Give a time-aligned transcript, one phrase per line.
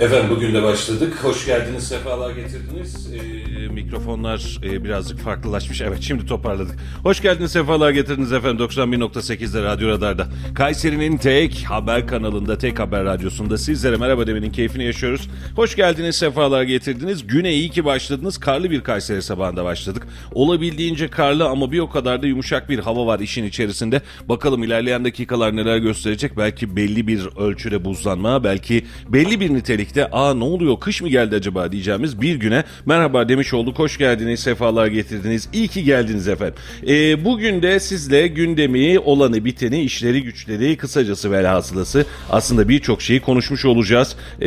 [0.00, 1.24] Efendim bugün de başladık.
[1.24, 3.08] Hoş geldiniz, sefalar getirdiniz.
[3.14, 5.80] Ee, mikrofonlar e, birazcık farklılaşmış.
[5.80, 6.76] Evet şimdi toparladık.
[7.02, 10.26] Hoş geldiniz, sefalar getirdiniz efendim 91.8'de Radyo Radar'da.
[10.54, 15.28] Kayseri'nin tek haber kanalında, tek haber radyosunda sizlere merhaba demenin keyfini yaşıyoruz.
[15.56, 17.26] Hoş geldiniz, sefalar getirdiniz.
[17.26, 18.38] Güne iyi ki başladınız.
[18.38, 20.06] Karlı bir Kayseri sabahında başladık.
[20.32, 24.02] Olabildiğince karlı ama bir o kadar da yumuşak bir hava var işin içerisinde.
[24.28, 26.36] Bakalım ilerleyen dakikalar neler gösterecek.
[26.36, 29.50] Belki belli bir ölçüde buzlanma, belki belli bir
[29.84, 33.78] nitelikte aa ne oluyor kış mı geldi acaba diyeceğimiz bir güne merhaba demiş olduk.
[33.78, 35.48] Hoş geldiniz, sefalar getirdiniz.
[35.52, 36.54] İyi ki geldiniz efendim.
[36.88, 43.64] Ee, bugün de sizle gündemi, olanı, biteni, işleri, güçleri, kısacası velhasılası aslında birçok şeyi konuşmuş
[43.64, 44.16] olacağız.
[44.42, 44.46] Ee,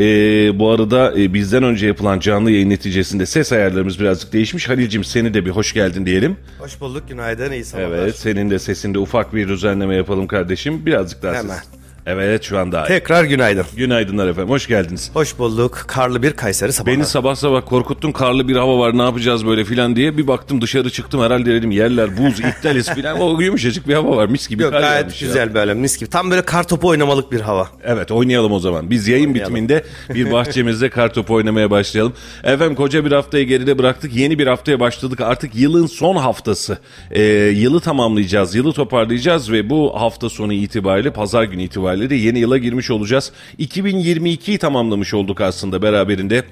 [0.59, 4.69] bu arada e, bizden önce yapılan canlı yayın neticesinde ses ayarlarımız birazcık değişmiş.
[4.69, 6.37] Halil'cim seni de bir hoş geldin diyelim.
[6.59, 7.97] Hoş bulduk, günaydın, iyi sabahlar.
[7.97, 10.85] Evet, senin de sesinde ufak bir düzenleme yapalım kardeşim.
[10.85, 11.55] Birazcık daha Hemen.
[11.55, 11.86] ses.
[12.09, 12.87] Evet şu an daha iyi.
[12.87, 13.65] Tekrar günaydın.
[13.75, 15.11] Günaydınlar efendim, hoş geldiniz.
[15.13, 16.95] Hoş bulduk, karlı bir Kayseri sabahı.
[16.95, 20.61] Beni sabah sabah korkuttun karlı bir hava var ne yapacağız böyle filan diye bir baktım
[20.61, 24.63] dışarı çıktım herhalde dedim yerler buz iptaliz filan o yumuşacık bir hava var mis gibi
[24.63, 25.27] Yok kar gayet yağmış ya.
[25.27, 26.09] güzel böyle mis gibi.
[26.09, 27.67] Tam böyle kar topu oynamalık bir hava.
[27.83, 28.89] Evet oynayalım o zaman.
[28.89, 29.53] Biz yayın Oynayalım.
[29.55, 32.13] bitiminde bir bahçemizde kartopu oynamaya başlayalım.
[32.43, 34.15] Efendim koca bir haftayı geride bıraktık.
[34.15, 35.21] Yeni bir haftaya başladık.
[35.21, 36.77] Artık yılın son haftası.
[37.11, 37.21] Ee,
[37.55, 38.55] yılı tamamlayacağız.
[38.55, 43.31] Yılı toparlayacağız ve bu hafta sonu itibariyle pazar günü itibariyle de yeni yıla girmiş olacağız.
[43.59, 46.43] 2022'yi tamamlamış olduk aslında beraberinde.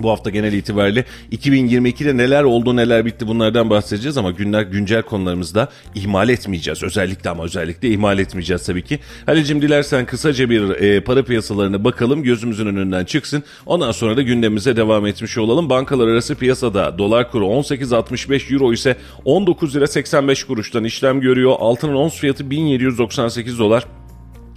[0.00, 5.68] Bu hafta genel itibariyle 2022'de neler oldu neler bitti bunlardan bahsedeceğiz ama günler güncel konularımızda
[5.94, 6.82] ihmal etmeyeceğiz.
[6.82, 8.98] Özellikle ama özellikle ihmal etmeyeceğiz tabii ki.
[9.26, 13.42] Halil'cim dilersen kısaca bir e, para piyasalarına bakalım gözümüzün önünden çıksın.
[13.66, 15.70] Ondan sonra da gündemimize devam etmiş olalım.
[15.70, 21.54] Bankalar arası piyasada dolar kuru 18.65 euro ise 19 lira 85 kuruştan işlem görüyor.
[21.58, 23.84] Altının ons fiyatı 1798 dolar.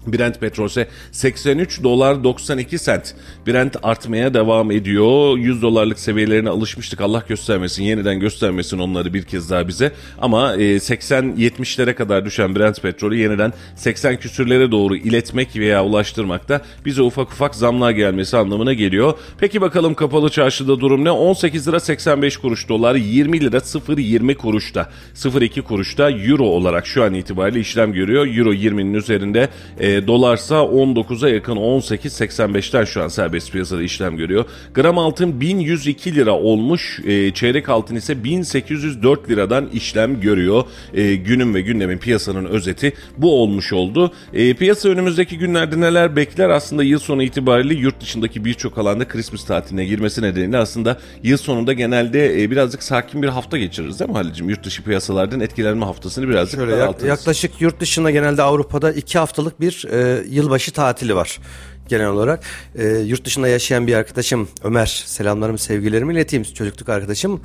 [0.08, 3.16] Brent petrol ise 83 dolar 92 sent.
[3.48, 5.38] Brent artmaya devam ediyor.
[5.38, 7.02] 100 dolarlık seviyelerine alışmıştık.
[7.02, 9.92] Allah göstermesin, yeniden göstermesin onları bir kez daha bize.
[10.22, 16.62] Ama e, 80-70'lere kadar düşen Brent petrolü yeniden 80 küsürlere doğru iletmek veya ulaştırmak da
[16.86, 19.14] bize ufak ufak zamlar gelmesi anlamına geliyor.
[19.40, 21.12] Peki bakalım kapalı çarşıda durum ne?
[21.12, 27.14] 18 lira 85 kuruş dolar, 20 lira 0.20 kuruşta, 0.2 kuruşta euro olarak şu an
[27.14, 28.28] itibariyle işlem görüyor.
[28.38, 34.46] Euro 20'nin üzerinde e, dolarsa 19'a yakın 18.85'ten şu an serbest piyasada işlem görüyor.
[34.74, 37.00] Gram altın 1102 lira olmuş.
[37.06, 40.64] E, çeyrek altın ise 1804 liradan işlem görüyor.
[40.94, 44.12] E, günün ve gündemin piyasanın özeti bu olmuş oldu.
[44.34, 46.50] E, piyasa önümüzdeki günlerde neler bekler?
[46.50, 51.74] Aslında yıl sonu itibariyle yurt dışındaki birçok alanda Christmas tatiline girmesi nedeniyle aslında yıl sonunda
[51.74, 54.50] genelde e, birazcık sakin bir hafta geçiririz değil mi Halil'cim?
[54.50, 57.08] Yurt dışı piyasalardan etkilenme haftasını birazcık Şöyle daraltırız.
[57.10, 61.40] yaklaşık yurt dışında genelde Avrupa'da iki haftalık bir e, yılbaşı tatili var.
[61.88, 62.44] Genel olarak
[62.76, 67.42] e, yurt dışında yaşayan bir arkadaşım Ömer selamlarımı sevgilerimi ileteyim çocukluk arkadaşım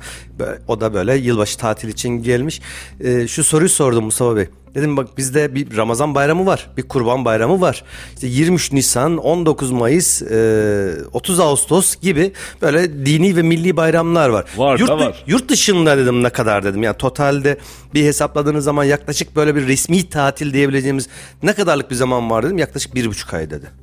[0.67, 2.61] o da böyle yılbaşı tatil için gelmiş
[2.99, 7.25] E, şu soruyu sordum Mustafa Bey dedim bak bizde bir Ramazan bayramı var bir kurban
[7.25, 7.83] bayramı var
[8.13, 12.31] işte 23 Nisan 19 Mayıs e, 30 Ağustos gibi
[12.61, 14.45] böyle dini ve milli bayramlar var.
[14.57, 15.23] Var da yurt, var.
[15.27, 16.83] Yurt dışında dedim ne kadar dedim.
[16.83, 17.57] Yani totalde
[17.93, 21.07] bir hesapladığınız zaman yaklaşık böyle bir resmi tatil diyebileceğimiz
[21.43, 22.57] ne kadarlık bir zaman var dedim.
[22.57, 23.82] Yaklaşık bir buçuk ay dedi.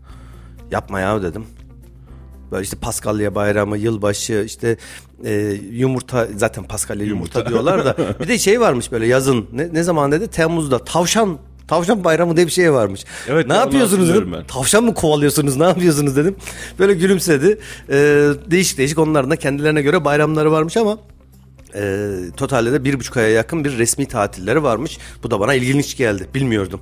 [0.71, 1.45] Yapma ya dedim.
[2.53, 4.77] Böyle işte Paskalya bayramı, yılbaşı, işte
[5.25, 5.33] e,
[5.73, 10.13] yumurta zaten Paskalya yumurta, diyorlar da bir de şey varmış böyle yazın ne, ne zaman
[10.13, 11.39] dedi Temmuz'da tavşan
[11.69, 13.05] Tavşan bayramı diye bir şey varmış.
[13.29, 14.33] Evet, ne yapıyorsunuz dedim.
[14.33, 14.45] ben.
[14.45, 16.37] Tavşan mı kovalıyorsunuz ne yapıyorsunuz dedim.
[16.79, 17.59] Böyle gülümsedi.
[17.91, 20.99] Ee, değişik değişik onların da kendilerine göre bayramları varmış ama
[21.75, 24.99] e, totalde de bir buçuk aya yakın bir resmi tatilleri varmış.
[25.23, 26.27] Bu da bana ilginç geldi.
[26.35, 26.81] Bilmiyordum.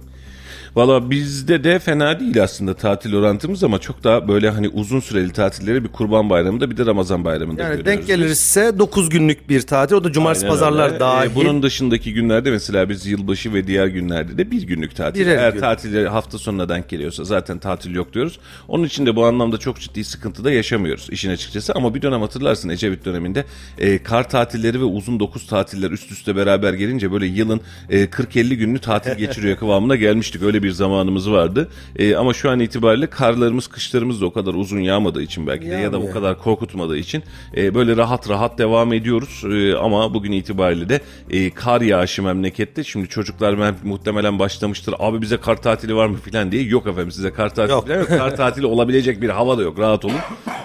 [0.76, 5.32] Valla bizde de fena değil aslında tatil orantımız ama çok daha böyle hani uzun süreli
[5.32, 7.86] tatilleri bir kurban bayramında bir de Ramazan bayramında Yani görüyoruz.
[7.86, 9.94] denk gelirse 9 günlük bir tatil.
[9.96, 11.00] O da cumartesi Aynen pazarlar öyle.
[11.00, 11.30] dahil.
[11.30, 15.20] Ee, bunun dışındaki günlerde mesela biz yılbaşı ve diğer günlerde de bir günlük tatil.
[15.20, 15.60] Birer Eğer gün.
[15.60, 18.38] tatil hafta sonuna denk geliyorsa zaten tatil yok diyoruz.
[18.68, 21.72] Onun için de bu anlamda çok ciddi sıkıntı da yaşamıyoruz işin açıkçası.
[21.74, 23.44] Ama bir dönem hatırlarsın Ecevit döneminde
[23.78, 27.60] e, kar tatilleri ve uzun dokuz tatiller üst üste beraber gelince böyle yılın
[27.90, 30.42] e, 40-50 gününü tatil geçiriyor kıvamına gelmiştik.
[30.42, 31.68] Öyle bir zamanımız vardı.
[31.96, 35.74] E, ama şu an itibariyle karlarımız, kışlarımız da o kadar uzun yağmadığı için belki de
[35.74, 37.22] ya da o kadar korkutmadığı için
[37.56, 39.44] e, böyle rahat rahat devam ediyoruz.
[39.52, 41.00] E, ama bugün itibariyle de
[41.30, 42.84] e, kar yağışı memlekette.
[42.84, 44.94] Şimdi çocuklar ben, muhtemelen başlamıştır.
[44.98, 46.62] Abi bize kar tatili var mı filan diye.
[46.62, 47.88] Yok efendim size kar tatili Yok.
[47.88, 48.08] yok.
[48.08, 49.78] Kar tatili olabilecek bir hava da yok.
[49.78, 50.14] Rahat olun.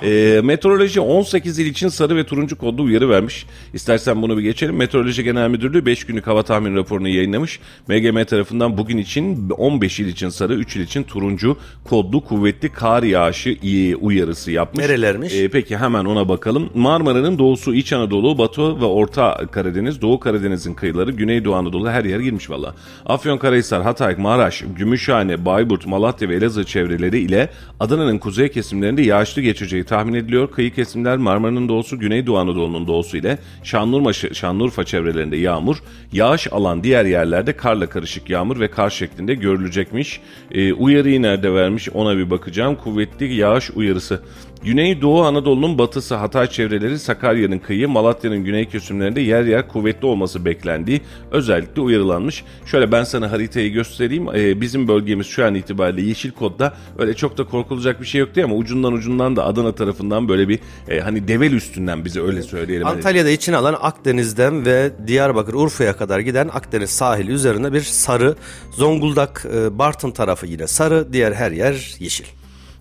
[0.04, 3.46] E, meteoroloji 18 il için sarı ve turuncu kodlu uyarı vermiş.
[3.74, 4.76] İstersen bunu bir geçelim.
[4.76, 7.60] Meteoroloji Genel Müdürlüğü 5 günlük hava tahmin raporunu yayınlamış.
[7.88, 13.04] MGM tarafından bugün için 15 il için sarı, 3 il için turuncu kodlu kuvvetli kar
[13.04, 13.58] yağışı
[14.02, 14.86] uyarısı yapmış.
[14.86, 15.34] Nerelermiş?
[15.34, 16.70] E, peki hemen ona bakalım.
[16.74, 22.20] Marmara'nın doğusu, İç Anadolu, Batı ve Orta Karadeniz, Doğu Karadeniz'in kıyıları, Güneydoğu Anadolu her yer
[22.20, 22.76] girmiş valla.
[23.06, 29.84] Afyonkarahisar, Hatay, Maraş, Gümüşhane, Bayburt, Malatya ve Elazığ çevreleri ile Adana'nın kuzey kesimlerinde yağışlı geçeceği
[29.84, 30.52] tahmin ediliyor.
[30.52, 35.78] Kıyı kesimler Marmara'nın doğusu, Güneydoğu Anadolu'nun doğusu ile Şanlıurfa, Şanlıurfa çevrelerinde yağmur,
[36.14, 39.34] yağış alan diğer yerlerde karla karışık yağmur ve kar şeklinde
[39.74, 40.22] görülecekmiş.
[40.52, 42.76] E, uyarıyı nerede vermiş ona bir bakacağım.
[42.76, 44.24] Kuvvetli yağış uyarısı.
[44.64, 51.02] Güneydoğu Anadolu'nun batısı Hatay çevreleri Sakarya'nın kıyı Malatya'nın güney kesimlerinde yer yer kuvvetli olması beklendiği
[51.32, 52.44] özellikle uyarılanmış.
[52.66, 54.28] Şöyle ben sana haritayı göstereyim.
[54.36, 58.36] Ee, bizim bölgemiz şu an itibariyle yeşil kodda öyle çok da korkulacak bir şey yok
[58.36, 62.42] değil ama ucundan ucundan da Adana tarafından böyle bir e, hani devel üstünden bize öyle
[62.42, 62.88] söyleyelim.
[62.88, 68.36] Hani Antalya'da içine alan Akdeniz'den ve Diyarbakır, Urfa'ya kadar giden Akdeniz sahili üzerinde bir sarı.
[68.72, 71.14] Zonguldak, e, Bartın tarafı yine sarı.
[71.14, 72.26] Diğer her yer yeşil.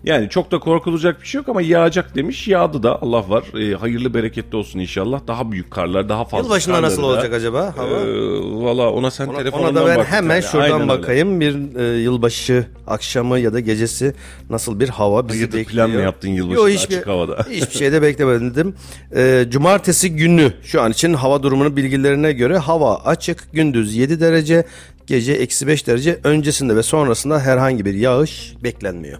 [0.03, 2.47] Yani çok da korkulacak bir şey yok ama yağacak demiş.
[2.47, 3.43] Yağdı da Allah var.
[3.59, 5.21] Ee, hayırlı bereketli olsun inşallah.
[5.27, 7.05] Daha büyük karlar, daha fazla Yılbaşında nasıl da.
[7.05, 7.89] olacak acaba hava?
[7.99, 10.51] Ee, Valla ona sen Ona, telefonundan ona da ben bak hemen tane.
[10.51, 11.01] şuradan Aynen öyle.
[11.01, 11.39] bakayım.
[11.39, 14.13] Bir e, yılbaşı akşamı ya da gecesi
[14.49, 15.85] nasıl bir hava bizi Hayırdır, bekliyor.
[15.87, 17.45] plan mı yaptın yılbaşında açık havada?
[17.49, 18.75] Hiçbir şey de beklemedim.
[19.15, 23.53] E, cumartesi günü şu an için hava durumunun bilgilerine göre hava açık.
[23.53, 24.63] Gündüz 7 derece,
[25.07, 26.19] gece eksi 5 derece.
[26.23, 29.19] Öncesinde ve sonrasında herhangi bir yağış beklenmiyor.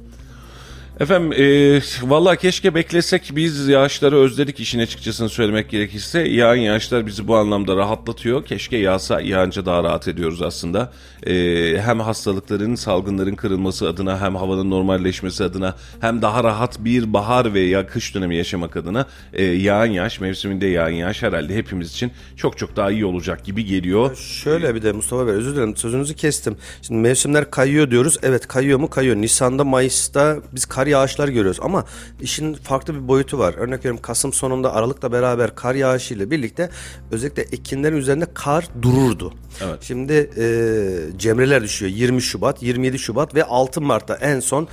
[0.99, 6.19] Efendim e, valla keşke beklesek biz yağışları özledik işin açıkçasını söylemek gerekirse.
[6.19, 8.45] Yağan yağışlar bizi bu anlamda rahatlatıyor.
[8.45, 10.91] Keşke yağsa yağınca daha rahat ediyoruz aslında.
[11.27, 11.33] E,
[11.81, 17.59] hem hastalıkların salgınların kırılması adına hem havanın normalleşmesi adına hem daha rahat bir bahar ve
[17.59, 22.57] ya kış dönemi yaşamak adına e, yağan yağış mevsiminde yağan yağış herhalde hepimiz için çok
[22.57, 24.15] çok daha iyi olacak gibi geliyor.
[24.15, 26.57] Şöyle bir de Mustafa Bey özür dilerim sözünüzü kestim.
[26.81, 28.17] Şimdi mevsimler kayıyor diyoruz.
[28.23, 28.89] Evet kayıyor mu?
[28.89, 29.15] Kayıyor.
[29.15, 31.85] Nisan'da Mayıs'ta biz kar yağışlar görüyoruz ama
[32.21, 33.53] işin farklı bir boyutu var.
[33.57, 36.69] Örnek veriyorum Kasım sonunda Aralık'la beraber kar yağışı ile birlikte
[37.11, 39.33] özellikle ekinlerin üzerinde kar dururdu.
[39.61, 39.77] Evet.
[39.81, 44.67] Şimdi e, cemreler düşüyor 20 Şubat, 27 Şubat ve 6 Mart'ta en son e,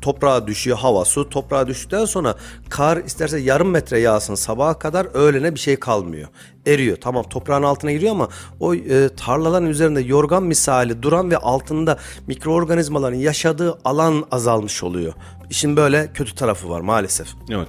[0.00, 1.28] toprağa düşüyor hava, su.
[1.28, 2.34] Toprağa düştükten sonra
[2.68, 6.28] kar isterse yarım metre yağsın sabaha kadar öğlene bir şey kalmıyor.
[6.66, 6.96] Eriyor.
[6.96, 8.28] Tamam toprağın altına giriyor ama
[8.60, 15.12] o e, tarlaların üzerinde yorgan misali duran ve altında mikroorganizmaların yaşadığı alan azalmış oluyor.
[15.50, 17.28] İşin böyle kötü tarafı var maalesef.
[17.50, 17.68] Evet.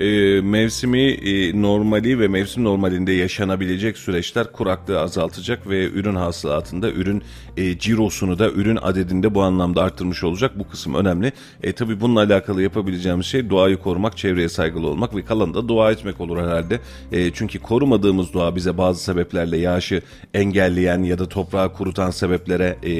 [0.00, 7.22] Ee, mevsimi e, normali ve mevsim normalinde yaşanabilecek süreçler kuraklığı azaltacak ve ürün hasılatında ürün
[7.56, 10.58] e, cirosunu da ürün adedinde bu anlamda arttırmış olacak.
[10.58, 11.32] Bu kısım önemli.
[11.62, 15.90] E, tabii bununla alakalı yapabileceğimiz şey doğayı korumak, çevreye saygılı olmak ve kalanı da dua
[15.90, 16.80] etmek olur herhalde.
[17.12, 20.02] E, çünkü korumadığımız doğa bize bazı sebeplerle yağışı
[20.34, 22.92] engelleyen ya da toprağı kurutan sebeplere e,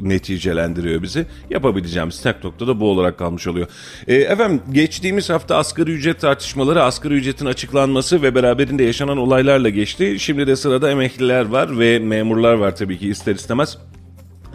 [0.00, 1.26] neticelendiriyor bizi.
[1.50, 3.66] Yapabileceğimiz tek nokta da bu olarak kalmış oluyor.
[4.06, 10.16] E, efendim geçtiğimiz hafta asgari ücret tartışmaları, asgari ücretin açıklanması ve beraberinde yaşanan olaylarla geçti.
[10.18, 13.78] Şimdi de sırada emekliler var ve memurlar var tabii ki ister istemez.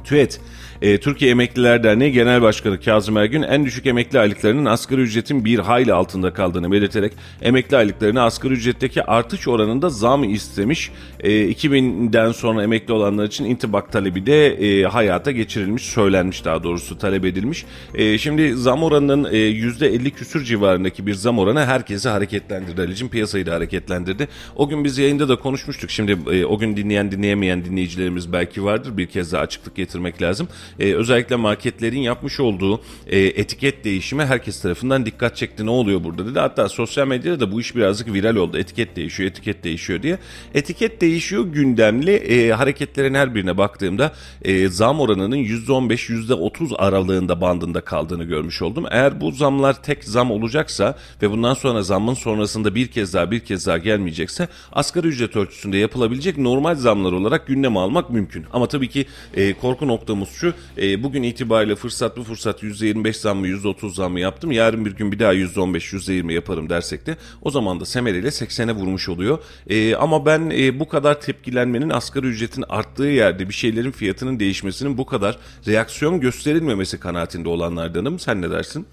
[0.04, 0.40] TÜET
[0.84, 5.60] e, Türkiye Emekliler Derneği Genel Başkanı Kazım Ergün en düşük emekli aylıklarının asgari ücretin bir
[5.60, 10.92] hayli altında kaldığını belirterek emekli aylıklarına asgari ücretteki artış oranında zam istemiş.
[11.20, 16.98] E, 2000'den sonra emekli olanlar için intibak talebi de e, hayata geçirilmiş, söylenmiş daha doğrusu
[16.98, 17.66] talep edilmiş.
[17.96, 22.82] E, şimdi zam oranının e, %50 küsür civarındaki bir zam oranı herkesi hareketlendirdi.
[22.82, 24.28] Ali'cim piyasayı da hareketlendirdi.
[24.56, 25.92] O gün biz yayında da konuşmuştuk.
[25.92, 28.98] Şimdi e, o gün dinleyen dinleyemeyen dinleyicilerimiz belki vardır.
[28.98, 30.48] Bir kez daha açıklık getirmek lazım.
[30.80, 35.66] E, özellikle marketlerin yapmış olduğu e, etiket değişimi herkes tarafından dikkat çekti.
[35.66, 36.40] Ne oluyor burada dedi.
[36.40, 38.58] Hatta sosyal medyada da bu iş birazcık viral oldu.
[38.58, 40.18] Etiket değişiyor, etiket değişiyor diye.
[40.54, 44.12] Etiket değişiyor gündemli e, hareketlerin her birine baktığımda
[44.42, 48.86] e, zam oranının %15-%30 aralığında bandında kaldığını görmüş oldum.
[48.92, 53.40] Eğer bu zamlar tek zam olacaksa ve bundan sonra zammın sonrasında bir kez daha bir
[53.40, 58.46] kez daha gelmeyecekse asgari ücret ölçüsünde yapılabilecek normal zamlar olarak gündeme almak mümkün.
[58.54, 63.38] Ama tabii ki e, korku noktamız şu e, bugün itibariyle fırsat bu fırsat %25 zam
[63.38, 67.18] mı %30 zam mı yaptım yarın bir gün bir daha %15 %20 yaparım dersek de
[67.42, 69.40] o zaman da semeriyle 80'e vurmuş oluyor.
[69.68, 74.98] E, ama ben e, bu kadar tepkilenmenin asgari ücretin arttığı yerde bir şeylerin fiyatının değişmesinin
[74.98, 78.20] bu kadar reaksiyon gösterilmemesi kanaatinde olanlardanım.
[78.20, 78.86] Sen ne dersin?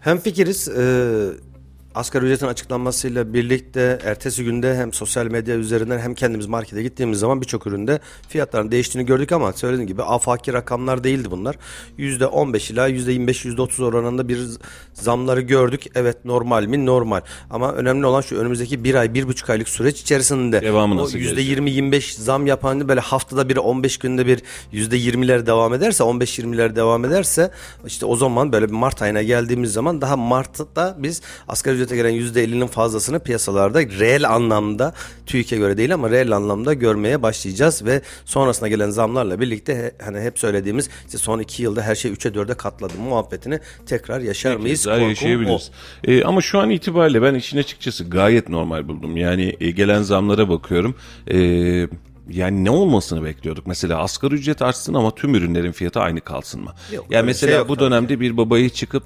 [0.00, 0.68] Hem fikiriz.
[0.68, 0.82] E,
[1.94, 7.40] asgari ücretin açıklanmasıyla birlikte ertesi günde hem sosyal medya üzerinden hem kendimiz markete gittiğimiz zaman
[7.40, 11.56] birçok üründe fiyatların değiştiğini gördük ama söylediğim gibi afaki rakamlar değildi bunlar.
[11.98, 14.40] %15 ila %25 %30 oranında bir
[14.94, 15.84] zamları gördük.
[15.94, 16.86] Evet normal mi?
[16.86, 17.20] Normal.
[17.50, 21.18] Ama önemli olan şu önümüzdeki bir ay, bir buçuk aylık süreç içerisinde Devamı o nasıl
[21.18, 21.58] gelecek?
[21.58, 27.50] %20-25 zam yapan böyle haftada bir 15 günde bir %20'ler devam ederse 15-20'ler devam ederse
[27.86, 32.12] işte o zaman böyle bir Mart ayına geldiğimiz zaman daha Mart'ta biz asgari ücrete gelen
[32.12, 34.94] %50'nin fazlasını piyasalarda reel anlamda
[35.26, 40.20] TÜİK'e göre değil ama reel anlamda görmeye başlayacağız ve sonrasına gelen zamlarla birlikte he- hani
[40.20, 44.86] hep söylediğimiz işte son iki yılda her şey 3'e 4'e katladı muhabbetini tekrar yaşar mıyız?
[44.86, 45.70] Daha yaşayabiliriz.
[46.06, 46.10] o.
[46.10, 49.16] Ee, ama şu an itibariyle ben işin açıkçası gayet normal buldum.
[49.16, 50.94] Yani e, gelen zamlara bakıyorum.
[51.30, 51.88] Ee,
[52.30, 53.66] yani ne olmasını bekliyorduk?
[53.66, 56.72] Mesela asgari ücret artsın ama tüm ürünlerin fiyatı aynı kalsın mı?
[56.92, 59.04] Yok, yani mesela şey bu dönemde bir babayı çıkıp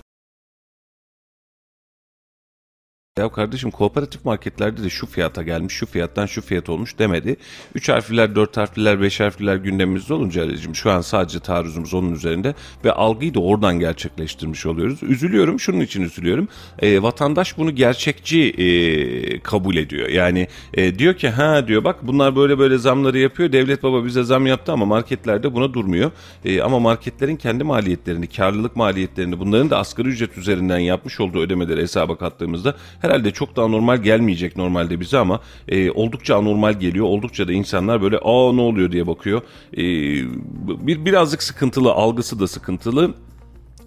[3.19, 7.37] ya kardeşim kooperatif marketlerde de şu fiyata gelmiş, şu fiyattan şu fiyat olmuş demedi.
[7.75, 12.55] Üç harfliler, dört harfliler, beş harfliler gündemimizde olunca Ali'cim şu an sadece taarruzumuz onun üzerinde
[12.85, 15.03] ve algıyı da oradan gerçekleştirmiş oluyoruz.
[15.03, 16.49] Üzülüyorum, şunun için üzülüyorum.
[16.79, 20.09] E, vatandaş bunu gerçekçi e, kabul ediyor.
[20.09, 23.53] Yani e, diyor ki ha diyor bak bunlar böyle böyle zamları yapıyor.
[23.53, 26.11] Devlet baba bize zam yaptı ama marketlerde buna durmuyor.
[26.45, 31.83] E, ama marketlerin kendi maliyetlerini, karlılık maliyetlerini bunların da asgari ücret üzerinden yapmış olduğu ödemeleri
[31.83, 32.75] hesaba kattığımızda
[33.07, 37.07] herhalde çok daha normal gelmeyecek normalde bize ama e, oldukça anormal geliyor.
[37.07, 39.43] Oldukça da insanlar böyle aa ne oluyor diye bakıyor.
[39.73, 39.83] E,
[40.87, 43.15] bir birazcık sıkıntılı, algısı da sıkıntılı.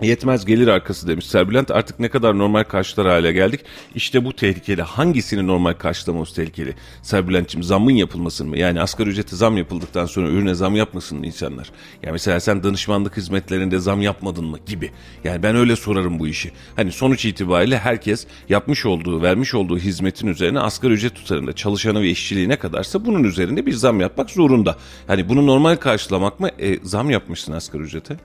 [0.01, 1.72] Yetmez gelir arkası demiş Serbülent.
[1.72, 3.62] Artık ne kadar normal karşılar hale geldik.
[3.96, 4.82] İşte bu tehlikeli.
[4.82, 6.75] Hangisini normal karşılamamız tehlikeli?
[7.01, 8.58] Serbülent'ciğim zammın yapılmasın mı?
[8.58, 11.72] Yani asgari ücrete zam yapıldıktan sonra ürüne zam yapmasın mı insanlar?
[12.03, 14.91] Yani mesela sen danışmanlık hizmetlerinde zam yapmadın mı gibi.
[15.24, 16.51] Yani ben öyle sorarım bu işi.
[16.75, 22.10] Hani sonuç itibariyle herkes yapmış olduğu, vermiş olduğu hizmetin üzerine asgari ücret tutarında çalışanı ve
[22.10, 24.77] işçiliği ne kadarsa bunun üzerinde bir zam yapmak zorunda.
[25.08, 26.50] Hani bunu normal karşılamak mı?
[26.60, 28.18] E, zam yapmışsın asgari ücrete.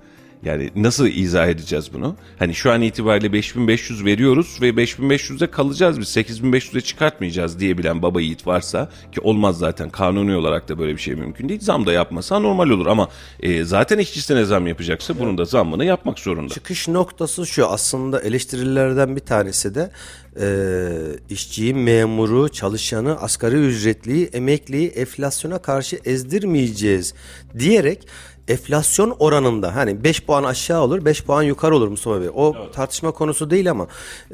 [0.45, 2.17] Yani nasıl izah edeceğiz bunu?
[2.39, 8.47] Hani şu an itibariyle 5500 veriyoruz ve 5500'de kalacağız biz 8500'e çıkartmayacağız diyebilen baba yiğit
[8.47, 11.61] varsa ki olmaz zaten kanuni olarak da böyle bir şey mümkün değil.
[11.61, 13.09] Zam da yapmasa normal olur ama
[13.41, 16.55] e, zaten işçisine zam yapacaksa bunun da zammını yapmak zorunda.
[16.55, 19.91] Çıkış noktası şu aslında eleştirilerden bir tanesi de
[20.41, 20.47] e,
[21.31, 27.15] işçiyi, memuru, çalışanı, asgari ücretliyi, emekliyi enflasyona karşı ezdirmeyeceğiz
[27.59, 28.07] diyerek
[28.49, 32.29] enflasyon oranında hani 5 puan aşağı olur 5 puan yukarı olur Mustafa Bey.
[32.35, 33.87] O tartışma konusu değil ama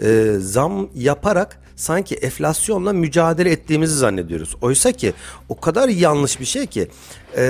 [0.02, 4.57] e, zam yaparak sanki enflasyonla mücadele ettiğimizi zannediyoruz.
[4.62, 5.12] Oysa ki
[5.49, 6.88] o kadar yanlış bir şey ki
[7.37, 7.43] e,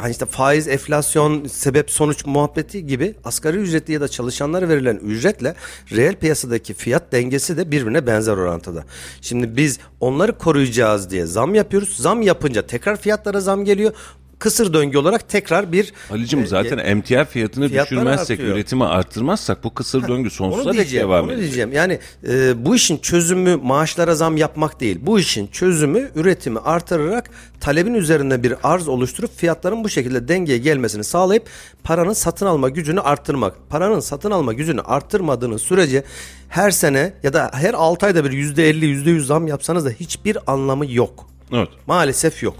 [0.00, 5.54] hani işte faiz, enflasyon, sebep sonuç muhabbeti gibi asgari ücretli ya da çalışanlara verilen ücretle
[5.90, 8.84] reel piyasadaki fiyat dengesi de birbirine benzer orantıda.
[9.20, 11.96] Şimdi biz onları koruyacağız diye zam yapıyoruz.
[11.96, 13.92] Zam yapınca tekrar fiyatlara zam geliyor.
[14.38, 18.56] Kısır döngü olarak tekrar bir Halicim e, zaten emtia fiyatını düşürmezsek, artıyor.
[18.56, 21.42] üretimi arttırmazsak bu kısır döngü sonsuza Onu dek devam onu edecek.
[21.44, 21.72] diyeceğim.
[21.72, 24.98] Yani e, bu işin çözümü maaşlara zam yapmak değil.
[25.02, 27.30] Bu işin çözümü üretimi artırarak
[27.60, 31.46] talebin üzerinde bir arz oluşturup fiyatların bu şekilde dengeye gelmesini sağlayıp
[31.84, 33.54] paranın satın alma gücünü arttırmak.
[33.68, 36.04] Paranın satın alma gücünü arttırmadığınız sürece
[36.48, 40.92] her sene ya da her 6 ayda bir %50 %100 zam yapsanız da hiçbir anlamı
[40.92, 41.26] yok.
[41.52, 41.68] Evet.
[41.86, 42.56] Maalesef yok.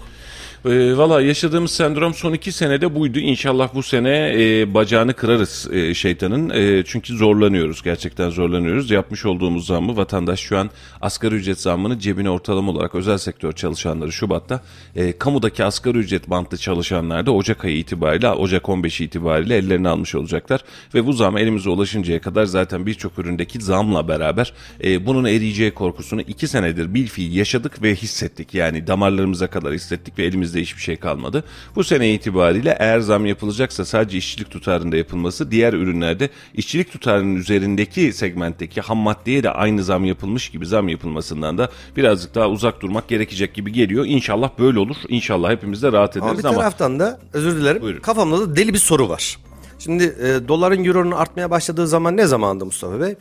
[0.65, 3.19] E, Valla yaşadığımız sendrom son iki senede buydu.
[3.19, 6.49] İnşallah bu sene e, bacağını kırarız e, şeytanın.
[6.49, 7.81] E, çünkü zorlanıyoruz.
[7.83, 8.91] Gerçekten zorlanıyoruz.
[8.91, 10.69] Yapmış olduğumuz zammı vatandaş şu an
[11.01, 14.61] asgari ücret zammını cebine ortalama olarak özel sektör çalışanları Şubat'ta
[14.95, 20.15] e, kamudaki asgari ücret bantlı çalışanlar da Ocak ayı itibariyle Ocak 15 itibariyle ellerini almış
[20.15, 20.63] olacaklar.
[20.93, 26.21] Ve bu zam elimize ulaşıncaya kadar zaten birçok üründeki zamla beraber e, bunun eriyeceği korkusunu
[26.21, 28.53] iki senedir bilfiil yaşadık ve hissettik.
[28.53, 31.43] Yani damarlarımıza kadar hissettik ve elimize elimizde hiçbir şey kalmadı.
[31.75, 38.13] Bu sene itibariyle eğer zam yapılacaksa sadece işçilik tutarında yapılması, diğer ürünlerde işçilik tutarının üzerindeki
[38.13, 43.07] segmentteki ham maddeye de aynı zam yapılmış gibi zam yapılmasından da birazcık daha uzak durmak
[43.07, 44.05] gerekecek gibi geliyor.
[44.05, 44.95] İnşallah böyle olur.
[45.07, 47.99] İnşallah hepimiz de rahat Ama ederiz bir ama, taraftan da özür dilerim Buyurun.
[48.01, 49.37] kafamda da deli bir soru var.
[49.79, 53.15] Şimdi e, doların euronun artmaya başladığı zaman ne zamandı Mustafa Bey?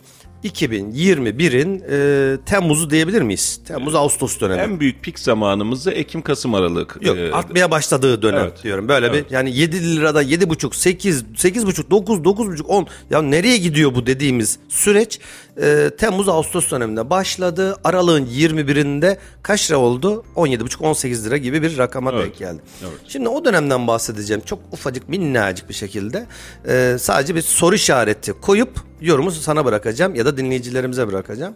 [0.44, 3.60] 2021'in e, Temmuz'u diyebilir miyiz?
[3.68, 4.60] Temmuz Ağustos dönemi.
[4.62, 6.98] en büyük pik zamanımızı Ekim Kasım Aralık.
[7.00, 8.62] Yok e, artmaya başladığı dönem Evet.
[8.62, 8.88] diyorum.
[8.88, 14.06] Böyle bir yani 7 lirada 7,5 8 8,5 9 9,5 10 ya nereye gidiyor bu
[14.06, 15.20] dediğimiz süreç
[15.62, 17.76] e, Temmuz Ağustos döneminde başladı.
[17.84, 20.24] Aralığın 21'inde kaç lira oldu?
[20.36, 22.24] 17,5 18 lira gibi bir rakama Evet.
[22.24, 22.60] denk geldi.
[22.82, 22.92] Evet.
[23.08, 24.42] Şimdi o dönemden bahsedeceğim.
[24.46, 26.26] Çok ufacık minnacık bir şekilde
[26.68, 31.54] e, sadece bir soru işareti koyup yorumu sana bırakacağım ya da dinleyicilerimize bırakacağım.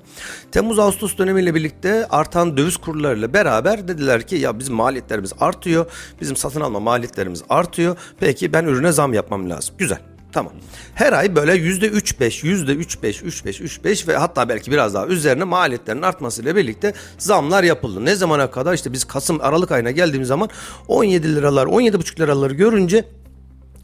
[0.53, 5.87] Temmuz Ağustos dönemiyle birlikte artan döviz kurlarıyla beraber dediler ki ya bizim maliyetlerimiz artıyor.
[6.21, 7.97] Bizim satın alma maliyetlerimiz artıyor.
[8.21, 9.75] Peki ben ürüne zam yapmam lazım.
[9.79, 10.12] Güzel.
[10.33, 10.53] Tamam.
[10.95, 14.49] Her ay böyle yüzde üç beş, yüzde üç beş, üç beş, üç beş ve hatta
[14.49, 18.05] belki biraz daha üzerine maliyetlerin artmasıyla birlikte zamlar yapıldı.
[18.05, 18.75] Ne zamana kadar?
[18.75, 20.49] İşte biz Kasım, Aralık ayına geldiğimiz zaman
[20.89, 23.05] 17 liralar, 17,5 liraları görünce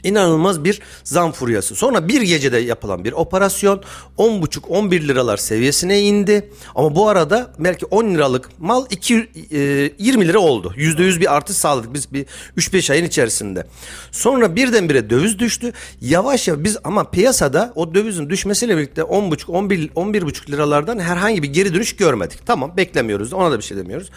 [0.09, 1.75] İnanılmaz bir zam furyası.
[1.75, 3.83] Sonra bir gecede yapılan bir operasyon
[4.19, 6.51] 10,5-11 liralar seviyesine indi.
[6.75, 9.59] Ama bu arada belki 10 liralık mal 2, e,
[9.99, 10.75] 20 lira oldu.
[10.77, 13.67] %100 bir artış sağladık biz bir 3-5 ayın içerisinde.
[14.13, 15.73] Sonra birdenbire döviz düştü.
[16.01, 21.75] Yavaş yavaş biz ama piyasada o dövizin düşmesiyle birlikte 10,5-11 11,5 liralardan herhangi bir geri
[21.75, 22.47] dönüş görmedik.
[22.47, 24.11] Tamam beklemiyoruz ona da bir şey demiyoruz.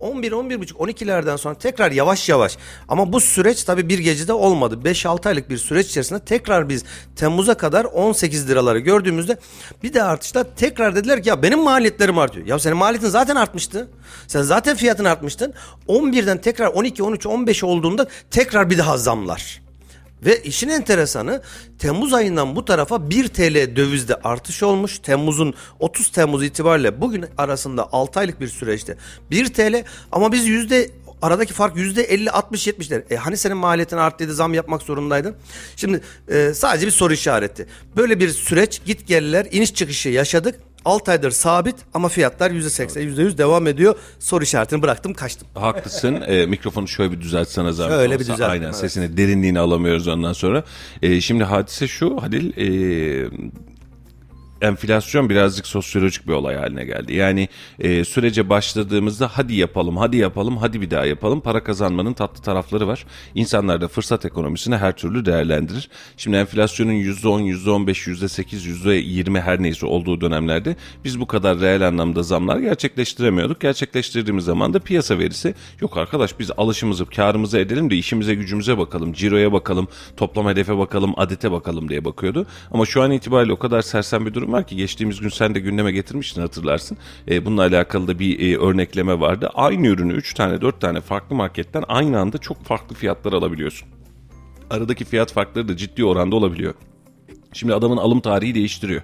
[0.00, 4.78] 11 11,5 12'lerden sonra tekrar yavaş yavaş ama bu süreç tabii bir gecede olmadı.
[4.84, 6.84] 5-6 aylık bir süreç içerisinde tekrar biz
[7.16, 9.38] Temmuz'a kadar 18 liraları gördüğümüzde
[9.82, 12.46] bir de artışta tekrar dediler ki ya benim maliyetlerim artıyor.
[12.46, 13.88] Ya senin maliyetin zaten artmıştı.
[14.26, 15.54] Sen zaten fiyatın artmıştın.
[15.88, 19.67] 11'den tekrar 12 13 15 olduğunda tekrar bir daha zamlar.
[20.24, 21.42] Ve işin enteresanı
[21.78, 24.98] Temmuz ayından bu tarafa 1 TL dövizde artış olmuş.
[24.98, 28.96] Temmuz'un 30 Temmuz itibariyle bugün arasında 6 aylık bir süreçte
[29.30, 30.90] 1 TL ama biz yüzde
[31.22, 33.02] aradaki fark yüzde 50 60 70'ler.
[33.10, 35.36] E hani senin maliyetin arttıydı zam yapmak zorundaydın.
[35.76, 37.66] Şimdi e, sadece bir soru işareti.
[37.96, 40.67] Böyle bir süreç git geldiler iniş çıkışı yaşadık.
[40.88, 43.94] 6 aydır sabit ama fiyatlar %80 %100 devam ediyor.
[44.18, 45.48] Soru işaretini bıraktım kaçtım.
[45.54, 46.20] Haklısın.
[46.26, 48.32] E, mikrofonu şöyle bir düzeltsene zahmet Şöyle bir olsa.
[48.34, 48.76] düzelt, Aynen evet.
[48.76, 50.64] sesini derinliğini alamıyoruz ondan sonra.
[51.02, 53.30] E, şimdi hadise şu Halil e,
[54.62, 57.14] enflasyon birazcık sosyolojik bir olay haline geldi.
[57.14, 61.40] Yani e, sürece başladığımızda hadi yapalım, hadi yapalım, hadi bir daha yapalım.
[61.40, 63.06] Para kazanmanın tatlı tarafları var.
[63.34, 65.88] İnsanlar da fırsat ekonomisini her türlü değerlendirir.
[66.16, 72.22] Şimdi enflasyonun %10, %15, %8, %20 her neyse olduğu dönemlerde biz bu kadar reel anlamda
[72.22, 73.60] zamlar gerçekleştiremiyorduk.
[73.60, 79.12] Gerçekleştirdiğimiz zaman da piyasa verisi yok arkadaş biz alışımızı, karımızı edelim de işimize gücümüze bakalım,
[79.12, 82.46] ciroya bakalım, toplam hedefe bakalım, adete bakalım diye bakıyordu.
[82.70, 85.60] Ama şu an itibariyle o kadar sersem bir durum var ki geçtiğimiz gün sen de
[85.60, 86.98] gündeme getirmiştin hatırlarsın.
[87.30, 89.50] E, bununla alakalı da bir e, örnekleme vardı.
[89.54, 93.88] Aynı ürünü 3 tane 4 tane farklı marketten aynı anda çok farklı fiyatlar alabiliyorsun.
[94.70, 96.74] Aradaki fiyat farkları da ciddi oranda olabiliyor.
[97.52, 99.02] Şimdi adamın alım tarihi değiştiriyor.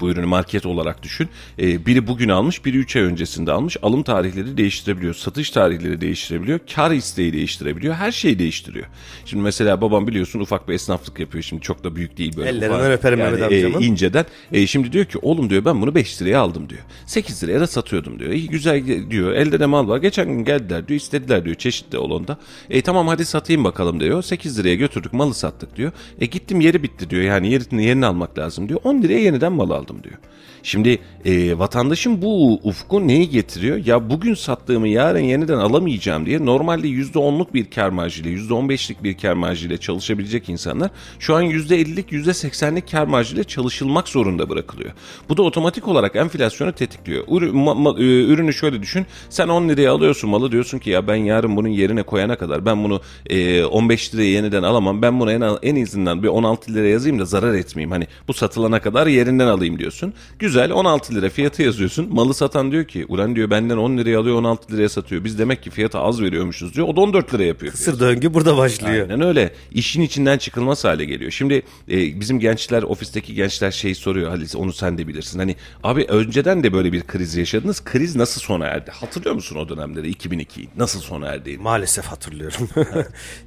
[0.00, 1.28] Bu ürünü market olarak düşün.
[1.58, 3.76] Ee, biri bugün almış, biri 3 ay öncesinde almış.
[3.82, 8.86] Alım tarihleri değiştirebiliyor, satış tarihleri değiştirebiliyor, kar isteği değiştirebiliyor, her şeyi değiştiriyor.
[9.24, 11.44] Şimdi mesela babam biliyorsun ufak bir esnaflık yapıyor.
[11.44, 12.48] Şimdi çok da büyük değil böyle.
[12.48, 12.90] Ellerinden ufak.
[12.90, 13.82] öperim Mehmet amcamın.
[13.82, 14.24] e, inceden.
[14.52, 16.80] E, şimdi diyor ki oğlum diyor ben bunu 5 liraya aldım diyor.
[17.06, 18.30] 8 liraya da satıyordum diyor.
[18.30, 19.32] İyi güzel diyor.
[19.32, 19.98] Elde de mal var.
[19.98, 21.00] Geçen gün geldiler diyor.
[21.00, 22.38] istediler diyor çeşitli olanda.
[22.70, 24.22] E tamam hadi satayım bakalım diyor.
[24.22, 25.92] 8 liraya götürdük malı sattık diyor.
[26.20, 27.22] E gittim yeri bitti diyor.
[27.22, 28.80] Yani yerini, yerini almak lazım diyor.
[28.84, 30.18] 10 liraya yeniden mal aldım diyor.
[30.62, 33.86] Şimdi e, vatandaşın bu ufku neyi getiriyor?
[33.86, 39.34] Ya bugün sattığımı yarın yeniden alamayacağım diye normalde %10'luk bir kar marjıyla %15'lik bir kar
[39.34, 44.90] marjıyla çalışabilecek insanlar şu an %50'lik %80'lik kar marjıyla çalışılmak zorunda bırakılıyor.
[45.28, 47.24] Bu da otomatik olarak enflasyonu tetikliyor.
[47.26, 49.06] Ürü- ma- ma- e, ürünü şöyle düşün.
[49.28, 52.84] Sen 10 liraya alıyorsun malı diyorsun ki ya ben yarın bunun yerine koyana kadar ben
[52.84, 55.02] bunu e, 15 liraya yeniden alamam.
[55.02, 57.90] Ben bunu en, en izinden bir 16 liraya yazayım da zarar etmeyeyim.
[57.90, 60.14] Hani bu satılana kadar yerinden alayım diyorsun.
[60.38, 62.14] Güzel 16 lira fiyatı yazıyorsun.
[62.14, 65.24] Malı satan diyor ki ulan diyor benden 10 liraya alıyor 16 liraya satıyor.
[65.24, 66.88] Biz demek ki fiyatı az veriyormuşuz diyor.
[66.88, 67.72] O da 14 liraya yapıyor.
[67.72, 69.08] Sır döngü burada başlıyor.
[69.10, 69.52] Aynen öyle.
[69.72, 71.30] İşin içinden çıkılmaz hale geliyor.
[71.30, 75.38] Şimdi e, bizim gençler, ofisteki gençler şey soruyor Halis onu sen de bilirsin.
[75.38, 77.84] Hani abi önceden de böyle bir kriz yaşadınız.
[77.84, 78.90] Kriz nasıl sona erdi?
[78.90, 80.68] Hatırlıyor musun o dönemleri 2002'yi?
[80.76, 81.58] Nasıl sona erdi?
[81.58, 82.68] Maalesef hatırlıyorum.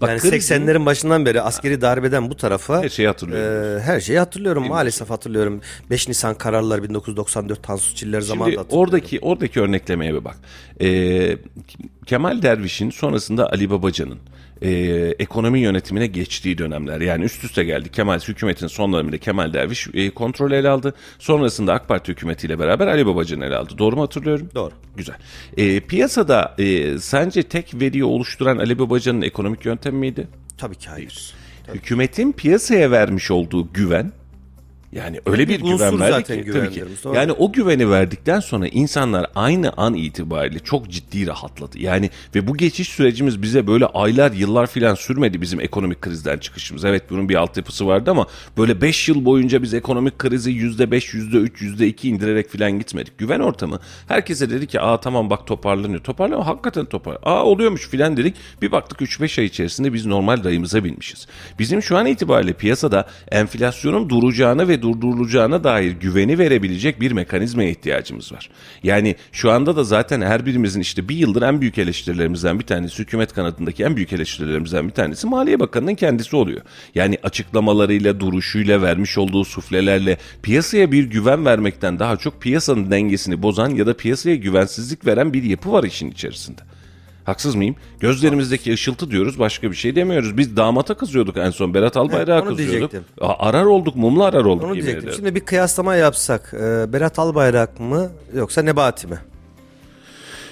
[0.01, 3.77] Bak yani krizin- 80'lerin başından beri askeri darbeden bu tarafa Her şeyi hatırlıyorum.
[3.79, 4.67] e, her şeyi hatırlıyorum.
[4.67, 5.61] Maalesef hatırlıyorum.
[5.89, 10.37] 5 Nisan kararları 1994 Tansu Çiller zamanında Şimdi oradaki oradaki örneklemeye bir bak.
[10.81, 11.37] Ee,
[12.05, 14.19] Kemal Derviş'in sonrasında Ali Babacan'ın
[14.61, 14.71] e,
[15.19, 17.89] ekonomi yönetimine geçtiği dönemler yani üst üste geldi.
[17.89, 20.93] Kemal hükümetin son döneminde Kemal Derviş e, kontrol ele aldı.
[21.19, 23.73] Sonrasında AK Parti hükümetiyle beraber Ali Babacan ele aldı.
[23.77, 24.49] Doğru mu hatırlıyorum?
[24.55, 24.71] Doğru.
[24.95, 25.15] Güzel.
[25.57, 30.27] E, piyasada e, sence tek veriyi oluşturan Ali Babacan'ın ekonomik yöntemi miydi?
[30.57, 31.33] Tabii ki hayır.
[31.73, 34.11] Hükümetin piyasaya vermiş olduğu güven
[34.95, 36.83] yani öyle bir, Bir güven verdi zaten ki tabii ki.
[37.03, 37.15] doğru.
[37.15, 41.79] Yani o güveni verdikten sonra insanlar aynı an itibariyle çok ciddi rahatladı.
[41.79, 46.85] Yani ve bu geçiş sürecimiz bize böyle aylar yıllar filan sürmedi bizim ekonomik krizden çıkışımız.
[46.85, 48.27] Evet bunun bir altyapısı vardı ama
[48.57, 53.17] böyle 5 yıl boyunca biz ekonomik krizi %5, %3, %2 indirerek filan gitmedik.
[53.17, 56.03] Güven ortamı herkese dedi ki aa tamam bak toparlanıyor.
[56.03, 57.17] Toparlanıyor hakikaten topar.
[57.23, 58.35] Aa oluyormuş filan dedik.
[58.61, 61.27] Bir baktık 3-5 ay içerisinde biz normal rayımıza binmişiz.
[61.59, 68.33] Bizim şu an itibariyle piyasada enflasyonun duracağını ve durdurulacağına dair güveni verebilecek bir mekanizmaya ihtiyacımız
[68.33, 68.49] var.
[68.83, 72.99] Yani şu anda da zaten her birimizin işte bir yıldır en büyük eleştirilerimizden bir tanesi,
[72.99, 76.61] hükümet kanadındaki en büyük eleştirilerimizden bir tanesi Maliye Bakanı'nın kendisi oluyor.
[76.95, 83.69] Yani açıklamalarıyla, duruşuyla, vermiş olduğu suflelerle piyasaya bir güven vermekten daha çok piyasanın dengesini bozan
[83.69, 86.61] ya da piyasaya güvensizlik veren bir yapı var işin içerisinde.
[87.25, 87.75] Haksız mıyım?
[87.99, 90.37] Gözlerimizdeki ışıltı diyoruz başka bir şey demiyoruz.
[90.37, 91.73] Biz damata kızıyorduk en son.
[91.73, 92.91] Berat Albayrak'a onu kızıyorduk.
[92.91, 93.03] diyecektim.
[93.21, 94.63] Arar olduk, mumlu arar olduk.
[94.65, 94.99] Onu diyecektim.
[95.03, 95.13] ederim.
[95.15, 96.53] Şimdi bir kıyaslama yapsak.
[96.53, 99.17] e, Berat Albayrak mı yoksa Nebati mi?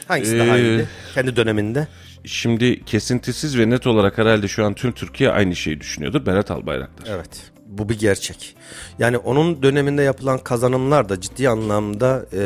[0.07, 0.87] Hangisi daha Ee, iyiydi?
[1.13, 1.87] Kendi döneminde.
[2.25, 6.25] Şimdi kesintisiz ve net olarak herhalde şu an tüm Türkiye aynı şeyi düşünüyordur.
[6.25, 7.07] Berat Albayrak'tır.
[7.13, 7.51] Evet.
[7.71, 8.55] Bu bir gerçek.
[8.99, 12.41] Yani onun döneminde yapılan kazanımlar da ciddi anlamda e,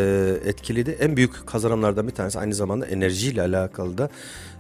[0.46, 0.98] etkiliydi.
[1.00, 4.10] En büyük kazanımlardan bir tanesi aynı zamanda enerjiyle alakalı da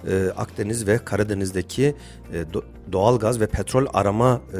[0.09, 1.95] e, Akdeniz ve Karadeniz'deki
[2.33, 4.57] e, do- doğalgaz ve petrol arama e,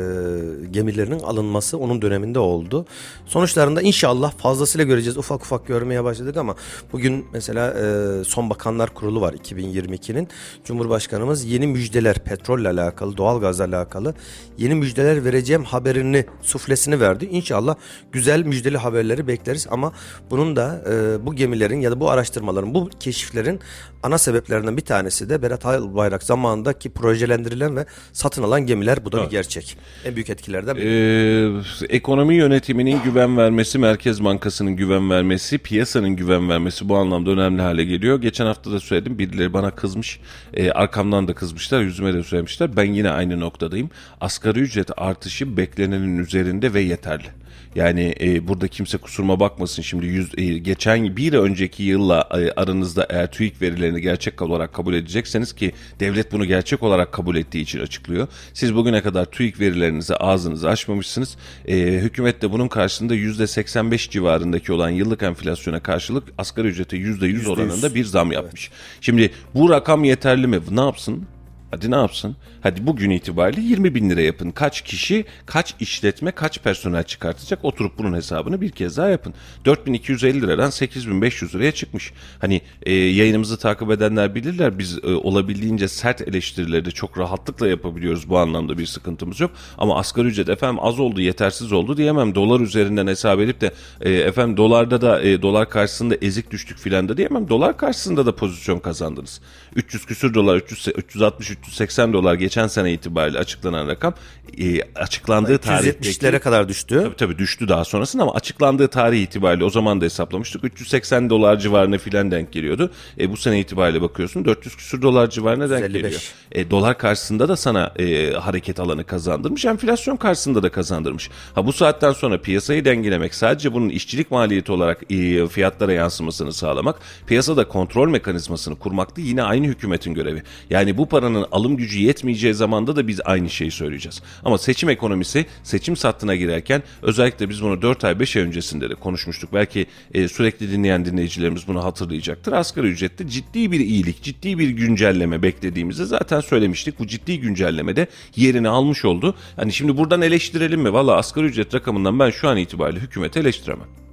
[0.72, 2.86] gemilerinin alınması onun döneminde oldu.
[3.26, 5.18] Sonuçlarında inşallah fazlasıyla göreceğiz.
[5.18, 6.56] Ufak ufak görmeye başladık ama
[6.94, 10.28] bugün mesela e, Son Bakanlar Kurulu var 2022'nin.
[10.64, 14.14] Cumhurbaşkanımız yeni müjdeler petrolle alakalı, doğalgazla alakalı
[14.58, 17.26] yeni müjdeler vereceğim haberini, suflesini verdi.
[17.26, 17.76] İnşallah
[18.12, 19.94] güzel müjdeli haberleri bekleriz ama
[20.30, 23.60] bunun da e, bu gemilerin ya da bu araştırmaların, bu keşiflerin
[24.06, 29.06] ana sebeplerinden bir tanesi de Berat Albayrak zamanındaki projelendirilen ve satın alan gemiler.
[29.06, 29.78] Bu da bir gerçek.
[30.06, 30.86] En büyük etkilerden biri.
[30.86, 37.62] Ee, ekonomi yönetiminin güven vermesi, Merkez Bankası'nın güven vermesi, piyasanın güven vermesi bu anlamda önemli
[37.62, 38.22] hale geliyor.
[38.22, 40.20] Geçen hafta da söyledim birileri bana kızmış,
[40.54, 42.78] Ee, arkamdan da kızmışlar, yüzüme de söylemişler.
[42.78, 43.90] Ben yine aynı noktadayım.
[44.22, 47.45] Asgari ücret artışı beklenenin üzerinde ve yeterli.
[47.76, 53.08] Yani e, burada kimse kusuruma bakmasın şimdi yüz, e, geçen bir önceki yılla e, aranızda
[53.10, 57.80] eğer TÜİK verilerini gerçek olarak kabul edecekseniz ki devlet bunu gerçek olarak kabul ettiği için
[57.80, 58.28] açıklıyor.
[58.54, 61.38] Siz bugüne kadar TÜİK verilerinizi ağzınızı açmamışsınız.
[61.68, 67.96] E, hükümet de bunun karşısında %85 civarındaki olan yıllık enflasyona karşılık asgari ücrete %100 oranında
[67.96, 68.72] bir zam yapmış.
[69.02, 70.60] Şimdi bu rakam yeterli mi?
[70.72, 71.26] Ne yapsın?
[71.72, 72.36] Hadi ne yapsın?
[72.66, 74.52] Hadi bugün itibariyle 20 bin lira yapın.
[74.52, 77.66] Kaç kişi, kaç işletme, kaç personel çıkartacak?
[77.66, 79.34] Oturup bunun hesabını bir kez daha yapın.
[79.66, 82.14] 4250 liradan 8500 liraya çıkmış.
[82.40, 84.80] Hani e, yayınımızı takip edenler bilirler.
[84.80, 88.30] Biz e, olabildiğince sert eleştirileri de çok rahatlıkla yapabiliyoruz.
[88.30, 89.52] Bu anlamda bir sıkıntımız yok.
[89.78, 92.36] Ama asgari ücret efendim az oldu, yetersiz oldu diyemem.
[92.36, 97.10] Dolar üzerinden hesap edip de e, efendim dolarda da e, dolar karşısında ezik düştük filan
[97.10, 97.50] da diyemem.
[97.50, 99.42] Dolar karşısında da pozisyon kazandınız.
[99.76, 104.14] 300 küsür dolar, 300, 360 380 dolar geçen sene itibariyle açıklanan rakam
[104.58, 107.02] e, açıklandığı tarihteki 270'lere kadar düştü.
[107.04, 110.64] Tabii tabii düştü daha sonrasında ama açıklandığı tarih itibariyle o zaman da hesaplamıştık.
[110.64, 112.92] 380 dolar civarına filan denk geliyordu.
[113.20, 116.02] E, bu sene itibariyle bakıyorsun 400 küsur dolar civarına denk 155.
[116.02, 116.22] geliyor.
[116.52, 119.66] E, dolar karşısında da sana e, hareket alanı kazandırmış.
[119.66, 121.30] Enflasyon karşısında da kazandırmış.
[121.56, 127.00] Ha bu saatten sonra piyasayı dengelemek sadece bunun işçilik maliyeti olarak e, fiyatlara yansımasını sağlamak,
[127.28, 130.44] piyasada kontrol mekanizmasını kurmak da yine aynı hükümetin görevi.
[130.70, 132.00] Yani bu paranın alım gücü
[132.46, 134.22] yetmeyeceği zamanda da biz aynı şeyi söyleyeceğiz.
[134.44, 138.96] Ama seçim ekonomisi seçim sattına girerken özellikle biz bunu 4 ay 5 ay öncesinde de
[138.96, 139.54] konuşmuştuk.
[139.54, 142.54] Belki e, sürekli dinleyen dinleyicilerimiz bunu hatırlayacaktır.
[142.54, 147.00] Asgari ücrette ciddi bir iyilik, ciddi bir güncelleme beklediğimizi zaten söylemiştik.
[147.00, 149.36] Bu ciddi güncellemede yerini almış oldu.
[149.56, 150.94] Hani şimdi buradan eleştirelim mi?
[150.94, 154.05] Valla asgari ücret rakamından ben şu an itibariyle hükümeti eleştiremem.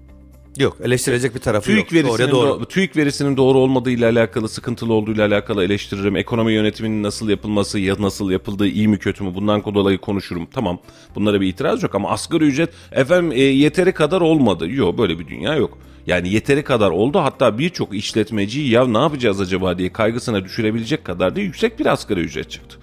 [0.59, 1.93] Yok eleştirecek bir tarafı TÜİK yok.
[1.93, 2.49] verisinin, Doğruya doğru.
[2.61, 2.67] doğru.
[2.67, 6.17] TÜİK verisinin doğru olmadığı ile alakalı, sıkıntılı olduğu ile alakalı eleştiririm.
[6.17, 10.47] Ekonomi yönetiminin nasıl yapılması, ya nasıl yapıldığı iyi mi kötü mü bundan dolayı konuşurum.
[10.47, 10.79] Tamam
[11.15, 14.71] bunlara bir itiraz yok ama asgari ücret efendim e, yeteri kadar olmadı.
[14.71, 15.79] Yok böyle bir dünya yok.
[16.07, 21.37] Yani yeteri kadar oldu hatta birçok işletmeci ya ne yapacağız acaba diye kaygısına düşürebilecek kadar
[21.37, 22.79] da yüksek bir asgari ücret çıktı.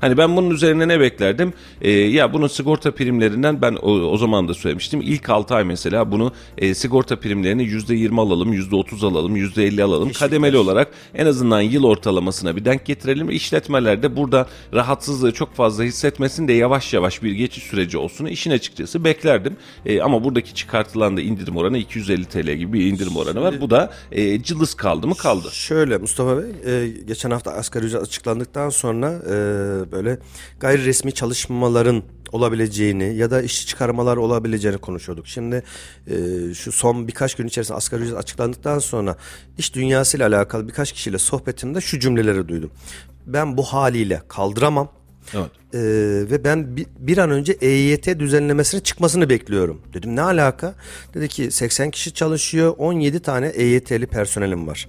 [0.00, 1.52] Hani ben bunun üzerine ne beklerdim?
[1.80, 5.00] Ee, ya bunun sigorta primlerinden ben o, o zaman da söylemiştim.
[5.00, 10.12] İlk 6 ay mesela bunu e, sigorta primlerini %20 alalım, %30 alalım, %50 alalım.
[10.12, 13.30] Kademeli olarak en azından yıl ortalamasına bir denk getirelim.
[13.30, 18.26] İşletmeler de burada rahatsızlığı çok fazla hissetmesin de yavaş yavaş bir geçiş süreci olsun.
[18.26, 19.56] İşin açıkçası beklerdim.
[19.86, 23.60] E, ama buradaki çıkartılan da indirim oranı 250 TL gibi bir indirim oranı var.
[23.60, 25.48] Bu da e, cılız kaldı mı kaldı.
[25.52, 30.18] Şöyle Mustafa Bey, e, geçen hafta asgari ücret açıklandıktan sonra e, böyle
[30.60, 35.26] gayri resmi çalışmaların olabileceğini ya da işçi çıkarmalar olabileceğini konuşuyorduk.
[35.26, 35.62] Şimdi
[36.06, 36.14] e,
[36.54, 39.16] şu son birkaç gün içerisinde asgari ücret açıklandıktan sonra
[39.58, 42.70] iş dünyasıyla alakalı birkaç kişiyle sohbetimde şu cümleleri duydum.
[43.26, 44.88] Ben bu haliyle kaldıramam.
[45.34, 45.50] Evet.
[45.74, 45.80] Ee,
[46.30, 49.82] ve ben bir, bir an önce EYT düzenlemesinin çıkmasını bekliyorum.
[49.94, 50.74] Dedim ne alaka?
[51.14, 54.88] Dedi ki 80 kişi çalışıyor 17 tane EYT'li personelim var.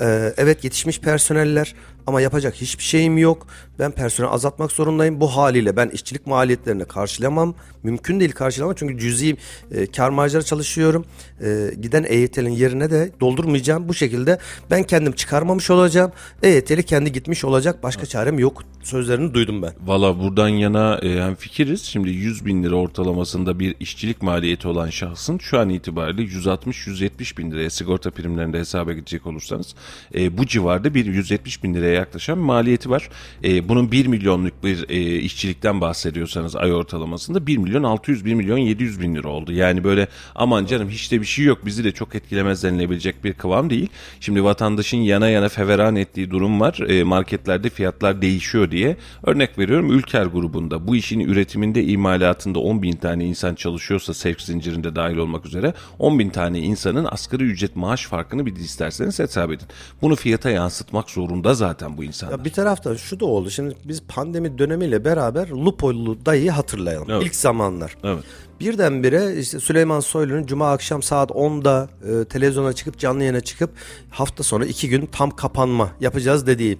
[0.00, 1.74] Ee, evet yetişmiş personeller
[2.06, 3.46] ama yapacak hiçbir şeyim yok.
[3.78, 5.20] Ben personel azaltmak zorundayım.
[5.20, 7.54] Bu haliyle ben işçilik maliyetlerini karşılamam.
[7.82, 9.36] Mümkün değil karşılamam çünkü cüzi
[9.70, 11.04] e, kar marjları çalışıyorum.
[11.44, 13.88] E, giden EYT'nin yerine de doldurmayacağım.
[13.88, 14.38] Bu şekilde
[14.70, 16.12] ben kendim çıkarmamış olacağım.
[16.42, 17.82] EYT'li kendi gitmiş olacak.
[17.82, 19.72] Başka çarem yok sözlerini duydum ben.
[19.86, 21.82] Valla buradan yana e, hem fikiriz.
[21.82, 27.50] Şimdi 100 bin lira ortalamasında bir işçilik maliyeti olan şahsın şu an itibariyle 160-170 bin
[27.50, 29.74] liraya sigorta primlerinde hesaba gidecek olursanız
[30.14, 33.08] e, bu civarda bir 170 bin liraya yaklaşan maliyeti var.
[33.44, 38.58] E, bunun 1 milyonluk bir e, işçilikten bahsediyorsanız ay ortalamasında 1 milyon 600 1 milyon
[38.58, 39.52] 700 bin lira oldu.
[39.52, 43.32] Yani böyle aman canım hiç de bir şey yok bizi de çok etkilemez denilebilecek bir
[43.32, 43.88] kıvam değil.
[44.20, 46.78] Şimdi vatandaşın yana yana feveran ettiği durum var.
[46.88, 48.96] E, marketlerde fiyatlar değişiyor diye.
[49.22, 54.96] Örnek veriyorum Ülker grubunda bu işin üretiminde imalatında 10 bin tane insan çalışıyorsa sevk zincirinde
[54.96, 59.66] dahil olmak üzere 10 bin tane insanın asgari ücret maaş farkını bir isterseniz hesap edin.
[60.02, 62.38] Bunu fiyata yansıtmak zorunda zaten bu insanlar.
[62.38, 63.50] Ya bir taraftan şu da oldu.
[63.50, 67.10] Şimdi biz pandemi dönemiyle beraber Lupo'lu dayıyı hatırlayalım.
[67.10, 67.22] Evet.
[67.22, 67.96] İlk zamanlar.
[68.04, 68.24] Evet.
[68.60, 73.70] Birdenbire işte Süleyman Soylu'nun cuma akşam saat 10'da e, televizyona çıkıp canlı yayına çıkıp
[74.10, 76.78] hafta sonu iki gün tam kapanma yapacağız dediği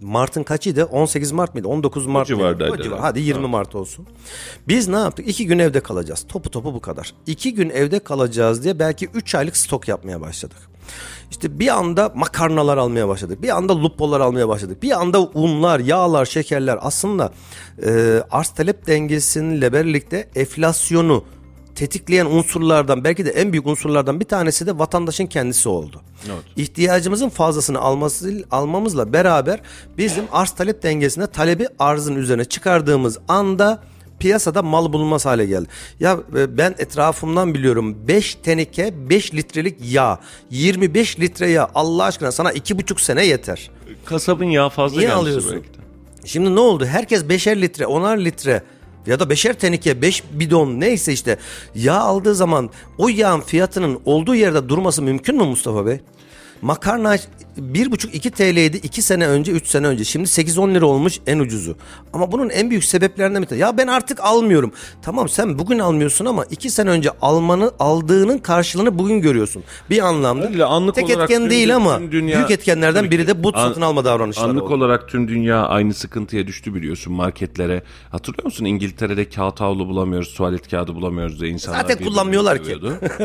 [0.00, 0.84] Mart'ın kaçıydı?
[0.84, 1.68] 18 Mart mıydı?
[1.68, 2.40] 19 Mart mıydı?
[2.40, 3.00] civardaydı O civar.
[3.00, 4.06] Hadi 20 Mart olsun.
[4.68, 5.28] Biz ne yaptık?
[5.28, 6.24] İki gün evde kalacağız.
[6.28, 7.14] Topu topu bu kadar.
[7.26, 10.58] İki gün evde kalacağız diye belki 3 aylık stok yapmaya başladık.
[11.30, 13.42] İşte bir anda makarnalar almaya başladık.
[13.42, 14.82] Bir anda lupolar almaya başladık.
[14.82, 17.32] Bir anda unlar, yağlar, şekerler aslında
[17.86, 21.24] e, arz talep dengesinle birlikte enflasyonu
[21.78, 26.02] tetikleyen unsurlardan belki de en büyük unsurlardan bir tanesi de vatandaşın kendisi oldu.
[26.26, 26.44] Evet.
[26.56, 29.60] İhtiyacımızın fazlasını alması, almamızla beraber
[29.98, 33.82] bizim arz talep dengesinde talebi arzın üzerine çıkardığımız anda
[34.20, 35.68] piyasada mal bulunmaz hale geldi.
[36.00, 40.18] Ya e, ben etrafımdan biliyorum 5 teneke 5 litrelik yağ
[40.50, 43.70] 25 litre yağ Allah aşkına sana 2,5 sene yeter.
[44.04, 45.52] Kasabın yağı fazla Niye alıyorsun?
[45.52, 45.78] belki de.
[46.24, 46.86] Şimdi ne oldu?
[46.86, 48.62] Herkes beşer litre, onar litre
[49.06, 51.38] ya da beşer tenike, beş bidon neyse işte
[51.74, 56.00] yağ aldığı zaman o yağın fiyatının olduğu yerde durması mümkün mü Mustafa Bey?
[56.62, 57.16] Makarna
[57.62, 60.04] 1,5-2 TL'ydi 2 sene önce 3 sene önce.
[60.04, 61.76] Şimdi 8-10 lira olmuş en ucuzu.
[62.12, 63.62] Ama bunun en büyük sebeplerinden bir tanesi.
[63.62, 64.72] Ya ben artık almıyorum.
[65.02, 69.62] Tamam sen bugün almıyorsun ama 2 sene önce almanı aldığının karşılığını bugün görüyorsun.
[69.90, 70.48] Bir anlamda.
[70.48, 73.48] Öyle anlık Tek olarak etken tüm- değil ama tüm dünya- büyük etkenlerden biri de bu
[73.54, 74.74] An- satın alma davranışları Anlık oldu.
[74.74, 77.82] olarak tüm dünya aynı sıkıntıya düştü biliyorsun marketlere.
[78.10, 82.70] Hatırlıyor musun İngiltere'de kağıt havlu bulamıyoruz, tuvalet kağıdı bulamıyoruz diye insanlar Zaten kullanmıyorlar ki.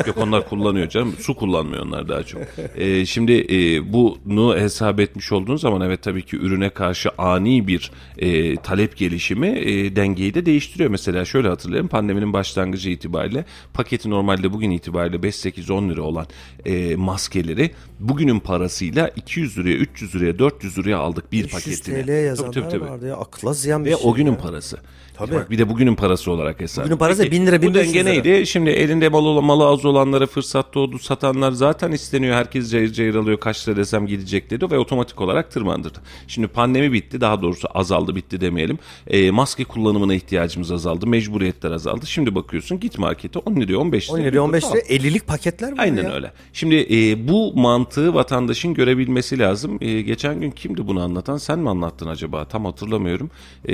[0.08, 1.14] Yok onlar kullanıyor canım.
[1.20, 2.42] Su kullanmıyor onlar daha çok.
[2.76, 3.94] Ee, şimdi e,
[4.26, 9.48] bunu hesap etmiş olduğun zaman evet tabii ki ürüne karşı ani bir e, talep gelişimi
[9.48, 10.90] e, dengeyi de değiştiriyor.
[10.90, 16.28] Mesela şöyle hatırlayalım pandeminin başlangıcı itibariyle paketi normalde bugün itibariyle 5-8-10 lira olan
[16.66, 22.06] e, maskeleri bugünün parasıyla 200 liraya, 300 liraya, 400 liraya aldık bir 500 paketini.
[22.06, 22.90] TL'ye yazanlar Tabii, tabii, tabii.
[22.92, 24.10] vardı ya akla ziyan bir Ve şey.
[24.10, 24.38] o günün ya.
[24.38, 24.78] parası.
[25.18, 25.36] Tabii.
[25.36, 26.84] Bak bir de bugünün parası olarak hesap.
[26.86, 28.24] Bugünün parası Peki, 1000 lira, Bu 1500 denge lira.
[28.24, 28.48] neydi?
[28.48, 31.00] Şimdi elinde malı, malı az olanlara fırsat doğdu.
[31.00, 32.36] Satanlar zaten isteniyor.
[32.36, 33.40] Herkes cayır cayır alıyor.
[33.40, 36.00] Kaç lira desem gidecek dedi ve otomatik olarak tırmandırdı.
[36.28, 37.22] Şimdi pandemi bitti.
[37.22, 38.80] Daha doğrusu azaldı bitti demeyelim.
[39.08, 41.08] E, maske kullanımına ihtiyacımız azaldı.
[41.08, 42.06] Mecburiyetler azaldı.
[42.08, 44.22] Şimdi bakıyorsun git markete 10 liraya 15 liraya.
[44.22, 44.70] 10 liraya 15 al.
[44.72, 46.14] liraya 50'lik paketler var Aynen ya.
[46.14, 46.32] öyle.
[46.54, 49.78] Şimdi e, bu mantığı vatandaşın görebilmesi lazım.
[49.82, 51.38] E, geçen gün kimdi bunu anlatan?
[51.38, 52.46] Sen mi anlattın acaba?
[52.46, 53.30] Tam hatırlamıyorum.
[53.70, 53.74] E,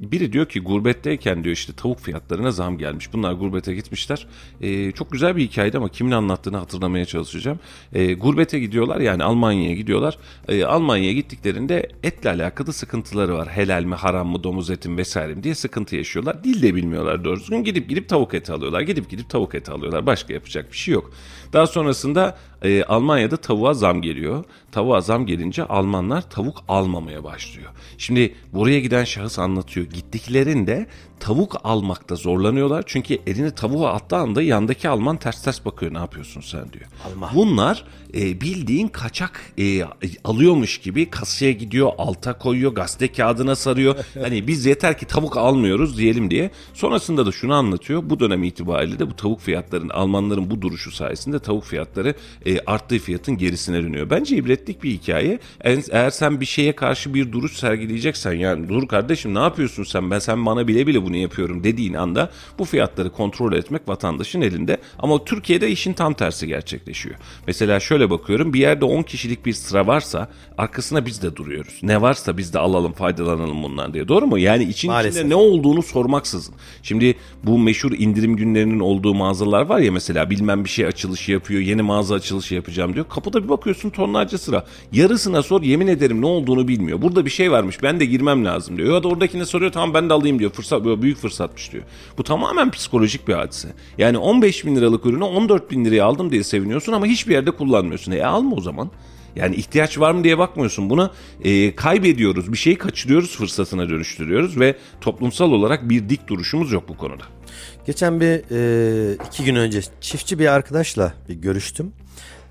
[0.00, 3.12] biri diyor ki gurbetteyken diyor işte tavuk fiyatlarına zam gelmiş.
[3.12, 4.26] Bunlar gurbete gitmişler.
[4.60, 7.60] E, çok güzel bir hikayeydi ama kimin anlattığını hatırlamaya çalışacağım.
[7.92, 10.18] E, gurbete gidiyorlar yani Almanya'ya gidiyorlar.
[10.48, 13.48] E, Almanya'ya gittiklerinde etle alakalı sıkıntıları var.
[13.48, 16.44] Helal mi, haram mı, domuz etim vesaire diye sıkıntı yaşıyorlar.
[16.44, 17.64] Dil de bilmiyorlar doğru düzgün.
[17.64, 18.80] Gidip gidip tavuk eti alıyorlar.
[18.80, 20.06] Gidip gidip tavuk eti alıyorlar.
[20.06, 21.10] Başka yapacak bir şey yok.
[21.52, 24.44] Daha sonrasında e, Almanya'da tavuğa zam geliyor.
[24.72, 27.70] Tavuğa zam gelince Almanlar tavuk almamaya başlıyor.
[27.98, 29.86] Şimdi buraya giden şahıs anlatıyor.
[30.22, 30.86] Gittiklerinde
[31.22, 32.84] tavuk almakta zorlanıyorlar.
[32.86, 35.94] Çünkü elini tavuğa attığı anda yandaki Alman ters ters bakıyor.
[35.94, 36.84] Ne yapıyorsun sen diyor.
[37.06, 37.30] Alma.
[37.34, 39.82] Bunlar e, bildiğin kaçak e,
[40.24, 43.96] alıyormuş gibi kasaya gidiyor, alta koyuyor, gazete kağıdına sarıyor.
[44.22, 46.50] hani biz yeter ki tavuk almıyoruz diyelim diye.
[46.74, 48.02] Sonrasında da şunu anlatıyor.
[48.10, 52.14] Bu dönem itibariyle de bu tavuk fiyatların Almanların bu duruşu sayesinde tavuk fiyatları
[52.46, 54.10] e, arttığı fiyatın gerisine dönüyor.
[54.10, 55.38] Bence ibretlik bir hikaye.
[55.90, 60.18] Eğer sen bir şeye karşı bir duruş sergileyeceksen yani dur kardeşim ne yapıyorsun sen ben
[60.18, 64.78] sen bana bile bile bunu yapıyorum dediğin anda bu fiyatları kontrol etmek vatandaşın elinde.
[64.98, 67.16] Ama Türkiye'de işin tam tersi gerçekleşiyor.
[67.46, 71.80] Mesela şöyle bakıyorum bir yerde 10 kişilik bir sıra varsa arkasına biz de duruyoruz.
[71.82, 74.08] Ne varsa biz de alalım faydalanalım bundan diye.
[74.08, 74.38] Doğru mu?
[74.38, 75.16] Yani için Maalesef.
[75.16, 76.54] içinde ne olduğunu sormaksızın.
[76.82, 81.60] Şimdi bu meşhur indirim günlerinin olduğu mağazalar var ya mesela bilmem bir şey açılışı yapıyor.
[81.60, 83.06] Yeni mağaza açılışı yapacağım diyor.
[83.08, 84.66] Kapıda bir bakıyorsun tonlarca sıra.
[84.92, 87.02] Yarısına sor yemin ederim ne olduğunu bilmiyor.
[87.02, 88.94] Burada bir şey varmış ben de girmem lazım diyor.
[88.94, 90.50] Ya da oradakine soruyor tamam ben de alayım diyor.
[90.50, 91.84] Fırsat böyle büyük fırsatmış diyor.
[92.18, 93.68] Bu tamamen psikolojik bir hadise.
[93.98, 98.12] Yani 15 bin liralık ürünü 14 bin liraya aldım diye seviniyorsun ama hiçbir yerde kullanmıyorsun.
[98.12, 98.90] E alma o zaman.
[99.36, 101.10] Yani ihtiyaç var mı diye bakmıyorsun buna.
[101.44, 106.96] E, kaybediyoruz, bir şeyi kaçırıyoruz, fırsatına dönüştürüyoruz ve toplumsal olarak bir dik duruşumuz yok bu
[106.96, 107.24] konuda.
[107.86, 111.92] Geçen bir e, iki gün önce çiftçi bir arkadaşla bir görüştüm.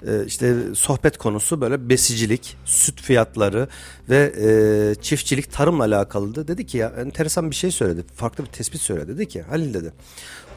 [0.08, 3.68] E, işte sohbet konusu böyle besicilik, süt fiyatları
[4.10, 6.48] ve e, çiftçilik, tarımla alakalıydı.
[6.48, 8.04] Dedi ki ya enteresan bir şey söyledi.
[8.16, 9.16] Farklı bir tespit söyledi.
[9.16, 9.94] Dedi ki Halil dedi.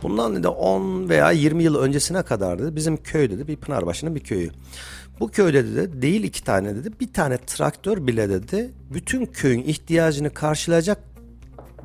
[0.02, 4.20] Bundan dedi 10 veya 20 yıl öncesine kadar dedi bizim köy dedi bir Pınarbaşı'nın bir
[4.20, 4.50] köyü.
[5.20, 10.34] Bu köyde dedi değil iki tane dedi bir tane traktör bile dedi bütün köyün ihtiyacını
[10.34, 10.98] karşılayacak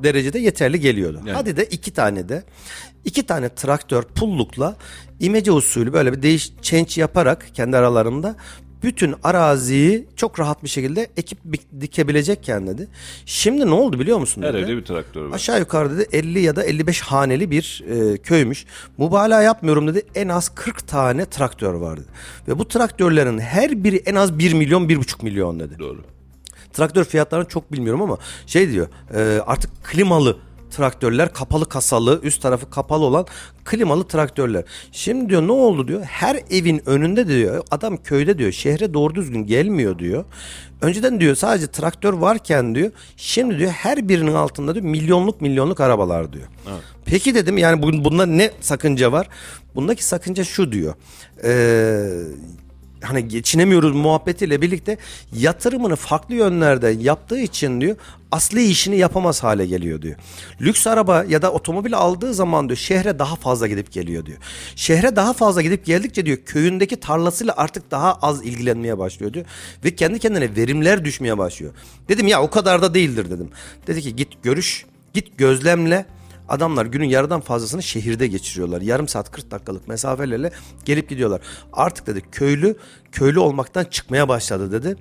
[0.02, 1.16] derecede yeterli geliyordu.
[1.18, 1.32] Yani.
[1.32, 2.42] Hadi de iki tane de
[3.04, 4.76] iki tane traktör pullukla
[5.20, 8.36] imece usulü böyle bir değiş change yaparak kendi aralarında
[8.82, 12.88] bütün araziyi çok rahat bir şekilde ekip bi- dikebilecekken dedi.
[13.26, 14.62] Şimdi ne oldu biliyor musun Her dedi.
[14.62, 15.34] evde bir traktör var.
[15.34, 18.64] Aşağı yukarı dedi 50 ya da 55 haneli bir e, köymüş.
[18.98, 20.02] Mübalağa yapmıyorum dedi.
[20.14, 22.04] En az 40 tane traktör vardı.
[22.48, 25.78] Ve bu traktörlerin her biri en az 1 milyon 1,5 milyon dedi.
[25.78, 26.00] Doğru.
[26.72, 30.36] Traktör fiyatlarını çok bilmiyorum ama şey diyor e, artık klimalı
[30.70, 33.26] traktörler kapalı kasalı üst tarafı kapalı olan
[33.64, 34.64] klimalı traktörler.
[34.92, 39.46] Şimdi diyor ne oldu diyor her evin önünde diyor adam köyde diyor şehre doğru düzgün
[39.46, 40.24] gelmiyor diyor.
[40.82, 46.32] Önceden diyor sadece traktör varken diyor şimdi diyor her birinin altında diyor milyonluk milyonluk arabalar
[46.32, 46.46] diyor.
[47.04, 49.28] Peki dedim yani bun- bunda ne sakınca var?
[49.74, 50.94] Bundaki sakınca şu diyor.
[51.44, 52.10] Eee
[53.02, 54.98] hani geçinemiyoruz muhabbetiyle birlikte
[55.36, 57.96] yatırımını farklı yönlerden yaptığı için diyor
[58.30, 60.16] asli işini yapamaz hale geliyor diyor.
[60.60, 64.38] Lüks araba ya da otomobil aldığı zaman diyor şehre daha fazla gidip geliyor diyor.
[64.76, 69.46] Şehre daha fazla gidip geldikçe diyor köyündeki tarlasıyla artık daha az ilgilenmeye başlıyor diyor.
[69.84, 71.72] Ve kendi kendine verimler düşmeye başlıyor.
[72.08, 73.50] Dedim ya o kadar da değildir dedim.
[73.86, 76.06] Dedi ki git görüş git gözlemle
[76.50, 78.80] Adamlar günün yarıdan fazlasını şehirde geçiriyorlar.
[78.80, 80.50] Yarım saat 40 dakikalık mesafelerle
[80.84, 81.40] gelip gidiyorlar.
[81.72, 82.76] Artık dedi köylü
[83.12, 84.96] köylü olmaktan çıkmaya başladı dedi.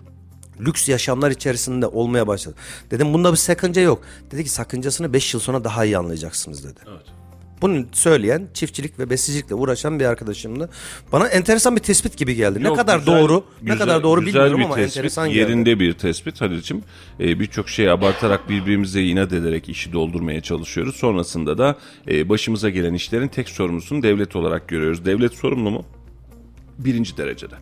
[0.59, 2.55] Lüks yaşamlar içerisinde olmaya başladı.
[2.91, 4.01] Dedim bunda bir sakınca yok.
[4.31, 6.79] Dedi ki sakıncasını 5 yıl sonra daha iyi anlayacaksınız dedi.
[6.87, 7.18] Evet.
[7.61, 10.69] Bunu söyleyen çiftçilik ve besicilikle uğraşan bir arkadaşımdı.
[11.11, 12.63] Bana enteresan bir tespit gibi geldi.
[12.63, 15.27] ne Yok, kadar güzel- doğru, güzel- ne kadar doğru güzel bilmiyorum bir ama tespit, enteresan
[15.29, 15.37] geldi.
[15.39, 16.81] Yerinde bir tespit Halil'cim.
[17.19, 20.95] Ee, Birçok şeyi abartarak birbirimize inat ederek işi doldurmaya çalışıyoruz.
[20.95, 21.75] Sonrasında da
[22.07, 25.05] e, başımıza gelen işlerin tek sorumlusunu devlet olarak görüyoruz.
[25.05, 25.85] Devlet sorumlu mu?
[26.77, 27.55] Birinci derecede.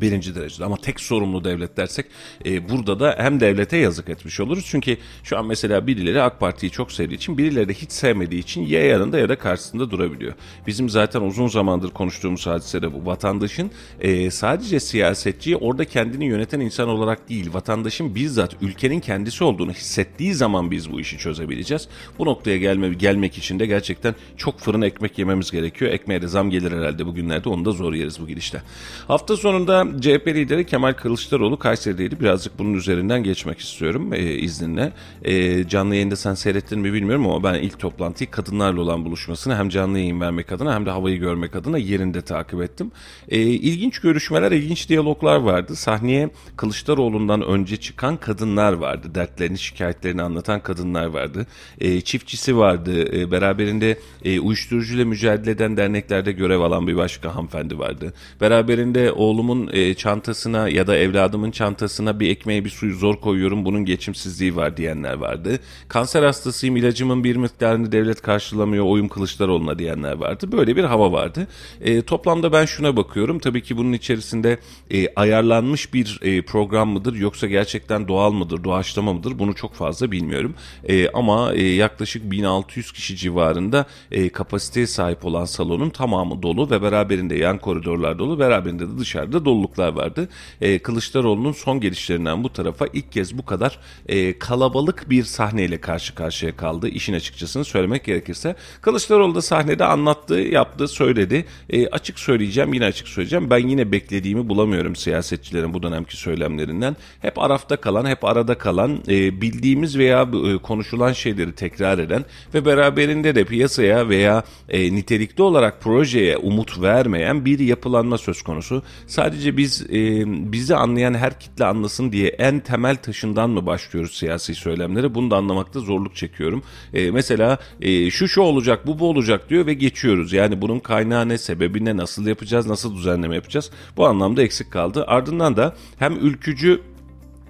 [0.00, 2.06] Birinci derecede ama tek sorumlu devlet dersek
[2.44, 4.64] e, burada da hem devlete yazık etmiş oluruz.
[4.68, 8.66] Çünkü şu an mesela birileri AK Parti'yi çok sevdiği için birileri de hiç sevmediği için
[8.66, 10.32] ya yanında ya da karşısında durabiliyor.
[10.66, 13.06] Bizim zaten uzun zamandır konuştuğumuz hadise de bu.
[13.06, 19.72] Vatandaşın e, sadece siyasetçiyi orada kendini yöneten insan olarak değil vatandaşın bizzat ülkenin kendisi olduğunu
[19.72, 21.88] hissettiği zaman biz bu işi çözebileceğiz.
[22.18, 25.90] Bu noktaya gelme, gelmek için de gerçekten çok fırın ekmek yememiz gerekiyor.
[25.92, 28.62] Ekmeğe de zam gelir herhalde bugünlerde onu da zor yeriz bu gidişte.
[29.08, 32.20] Hafta sonunda CHP lideri Kemal Kılıçdaroğlu Kayseri'deydi.
[32.20, 34.92] Birazcık bunun üzerinden geçmek istiyorum e, izninle.
[35.24, 39.68] E, canlı yayında sen seyrettin mi bilmiyorum ama ben ilk toplantıyı kadınlarla olan buluşmasını hem
[39.68, 42.92] canlı yayın vermek adına hem de havayı görmek adına yerinde takip ettim.
[43.28, 45.76] E, ilginç görüşmeler, ilginç diyaloglar vardı.
[45.76, 49.14] Sahneye Kılıçdaroğlu'ndan önce çıkan kadınlar vardı.
[49.14, 51.46] Dertlerini, şikayetlerini anlatan kadınlar vardı.
[51.80, 53.18] E, çiftçisi vardı.
[53.18, 58.14] E, beraberinde e, uyuşturucuyla mücadele eden derneklerde görev alan bir başka hanımefendi vardı.
[58.40, 63.84] Beraberinde oğlumun e, çantasına ya da evladımın çantasına bir ekmeğe bir suyu zor koyuyorum bunun
[63.84, 65.58] geçimsizliği var diyenler vardı.
[65.88, 70.52] Kanser hastasıyım ilacımın bir miktarını devlet karşılamıyor oyum Kılıçdaroğlu'na diyenler vardı.
[70.52, 71.48] Böyle bir hava vardı.
[71.80, 74.58] E, toplamda ben şuna bakıyorum tabii ki bunun içerisinde
[74.90, 80.12] e, ayarlanmış bir e, program mıdır yoksa gerçekten doğal mıdır doğaçlama mıdır bunu çok fazla
[80.12, 80.54] bilmiyorum.
[80.88, 86.82] E, ama e, yaklaşık 1600 kişi civarında e, kapasiteye sahip olan salonun tamamı dolu ve
[86.82, 90.28] beraberinde yan koridorlar dolu beraberinde de dışarıda doluluklar vardı.
[90.60, 96.14] E, Kılıçdaroğlu'nun son gelişlerinden bu tarafa ilk kez bu kadar e, kalabalık bir sahneyle karşı
[96.14, 96.88] karşıya kaldı.
[96.88, 98.56] İşin açıkçasını söylemek gerekirse.
[98.80, 101.44] Kılıçdaroğlu da sahnede anlattı, yaptı, söyledi.
[101.70, 103.50] E, açık söyleyeceğim, yine açık söyleyeceğim.
[103.50, 106.96] Ben yine beklediğimi bulamıyorum siyasetçilerin bu dönemki söylemlerinden.
[107.20, 112.64] Hep arafta kalan, hep arada kalan, e, bildiğimiz veya e, konuşulan şeyleri tekrar eden ve
[112.64, 118.82] beraberinde de piyasaya veya e, nitelikli olarak projeye umut vermeyen bir yapılanma söz konusu.
[119.06, 124.54] Sadece biz e, bizi anlayan her kitle anlasın diye en temel taşından mı başlıyoruz siyasi
[124.54, 125.14] söylemlere?
[125.14, 126.62] Bunu da anlamakta zorluk çekiyorum.
[126.94, 130.32] E, mesela e, şu şu olacak, bu bu olacak diyor ve geçiyoruz.
[130.32, 133.70] Yani bunun kaynağı ne, sebebi ne, nasıl yapacağız, nasıl düzenleme yapacağız?
[133.96, 135.04] Bu anlamda eksik kaldı.
[135.06, 136.80] Ardından da hem ülkücü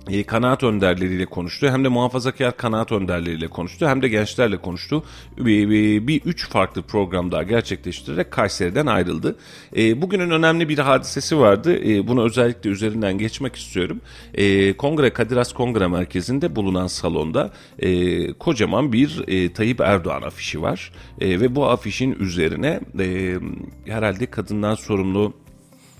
[0.09, 1.69] e, kanaat önderleriyle konuştu.
[1.71, 3.89] Hem de muhafazakar kanaat önderleriyle konuştu.
[3.89, 5.05] Hem de gençlerle konuştu.
[5.39, 9.37] Bir, bir, bir üç farklı program daha gerçekleştirerek Kayseri'den ayrıldı.
[9.77, 11.77] E, bugünün önemli bir hadisesi vardı.
[11.89, 14.01] E, bunu özellikle üzerinden geçmek istiyorum.
[14.35, 20.63] E, Kongre Kadir Has Kongre Merkezi'nde bulunan salonda e, kocaman bir e, Tayyip Erdoğan afişi
[20.63, 20.93] var.
[21.21, 23.39] E, ve bu afişin üzerine e,
[23.87, 25.42] herhalde kadından sorumlu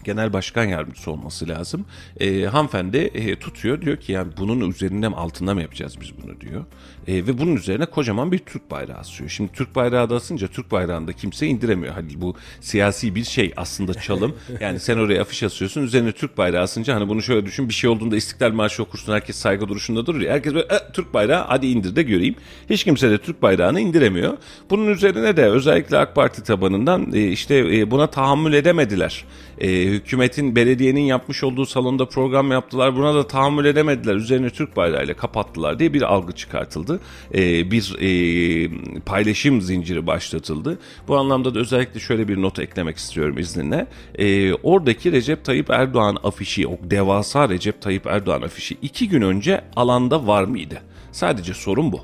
[0.05, 1.85] genel başkan yardımcısı olması lazım.
[2.21, 6.65] E, hanımefendi e, tutuyor diyor ki yani bunun üzerinden altında mı yapacağız biz bunu diyor.
[7.09, 9.31] E, ve bunun üzerine kocaman bir Türk bayrağı asıyor.
[9.31, 11.95] Şimdi Türk bayrağı da asınca Türk bayrağında kimse indiremiyor.
[11.95, 14.35] Hani bu siyasi bir şey aslında çalım.
[14.61, 17.91] Yani sen oraya afiş asıyorsun üzerine Türk bayrağı asınca hani bunu şöyle düşün bir şey
[17.91, 20.33] olduğunda İstiklal Marşı okursun herkes saygı duruşunda durur ya.
[20.33, 22.35] Herkes böyle e, Türk bayrağı hadi indir de göreyim.
[22.71, 24.37] Hiç kimse de Türk bayrağını indiremiyor.
[24.71, 29.25] Bunun üzerine de özellikle AK Parti tabanından e, işte e, buna tahammül edemediler.
[29.59, 32.97] E, hükümetin, belediyenin yapmış olduğu salonda program yaptılar.
[32.97, 34.15] Buna da tahammül edemediler.
[34.15, 36.92] Üzerine Türk bayrağıyla kapattılar diye bir algı çıkartıldı.
[37.35, 38.71] E, bir e,
[39.07, 40.79] paylaşım zinciri başlatıldı.
[41.09, 43.87] Bu anlamda da özellikle şöyle bir not eklemek istiyorum izninle.
[44.19, 49.65] E, oradaki Recep Tayyip Erdoğan afişi, o devasa Recep Tayyip Erdoğan afişi iki gün önce
[49.77, 50.79] alanda var mıydı?
[51.13, 52.01] Sadece sorun bu.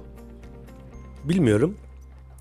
[1.25, 1.75] Bilmiyorum.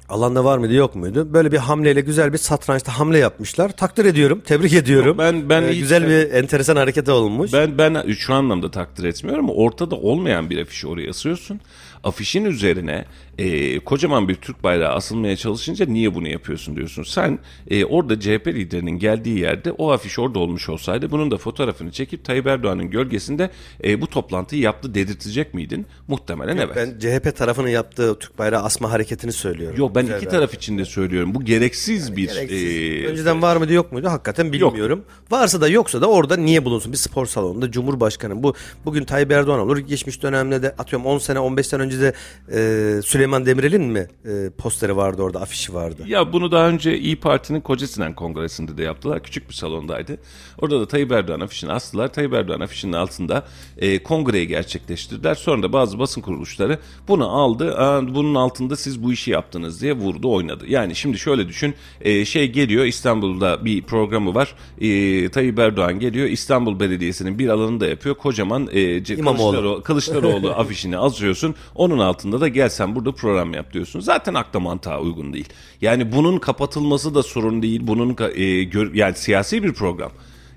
[0.09, 1.33] Alanda var mıydı yok muydu?
[1.33, 3.77] Böyle bir hamleyle güzel bir satrançta hamle yapmışlar.
[3.77, 5.17] Takdir ediyorum, tebrik ediyorum.
[5.17, 7.53] Ben- ben Ee, hiç- güzel bir enteresan hareket olmuş.
[7.53, 11.59] Ben ben şu anlamda takdir etmiyorum ortada olmayan bir afişi oraya asıyorsun.
[12.03, 13.05] Afişin üzerine
[13.37, 17.03] e, kocaman bir Türk bayrağı asılmaya çalışınca niye bunu yapıyorsun diyorsun.
[17.03, 17.39] Sen
[17.69, 22.25] e, orada CHP liderinin geldiği yerde o afiş orada olmuş olsaydı bunun da fotoğrafını çekip
[22.25, 23.49] Tayyip Erdoğan'ın gölgesinde
[23.83, 25.85] e, bu toplantıyı yaptı dedirtecek miydin?
[26.07, 26.75] Muhtemelen evet.
[26.75, 29.77] Ben CHP tarafının yaptığı Türk bayrağı asma hareketini söylüyorum.
[29.79, 31.35] Yok ben Güzel iki taraf için de söylüyorum.
[31.35, 33.03] Bu gereksiz bir Gereksiz.
[33.03, 35.03] e, Önceden var mıydı yok muydu hakikaten bilmiyorum.
[35.31, 36.91] Varsa da yoksa da orada niye bulunsun?
[36.91, 38.53] Bir spor salonunda Cumhurbaşkanı bu
[38.85, 39.77] bugün Tayyip Erdoğan olur.
[39.77, 42.13] Geçmiş dönemde de atıyorum 10 sene 15 sene önce de
[42.51, 46.03] e, Süleyman Demirel'in mi e, posteri vardı orada afişi vardı.
[46.07, 49.23] Ya bunu daha önce İyi Parti'nin Kocasinan Kongresi'nde de yaptılar.
[49.23, 50.17] Küçük bir salondaydı.
[50.61, 52.13] Orada da Tayyip Erdoğan afişini astılar.
[52.13, 53.45] Tayyip Erdoğan afişinin altında
[53.77, 55.35] e, kongreyi gerçekleştirdiler.
[55.35, 57.77] Sonra da bazı basın kuruluşları bunu aldı.
[57.77, 60.63] Aa, bunun altında siz bu işi yaptınız diye vurdu oynadı.
[60.67, 61.75] Yani şimdi şöyle düşün.
[62.01, 64.55] e, şey geliyor İstanbul'da bir programı var.
[64.81, 66.27] E, Tayyip Erdoğan geliyor.
[66.27, 68.15] İstanbul Belediyesi'nin bir alanında yapıyor.
[68.15, 69.83] Kocaman e, İmamoğlu.
[69.83, 71.55] Kılıçdaroğlu, Kılıçdaroğlu afişini asıyorsun.
[71.77, 73.99] Onun altında da gel sen burada program yap diyorsun.
[73.99, 75.49] Zaten akla mantığa uygun değil.
[75.81, 77.79] Yani bunun kapatılması da sorun değil.
[77.83, 80.11] Bunun e, gör- yani siyasi bir program.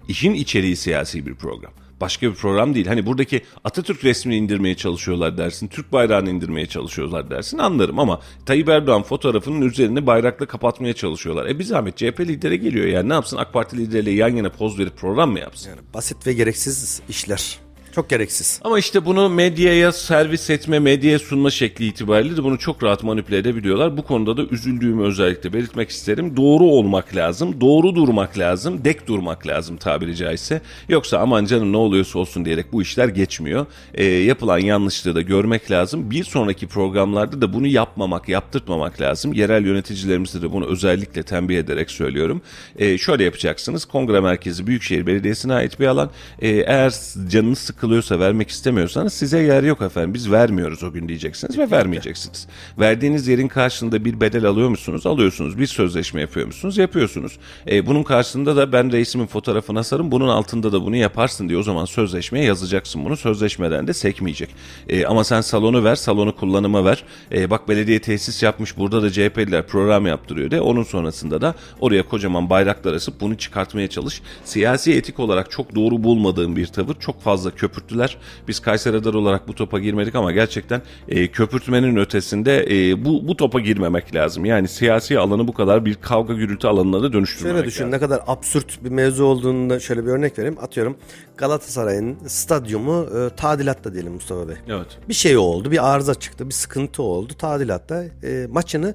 [0.08, 1.72] İşin içeriği siyasi bir program.
[2.00, 2.86] Başka bir program değil.
[2.86, 5.68] Hani buradaki Atatürk resmini indirmeye çalışıyorlar dersin.
[5.68, 7.58] Türk bayrağını indirmeye çalışıyorlar dersin.
[7.58, 11.46] Anlarım ama Tayyip Erdoğan fotoğrafının üzerini bayrakla kapatmaya çalışıyorlar.
[11.46, 14.78] E bir zahmet CHP lideri geliyor yani ne yapsın AK Parti lideriyle yan yana poz
[14.78, 15.70] verip program mı yapsın?
[15.70, 17.58] Yani basit ve gereksiz işler.
[17.94, 18.60] Çok gereksiz.
[18.64, 23.38] Ama işte bunu medyaya servis etme, medyaya sunma şekli itibariyle de bunu çok rahat manipüle
[23.38, 23.96] edebiliyorlar.
[23.96, 26.36] Bu konuda da üzüldüğümü özellikle belirtmek isterim.
[26.36, 30.60] Doğru olmak lazım, doğru durmak lazım, dek durmak lazım tabiri caizse.
[30.88, 33.66] Yoksa aman canım ne oluyorsa olsun diyerek bu işler geçmiyor.
[33.94, 36.10] Ee, yapılan yanlışlığı da görmek lazım.
[36.10, 39.32] Bir sonraki programlarda da bunu yapmamak, yaptırtmamak lazım.
[39.32, 42.42] Yerel yöneticilerimize de bunu özellikle tembih ederek söylüyorum.
[42.76, 43.84] Ee, şöyle yapacaksınız.
[43.84, 46.10] Kongre Merkezi Büyükşehir Belediyesi'ne ait bir alan.
[46.40, 46.92] Ee, eğer
[47.28, 50.14] canınız sıkılıyorsa sıkılıyorsa vermek istemiyorsanız size yer yok efendim.
[50.14, 52.46] Biz vermiyoruz o gün diyeceksiniz ve vermeyeceksiniz.
[52.78, 55.06] Verdiğiniz yerin karşılığında bir bedel alıyor musunuz?
[55.06, 55.58] Alıyorsunuz.
[55.58, 56.78] Bir sözleşme yapıyor musunuz?
[56.78, 57.38] Yapıyorsunuz.
[57.70, 60.10] E, bunun karşılığında da ben reisimin fotoğrafına sarım.
[60.10, 63.16] Bunun altında da bunu yaparsın diye o zaman sözleşmeye yazacaksın bunu.
[63.16, 64.50] Sözleşmeden de sekmeyecek.
[64.88, 67.04] E, ama sen salonu ver, salonu kullanıma ver.
[67.32, 68.76] E, bak belediye tesis yapmış.
[68.76, 70.60] Burada da CHP'liler program yaptırıyor de.
[70.60, 74.22] Onun sonrasında da oraya kocaman bayraklar asıp bunu çıkartmaya çalış.
[74.44, 76.94] Siyasi etik olarak çok doğru bulmadığım bir tavır.
[77.00, 78.16] Çok fazla köpürttüler.
[78.48, 83.36] Biz Kayseri Radar olarak bu topa girmedik ama gerçekten e, köpürtmenin ötesinde e, bu, bu
[83.36, 84.44] topa girmemek lazım.
[84.44, 87.92] Yani siyasi alanı bu kadar bir kavga gürültü alanına da dönüştürmemek Şöyle düşün lazım.
[87.92, 90.56] ne kadar absürt bir mevzu olduğunu şöyle bir örnek vereyim.
[90.60, 90.96] Atıyorum
[91.36, 94.56] Galatasaray'ın stadyumu e, tadilatta diyelim Mustafa Bey.
[94.68, 94.98] Evet.
[95.08, 98.04] Bir şey oldu, bir arıza çıktı, bir sıkıntı oldu tadilatta.
[98.22, 98.94] E, maçını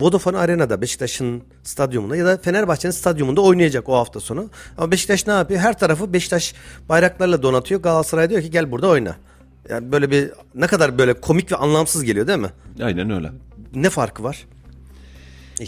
[0.00, 4.50] Vodafone Arena'da Beşiktaş'ın stadyumunda ya da Fenerbahçe'nin stadyumunda oynayacak o hafta sonu.
[4.78, 5.60] Ama Beşiktaş ne yapıyor?
[5.60, 6.54] Her tarafı Beşiktaş
[6.88, 7.82] bayraklarla donatıyor.
[7.82, 9.16] Galatasaray diyor ki gel burada oyna.
[9.68, 12.50] Yani böyle bir ne kadar böyle komik ve anlamsız geliyor değil mi?
[12.82, 13.32] Aynen öyle.
[13.74, 14.46] Ne farkı var?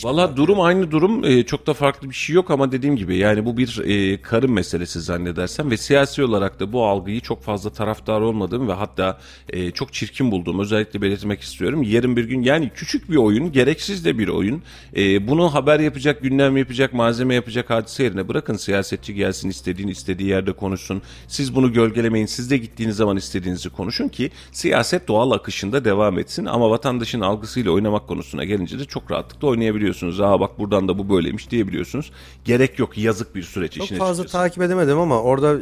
[0.05, 1.24] Valla durum aynı durum.
[1.24, 4.53] Ee, çok da farklı bir şey yok ama dediğim gibi yani bu bir e, karın
[4.53, 9.18] meselesi zannedersem ve siyasi olarak da bu algıyı çok fazla taraftar olmadığım ve hatta
[9.49, 11.82] e, çok çirkin bulduğum özellikle belirtmek istiyorum.
[11.82, 14.62] Yarın bir gün yani küçük bir oyun gereksiz de bir oyun.
[14.97, 18.57] E, bunu haber yapacak gündem yapacak malzeme yapacak hadise yerine bırakın.
[18.57, 21.03] Siyasetçi gelsin istediğini istediği yerde konuşsun.
[21.28, 26.45] Siz bunu gölgelemeyin siz de gittiğiniz zaman istediğinizi konuşun ki siyaset doğal akışında devam etsin.
[26.45, 30.20] Ama vatandaşın algısıyla oynamak konusuna gelince de çok rahatlıkla oynayabiliyorsunuz.
[30.20, 32.10] Aa bak buradan da bu böyleymiş diyebiliyorsunuz.
[32.44, 34.32] Gerek yok yazık bir süreç Çok işin fazla açıkçası.
[34.44, 35.54] takip edemedim ama orada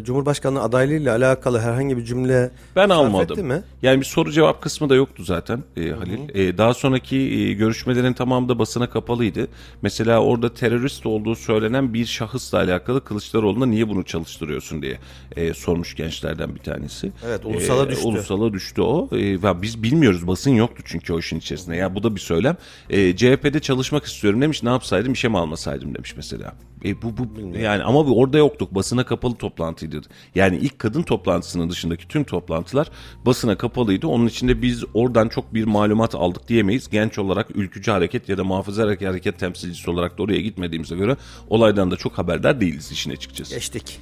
[0.00, 3.46] e, Cumhurbaşkanlığı adaylığıyla alakalı herhangi bir cümle Ben almadım.
[3.46, 3.62] mi?
[3.82, 6.18] Yani bir soru cevap kısmı da yoktu zaten e, Halil.
[6.34, 9.48] E, daha sonraki e, görüşmelerin tamamı da basına kapalıydı.
[9.82, 14.98] Mesela orada terörist olduğu söylenen bir şahısla alakalı Kılıçdaroğlu'na niye bunu çalıştırıyorsun diye
[15.36, 17.12] e, sormuş gençlerden bir tanesi.
[17.26, 18.06] Evet, ulusala düştü.
[18.06, 19.08] Ulusala düştü o.
[19.12, 21.76] E, biz bilmiyoruz basın yoktu çünkü o işin içerisinde.
[21.76, 22.56] Ya bu da bir söylem.
[22.90, 24.62] E, CHP'de çalışmak istiyorum demiş.
[24.62, 26.54] Ne yapsaydım bir şey mi almasaydım demiş mesela.
[26.84, 28.74] E, bu, bu yani ama orada yoktuk.
[28.74, 30.00] Basına kapalı toplantıydı.
[30.34, 32.90] Yani ilk kadın toplantısının dışındaki tüm toplantılar
[33.26, 34.06] basına kapalıydı.
[34.06, 36.88] Onun içinde biz oradan çok bir malumat aldık diyemeyiz.
[36.90, 41.16] Genç olarak ülkücü hareket ya da muhafazakar hareket temsilcisi olarak da oraya gitmediğimize göre
[41.50, 43.54] olaydan da çok haberdar değiliz işin açıkçası.
[43.54, 44.00] Geçtik.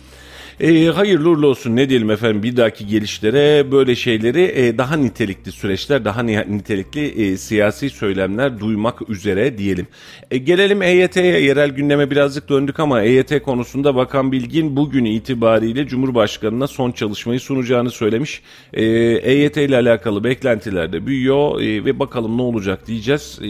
[0.61, 5.53] E, hayırlı uğurlu olsun ne diyelim efendim bir dahaki gelişlere böyle şeyleri e, daha nitelikli
[5.53, 9.87] süreçler daha ni- nitelikli e, siyasi söylemler duymak üzere diyelim.
[10.31, 16.67] E, gelelim EYT'ye yerel gündeme birazcık döndük ama EYT konusunda Bakan Bilgin bugün itibariyle Cumhurbaşkanı'na
[16.67, 18.43] son çalışmayı sunacağını söylemiş.
[18.73, 18.85] E,
[19.23, 23.39] EYT ile alakalı beklentiler de büyüyor e, ve bakalım ne olacak diyeceğiz.
[23.43, 23.49] E,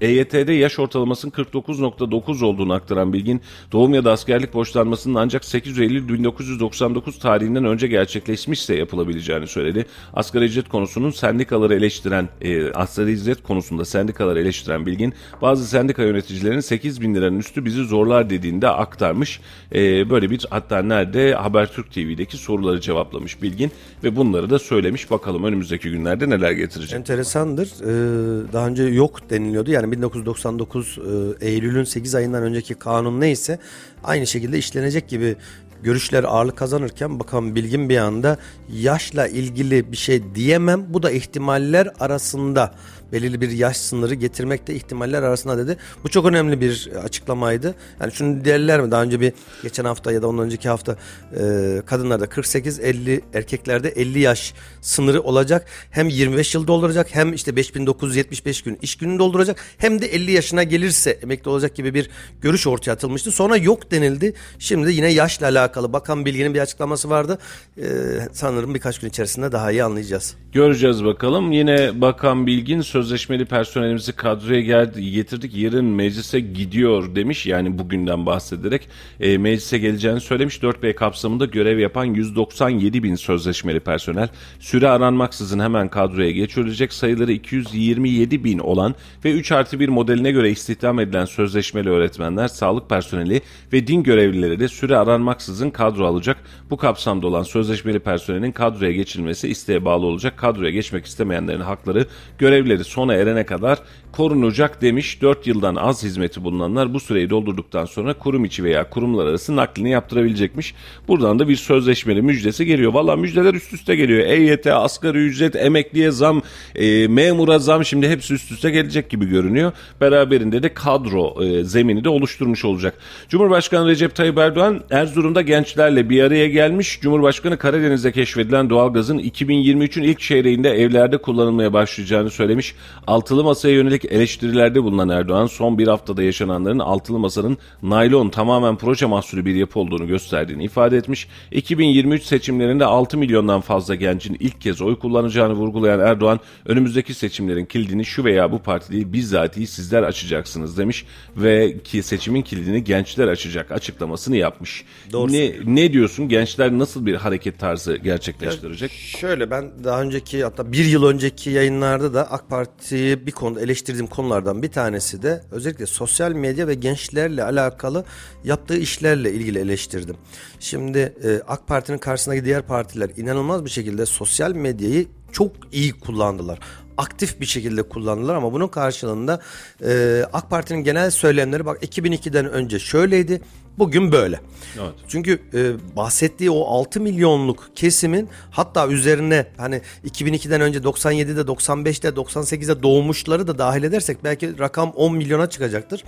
[0.00, 3.40] EYT'de yaş ortalamasının 49.9 olduğunu aktaran Bilgin,
[3.72, 9.86] doğum ya da askerlik borçlanmasının ancak 8 Eylül 1999 tarihinden önce gerçekleşmişse yapılabileceğini söyledi.
[10.14, 16.60] Asgari ücret konusunun sendikaları eleştiren, e, asgari ücret konusunda sendikaları eleştiren Bilgin, bazı sendika yöneticilerinin
[16.60, 19.40] 8 bin liranın üstü bizi zorlar dediğinde aktarmış.
[19.74, 23.70] E, böyle bir hatta nerede Habertürk TV'deki soruları cevaplamış Bilgin
[24.04, 25.10] ve bunları da söylemiş.
[25.10, 26.98] Bakalım önümüzdeki günlerde neler getirecek.
[26.98, 27.68] Enteresandır.
[27.68, 29.70] Ee, daha önce yok deniliyordu.
[29.70, 30.98] Yani 1999
[31.40, 33.58] e, Eylül'ün 8 ayından önceki kanun neyse
[34.04, 35.36] aynı şekilde işlenecek gibi
[35.82, 38.36] görüşler ağırlık kazanırken bakan bilgin bir anda
[38.72, 40.84] yaşla ilgili bir şey diyemem.
[40.88, 42.74] Bu da ihtimaller arasında
[43.12, 45.76] belirli bir yaş sınırı getirmek de ihtimaller arasında dedi.
[46.04, 47.74] Bu çok önemli bir açıklamaydı.
[48.00, 49.32] Yani şunu derler mi daha önce bir
[49.62, 50.96] geçen hafta ya da ondan önceki hafta
[51.40, 55.66] e, kadınlarda 48-50 erkeklerde 50 yaş sınırı olacak.
[55.90, 60.62] Hem 25 yıl dolduracak hem işte 5975 gün iş gününü dolduracak hem de 50 yaşına
[60.62, 63.32] gelirse emekli olacak gibi bir görüş ortaya atılmıştı.
[63.32, 64.34] Sonra yok denildi.
[64.58, 67.38] Şimdi de yine yaşla alakalı bakan bilginin bir açıklaması vardı.
[67.78, 67.84] E,
[68.32, 70.36] sanırım birkaç gün içerisinde daha iyi anlayacağız.
[70.52, 71.52] Göreceğiz bakalım.
[71.52, 75.56] Yine Bakan Bilgin sözleşmeli personelimizi kadroya geldi, getirdik.
[75.56, 77.46] Yarın meclise gidiyor demiş.
[77.46, 78.88] Yani bugünden bahsederek
[79.20, 80.56] e, meclise geleceğini söylemiş.
[80.56, 84.28] 4B kapsamında görev yapan 197 bin sözleşmeli personel
[84.60, 86.92] süre aranmaksızın hemen kadroya geçirilecek.
[86.92, 88.94] Sayıları 227 bin olan
[89.24, 93.40] ve 3 artı 1 modeline göre istihdam edilen sözleşmeli öğretmenler, sağlık personeli
[93.72, 96.36] ve din görevlileri de süre aranmaksızın kadro alacak.
[96.70, 100.36] Bu kapsamda olan sözleşmeli personelin kadroya geçirilmesi isteğe bağlı olacak.
[100.36, 102.06] Kadroya geçmek istemeyenlerin hakları
[102.38, 103.78] görevleri sona erene kadar
[104.18, 105.22] korunacak demiş.
[105.22, 109.90] 4 yıldan az hizmeti bulunanlar bu süreyi doldurduktan sonra kurum içi veya kurumlar arası naklini
[109.90, 110.74] yaptırabilecekmiş.
[111.08, 112.92] Buradan da bir sözleşmeli müjdesi geliyor.
[112.92, 114.26] Valla müjdeler üst üste geliyor.
[114.26, 116.42] EYT, asgari ücret, emekliye zam,
[116.74, 119.72] e, memura zam şimdi hepsi üst üste gelecek gibi görünüyor.
[120.00, 122.94] Beraberinde de kadro e, zemini de oluşturmuş olacak.
[123.28, 127.00] Cumhurbaşkanı Recep Tayyip Erdoğan Erzurum'da gençlerle bir araya gelmiş.
[127.00, 132.74] Cumhurbaşkanı Karadeniz'de keşfedilen doğalgazın 2023'ün ilk çeyreğinde evlerde kullanılmaya başlayacağını söylemiş.
[133.06, 139.06] Altılı masaya yönelik eleştirilerde bulunan Erdoğan son bir haftada yaşananların altılı masanın naylon tamamen proje
[139.06, 141.28] mahsulü bir yapı olduğunu gösterdiğini ifade etmiş.
[141.50, 148.04] 2023 seçimlerinde 6 milyondan fazla gencin ilk kez oy kullanacağını vurgulayan Erdoğan önümüzdeki seçimlerin kilidini
[148.04, 151.06] şu veya bu parti değil bizzatihi sizler açacaksınız demiş
[151.36, 154.84] ve ki seçimin kilidini gençler açacak açıklamasını yapmış.
[155.12, 158.92] Doğru ne, ne diyorsun gençler nasıl bir hareket tarzı gerçekleştirecek?
[158.92, 164.06] Şöyle ben daha önceki hatta bir yıl önceki yayınlarda da AK Parti'yi bir konuda eleştirdiğim
[164.06, 168.04] konulardan bir tanesi de özellikle sosyal medya ve gençlerle alakalı
[168.44, 170.16] yaptığı işlerle ilgili eleştirdim.
[170.60, 176.58] Şimdi e, AK Parti'nin karşısındaki diğer partiler inanılmaz bir şekilde sosyal medyayı çok iyi kullandılar
[176.96, 179.40] aktif bir şekilde kullandılar ama bunun karşılığında
[179.84, 183.40] e, AK Parti'nin genel söylemleri bak 2002'den önce şöyleydi
[183.78, 184.40] bugün böyle.
[184.78, 184.94] Evet.
[185.08, 192.82] Çünkü e, bahsettiği o 6 milyonluk kesimin hatta üzerine hani 2002'den önce 97'de 95'te 98'de
[192.82, 196.04] doğmuşları da dahil edersek belki rakam 10 milyona çıkacaktır.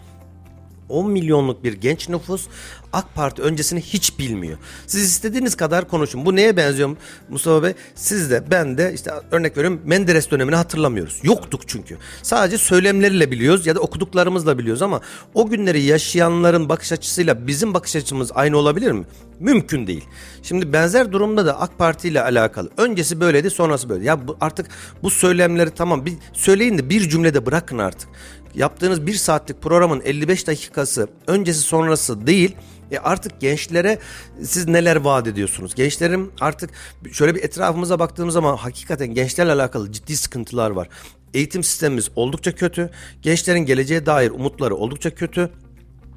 [0.91, 2.47] 10 milyonluk bir genç nüfus
[2.93, 4.59] AK Parti öncesini hiç bilmiyor.
[4.87, 6.27] Siz istediğiniz kadar konuşun.
[6.27, 6.97] Bu neye benziyor
[7.29, 7.75] Mustafa Bey?
[7.95, 11.21] Siz de ben de işte örnek veriyorum Menderes dönemini hatırlamıyoruz.
[11.23, 11.97] Yoktuk çünkü.
[12.23, 15.01] Sadece söylemleriyle biliyoruz ya da okuduklarımızla biliyoruz ama
[15.35, 19.05] o günleri yaşayanların bakış açısıyla bizim bakış açımız aynı olabilir mi?
[19.41, 20.05] Mümkün değil.
[20.43, 22.71] Şimdi benzer durumda da AK Parti ile alakalı.
[22.77, 24.05] Öncesi böyleydi sonrası böyle.
[24.05, 24.67] Ya bu, artık
[25.03, 28.09] bu söylemleri tamam bir söyleyin de bir cümlede bırakın artık.
[28.55, 32.57] Yaptığınız bir saatlik programın 55 dakikası öncesi sonrası değil.
[32.91, 33.99] E artık gençlere
[34.43, 35.75] siz neler vaat ediyorsunuz?
[35.75, 36.71] Gençlerin artık
[37.13, 40.89] şöyle bir etrafımıza baktığımız zaman hakikaten gençlerle alakalı ciddi sıkıntılar var.
[41.35, 42.91] Eğitim sistemimiz oldukça kötü.
[43.23, 45.51] Gençlerin geleceğe dair umutları oldukça kötü.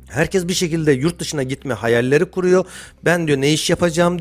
[0.09, 2.65] Herkes bir şekilde yurt dışına gitme hayalleri kuruyor.
[3.05, 4.19] Ben diyor ne iş yapacağım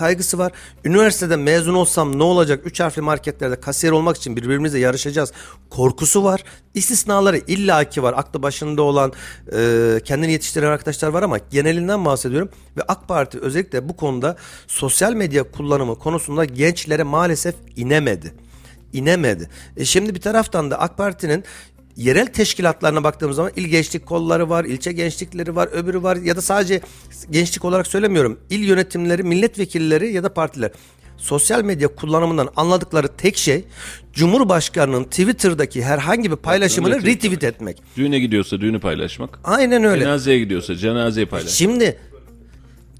[0.00, 0.52] kaygısı var.
[0.84, 2.60] Üniversiteden mezun olsam ne olacak?
[2.64, 5.32] Üç harfli marketlerde kasiyer olmak için birbirimizle yarışacağız.
[5.70, 6.44] Korkusu var.
[6.74, 8.14] İstisnaları illaki var.
[8.16, 9.12] Aklı başında olan
[9.52, 12.48] e, kendini yetiştiren arkadaşlar var ama genelinden bahsediyorum.
[12.76, 14.36] Ve AK Parti özellikle bu konuda
[14.66, 18.34] sosyal medya kullanımı konusunda gençlere maalesef inemedi
[18.92, 19.48] inemedi.
[19.76, 21.44] E şimdi bir taraftan da AK Parti'nin
[21.96, 26.42] yerel teşkilatlarına baktığımız zaman il gençlik kolları var, ilçe gençlikleri var, öbürü var ya da
[26.42, 26.80] sadece
[27.30, 28.40] gençlik olarak söylemiyorum.
[28.50, 30.70] İl yönetimleri, milletvekilleri ya da partiler
[31.20, 33.64] sosyal medya kullanımından anladıkları tek şey
[34.12, 37.82] Cumhurbaşkanının Twitter'daki herhangi bir paylaşımını Retweet etmek.
[37.96, 39.40] Düğüne gidiyorsa düğünü paylaşmak.
[39.44, 40.04] Aynen öyle.
[40.04, 41.54] Cenazeye gidiyorsa cenazeyi paylaşmak.
[41.54, 41.98] Şimdi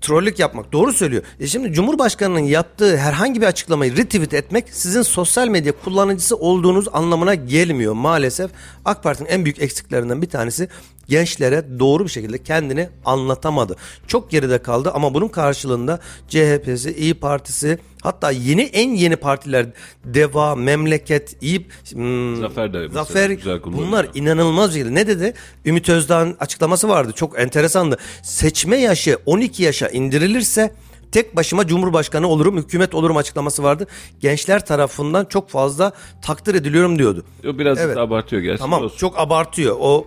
[0.00, 1.22] trollük yapmak doğru söylüyor.
[1.40, 7.34] E şimdi Cumhurbaşkanının yaptığı herhangi bir açıklamayı retweet etmek sizin sosyal medya kullanıcısı olduğunuz anlamına
[7.34, 8.50] gelmiyor maalesef.
[8.84, 10.68] AK Parti'nin en büyük eksiklerinden bir tanesi
[11.10, 13.76] gençlere doğru bir şekilde kendini anlatamadı.
[14.06, 19.66] Çok geride kaldı ama bunun karşılığında CHP'si, İyi Partisi hatta yeni en yeni partiler
[20.04, 24.94] Deva, Memleket, İyi hmm, Zafer de Zafer bunlar inanılmaz bir şekilde.
[24.94, 25.34] Ne dedi?
[25.64, 27.12] Ümit Özdağ'ın açıklaması vardı.
[27.16, 27.98] Çok enteresandı.
[28.22, 30.74] Seçme yaşı 12 yaşa indirilirse
[31.12, 33.86] tek başıma Cumhurbaşkanı olurum, hükümet olurum açıklaması vardı.
[34.20, 35.92] Gençler tarafından çok fazla
[36.22, 37.24] takdir ediliyorum diyordu.
[37.44, 37.96] Biraz Evet.
[37.96, 38.58] abartıyor gerçi.
[38.58, 38.96] Tamam Olsun.
[38.96, 39.76] çok abartıyor.
[39.80, 40.06] O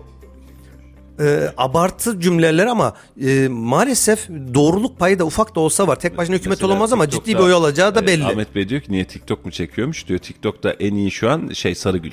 [1.20, 2.94] e, abartı cümleler ama
[3.24, 6.00] e, maalesef doğruluk payı da ufak da olsa var.
[6.00, 8.24] Tek başına hükümet Mesela olamaz ama ciddi bir oy olacağı da e, belli.
[8.24, 10.18] Ahmet Bey diyor ki niye TikTok mu çekiyormuş diyor.
[10.18, 12.12] TikTok'ta en iyi şu an şey Sarıgül.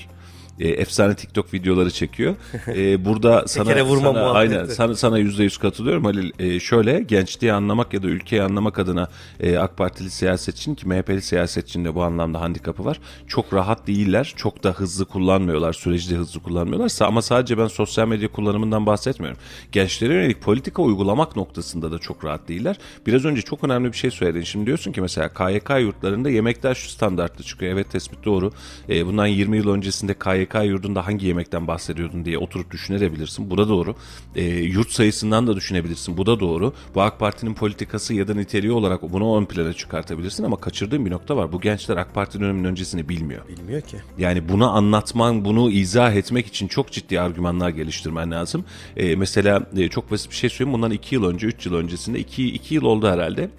[0.59, 2.35] E, efsane TikTok videoları çekiyor.
[2.67, 4.55] E, burada sana, kere vurma sana muhabbeti.
[4.55, 6.31] aynen sana sana yüzde yüz katılıyorum Halil.
[6.39, 9.07] E, şöyle gençliği anlamak ya da ülkeyi anlamak adına
[9.39, 12.99] e, AK Partili siyasetçinin ki MHP'li siyasetçinin de bu anlamda handikapı var.
[13.27, 14.33] Çok rahat değiller.
[14.37, 15.73] Çok da hızlı kullanmıyorlar.
[15.73, 16.91] Süreci de hızlı kullanmıyorlar.
[17.01, 19.39] Ama sadece ben sosyal medya kullanımından bahsetmiyorum.
[19.71, 22.77] Gençlere yönelik politika uygulamak noktasında da çok rahat değiller.
[23.07, 24.43] Biraz önce çok önemli bir şey söyledin.
[24.43, 27.73] Şimdi diyorsun ki mesela KYK yurtlarında yemekler şu standartlı çıkıyor.
[27.73, 28.51] Evet tespit doğru.
[28.89, 33.49] E, bundan 20 yıl öncesinde KYK yurdunda hangi yemekten bahsediyordun diye oturup düşünebilirsin.
[33.49, 33.95] Bu da doğru.
[34.35, 36.17] E, yurt sayısından da düşünebilirsin.
[36.17, 36.73] Bu da doğru.
[36.95, 41.11] Bu AK Parti'nin politikası ya da niteliği olarak bunu ön plana çıkartabilirsin ama kaçırdığın bir
[41.11, 41.51] nokta var.
[41.51, 43.47] Bu gençler AK Parti döneminin öncesini bilmiyor.
[43.47, 43.97] Bilmiyor ki.
[44.17, 48.65] Yani bunu anlatman, bunu izah etmek için çok ciddi argümanlar geliştirmen lazım.
[48.97, 50.73] Ee, mesela e, çok basit bir şey söyleyeyim.
[50.73, 53.49] Bundan 2 yıl önce, 3 yıl öncesinde, 2 2 yıl oldu herhalde.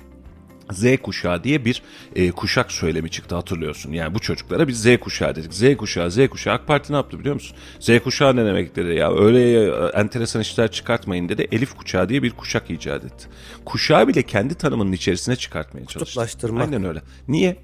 [0.73, 1.83] Z kuşağı diye bir
[2.16, 3.93] e, kuşak söylemi çıktı hatırlıyorsun.
[3.93, 5.55] Yani bu çocuklara biz Z kuşağı dedik.
[5.55, 6.55] Z kuşağı, Z kuşağı.
[6.55, 7.57] AK Parti ne yaptı biliyor musun?
[7.81, 9.14] Z kuşağı ne demek dedi ya.
[9.14, 11.49] Öyle e, enteresan işler çıkartmayın dedi.
[11.53, 13.27] Elif kuşağı diye bir kuşak icat etti.
[13.64, 16.05] Kuşağı bile kendi tanımının içerisine çıkartmaya çalıştı.
[16.05, 16.64] Kutuplaştırmak.
[16.64, 17.03] Aynen öyle.
[17.29, 17.57] Niye?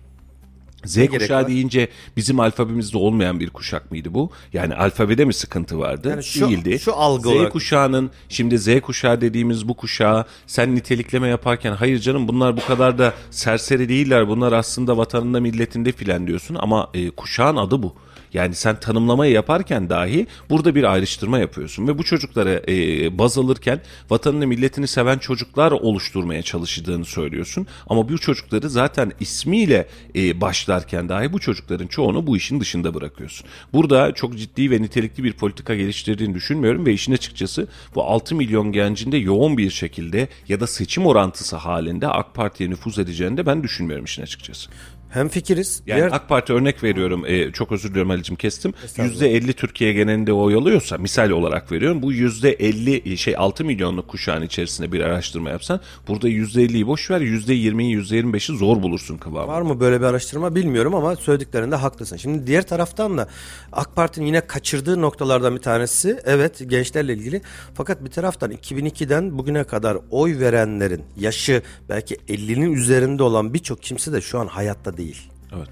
[0.85, 4.31] Z gerek kuşağı deyince bizim alfabemizde olmayan bir kuşak mıydı bu?
[4.53, 6.09] Yani alfabede mi sıkıntı vardı?
[6.09, 6.79] Yani şu- Değildi.
[6.79, 11.99] şu algı Z olarak- kuşağının şimdi Z kuşağı dediğimiz bu kuşağı sen nitelikleme yaparken hayır
[11.99, 14.29] canım bunlar bu kadar da serseri değiller.
[14.29, 17.95] Bunlar aslında vatanında milletinde filan diyorsun ama e, kuşağın adı bu.
[18.35, 23.81] Yani sen tanımlamayı yaparken dahi burada bir ayrıştırma yapıyorsun ve bu çocuklara e, baz alırken
[24.11, 27.67] vatanını milletini seven çocuklar oluşturmaya çalıştığını söylüyorsun.
[27.87, 33.47] Ama bu çocukları zaten ismiyle e, başlarken dahi bu çocukların çoğunu bu işin dışında bırakıyorsun.
[33.73, 38.73] Burada çok ciddi ve nitelikli bir politika geliştirdiğini düşünmüyorum ve işin açıkçası bu 6 milyon
[38.73, 43.47] gencin de yoğun bir şekilde ya da seçim orantısı halinde AK Parti'ye nüfuz edeceğini de
[43.47, 44.71] ben düşünmüyorum işin açıkçası.
[45.11, 45.83] Hem fikiriz.
[45.87, 47.27] Yani Diğer- AK Parti örnek veriyorum.
[47.27, 48.73] e, çok özür diliyorum Halicim kestim.
[48.97, 52.03] %50 Türkiye genelinde oy alıyorsa misal olarak veriyorum.
[52.03, 57.97] Bu %50 şey 6 milyonluk kuşağın içerisinde bir araştırma yapsan burada %50'yi boş ver %20'yi
[57.97, 59.49] %25'i zor bulursun kıvamı.
[59.53, 62.17] Var mı böyle bir araştırma bilmiyorum ama söylediklerinde haklısın.
[62.17, 63.29] Şimdi diğer taraftan da
[63.73, 67.43] AK Parti'nin yine kaçırdığı noktalardan bir tanesi evet gençlerle ilgili.
[67.75, 74.13] Fakat bir taraftan 2002'den bugüne kadar oy verenlerin yaşı belki 50'nin üzerinde olan birçok kimse
[74.13, 75.31] de şu an hayatta değil.
[75.57, 75.69] Evet.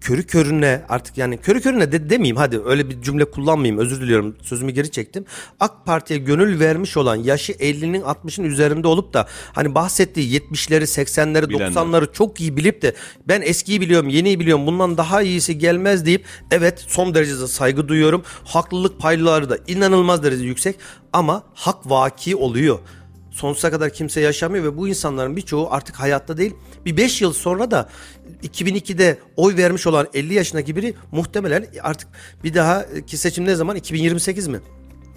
[0.00, 4.36] körü körüne artık yani körü körüne de demeyeyim hadi öyle bir cümle kullanmayayım özür diliyorum
[4.42, 5.24] sözümü geri çektim.
[5.60, 11.48] AK Parti'ye gönül vermiş olan yaşı 50'nin 60'ın üzerinde olup da hani bahsettiği 70'leri 80'leri
[11.48, 11.72] Bilenler.
[11.72, 12.94] 90'ları çok iyi bilip de
[13.28, 18.22] ben eskiyi biliyorum yeniyi biliyorum bundan daha iyisi gelmez deyip evet son derecede saygı duyuyorum.
[18.44, 20.76] Haklılık payları da inanılmaz derecede yüksek
[21.12, 22.78] ama hak vaki oluyor
[23.30, 26.54] sonsuza kadar kimse yaşamıyor ve bu insanların birçoğu artık hayatta değil.
[26.84, 27.88] Bir 5 yıl sonra da
[28.42, 32.08] 2002'de oy vermiş olan 50 yaşındaki biri muhtemelen artık
[32.44, 34.60] bir daha ki seçim ne zaman 2028 mi?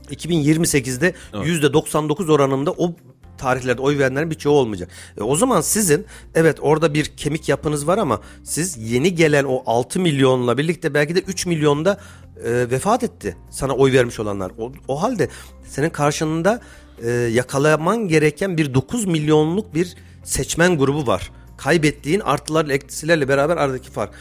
[0.09, 2.95] 2028'de %99 oranında o
[3.37, 4.89] tarihlerde oy verenlerin birçoğu olmayacak.
[5.17, 6.05] E o zaman sizin
[6.35, 11.15] evet orada bir kemik yapınız var ama siz yeni gelen o 6 milyonla birlikte belki
[11.15, 11.99] de 3 milyonda
[12.45, 14.51] e, vefat etti sana oy vermiş olanlar.
[14.57, 15.29] O, o halde
[15.67, 16.61] senin karşında
[17.03, 21.31] e, yakalaman gereken bir 9 milyonluk bir seçmen grubu var.
[21.57, 24.13] Kaybettiğin artılarla eksilerle beraber aradaki fark.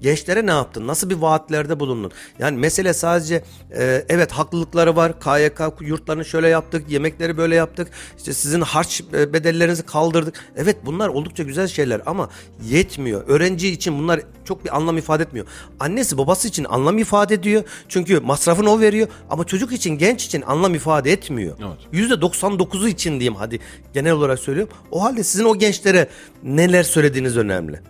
[0.00, 0.86] Gençlere ne yaptın?
[0.86, 2.12] Nasıl bir vaatlerde bulundun?
[2.38, 3.44] Yani mesele sadece
[3.76, 5.20] e, evet haklılıkları var.
[5.20, 7.88] KYK yurtlarını şöyle yaptık, yemekleri böyle yaptık.
[8.18, 10.34] İşte sizin harç e, bedellerinizi kaldırdık.
[10.56, 12.30] Evet bunlar oldukça güzel şeyler ama
[12.64, 13.24] yetmiyor.
[13.28, 15.46] Öğrenci için bunlar çok bir anlam ifade etmiyor.
[15.80, 17.62] Annesi babası için anlam ifade ediyor.
[17.88, 21.56] Çünkü masrafını o veriyor ama çocuk için, genç için anlam ifade etmiyor.
[21.92, 22.10] Evet.
[22.10, 23.60] %99'u için diyeyim hadi
[23.92, 24.74] genel olarak söylüyorum.
[24.90, 26.08] O halde sizin o gençlere
[26.42, 27.80] neler söylediğiniz önemli.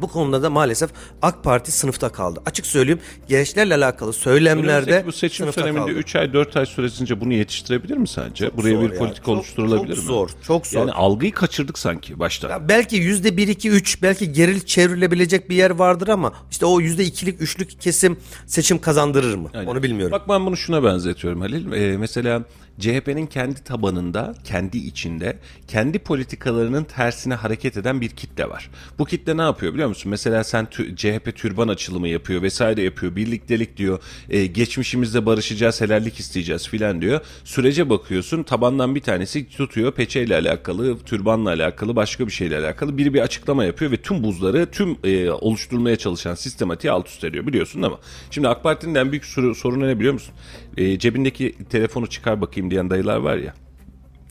[0.00, 0.90] Bu konuda da maalesef
[1.22, 2.40] AK Parti sınıfta kaldı.
[2.46, 5.90] Açık söyleyeyim gençlerle alakalı söylemlerde Önümüzdeki bu seçim döneminde kaldı.
[5.90, 8.56] 3 ay 4 ay süresince bunu yetiştirebilir mi sence?
[8.56, 8.98] Buraya zor bir ya.
[8.98, 10.08] politika Çok- oluşturulabilir çok mi?
[10.08, 10.80] zor, çok zor.
[10.80, 12.48] Yani algıyı kaçırdık sanki başta.
[12.48, 16.80] Ya belki yüzde bir, iki, üç belki geril çevrilebilecek bir yer vardır ama işte o
[16.80, 19.50] yüzde ikilik, üçlük kesim seçim kazandırır mı?
[19.54, 19.66] Aynen.
[19.70, 20.12] Onu bilmiyorum.
[20.12, 21.72] Bak ben bunu şuna benzetiyorum Halil.
[21.72, 22.42] Ee, mesela
[22.80, 28.70] CHP'nin kendi tabanında, kendi içinde, kendi politikalarının tersine hareket eden bir kitle var.
[28.98, 30.10] Bu kitle ne yapıyor biliyor musun?
[30.10, 33.16] Mesela sen tü- CHP türban açılımı yapıyor vesaire yapıyor.
[33.16, 33.98] Birliktelik diyor.
[34.30, 37.20] e, geçmişimizde barışacağız, helallik isteyeceğiz filan diyor.
[37.44, 42.98] Sürece bakıyorsun tabandan bir tanesi tutuyor peçeyle alakalı, türbanla alakalı, başka bir şeyle alakalı.
[42.98, 47.46] Biri bir açıklama yapıyor ve tüm buzları tüm e, oluşturmaya çalışan sistematiği alt üst ediyor
[47.46, 47.98] biliyorsun ama.
[48.30, 50.34] Şimdi AK Parti'nin en büyük soru- sorunu ne biliyor musun?
[50.76, 53.54] E, cebindeki telefonu çıkar bakayım diyen dayılar var ya.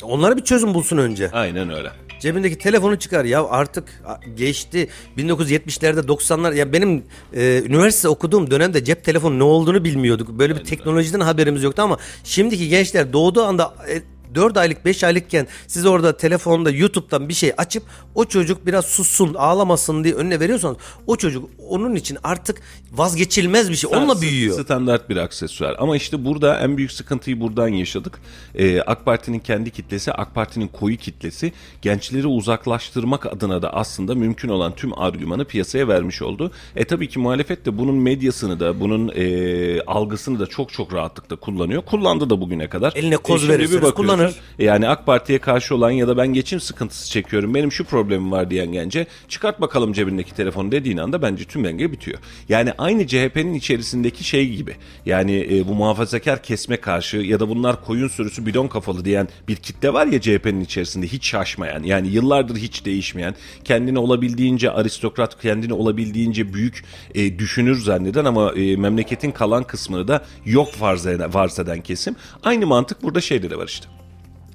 [0.04, 1.32] Onlara bir çözüm bulsun önce.
[1.32, 1.90] Aynen öyle.
[2.20, 4.04] Cebindeki telefonu çıkar ya artık
[4.36, 10.30] geçti 1970'lerde 90'lar ya benim e, üniversite okuduğum dönemde cep telefonu ne olduğunu bilmiyorduk.
[10.30, 14.02] Böyle bir teknolojiden haberimiz yoktu ama şimdiki gençler doğduğu anda e,
[14.36, 17.84] 4 aylık 5 aylıkken siz orada telefonda YouTube'dan bir şey açıp
[18.16, 22.62] o çocuk biraz sussun ağlamasın diye önüne veriyorsanız o çocuk onun için artık
[22.92, 23.90] vazgeçilmez bir şey.
[23.94, 24.64] Onunla St- büyüyor.
[24.64, 25.76] Standart bir aksesuar.
[25.80, 28.20] Ama işte burada en büyük sıkıntıyı buradan yaşadık.
[28.56, 34.50] Ee, AK Parti'nin kendi kitlesi, AK Parti'nin koyu kitlesi gençleri uzaklaştırmak adına da aslında mümkün
[34.50, 36.52] olan tüm argümanı piyasaya vermiş oldu.
[36.76, 41.36] E tabii ki muhalefet de bunun medyasını da, bunun e, algısını da çok çok rahatlıkla
[41.36, 41.82] kullanıyor.
[41.86, 42.94] Kullandı da bugüne kadar.
[42.96, 44.36] Eline koz E şimdi bir verirseniz kullanır.
[44.60, 47.54] Yani AK Parti'ye karşı olan ya da ben geçim sıkıntısı çekiyorum.
[47.54, 51.92] Benim şu problemim var diyen gence çıkart bakalım cebindeki telefonu dediğin anda bence tüm denge
[51.92, 52.20] bitiyor.
[52.50, 54.76] Yani aynı CHP'nin içerisindeki şey gibi.
[55.06, 59.56] Yani e, bu muhafazakar kesme karşı ya da bunlar koyun sürüsü bidon kafalı diyen bir
[59.56, 61.84] kitle var ya CHP'nin içerisinde hiç şaşmayan.
[61.84, 66.84] Yani yıllardır hiç değişmeyen, kendini olabildiğince aristokrat, kendini olabildiğince büyük
[67.16, 72.16] e, düşünür zanneden ama e, memleketin kalan kısmını da yok farz eden, farz eden kesim.
[72.44, 73.88] Aynı mantık burada şeyde de var işte.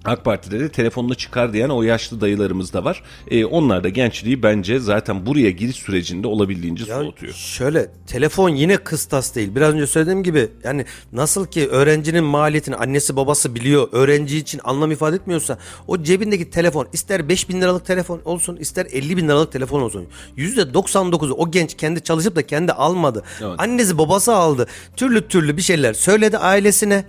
[0.05, 3.03] AK Parti'de de telefonunu çıkar diyen o yaşlı dayılarımız da var.
[3.30, 7.32] E, onlar da gençliği bence zaten buraya giriş sürecinde olabildiğince Ya soğutuyor.
[7.32, 9.55] Şöyle telefon yine kıstas değil.
[9.55, 13.88] Biraz önce söylediğim gibi yani nasıl ki öğrencinin maliyetini annesi babası biliyor.
[13.92, 18.86] Öğrenci için anlam ifade etmiyorsa o cebindeki telefon ister 5 bin liralık telefon olsun ister
[18.92, 20.07] 50 bin liralık telefon olsun.
[20.36, 23.22] %99'u o genç kendi çalışıp da kendi almadı.
[23.40, 23.55] Evet.
[23.59, 24.66] Annesi babası aldı.
[24.96, 27.05] Türlü türlü bir şeyler söyledi ailesine.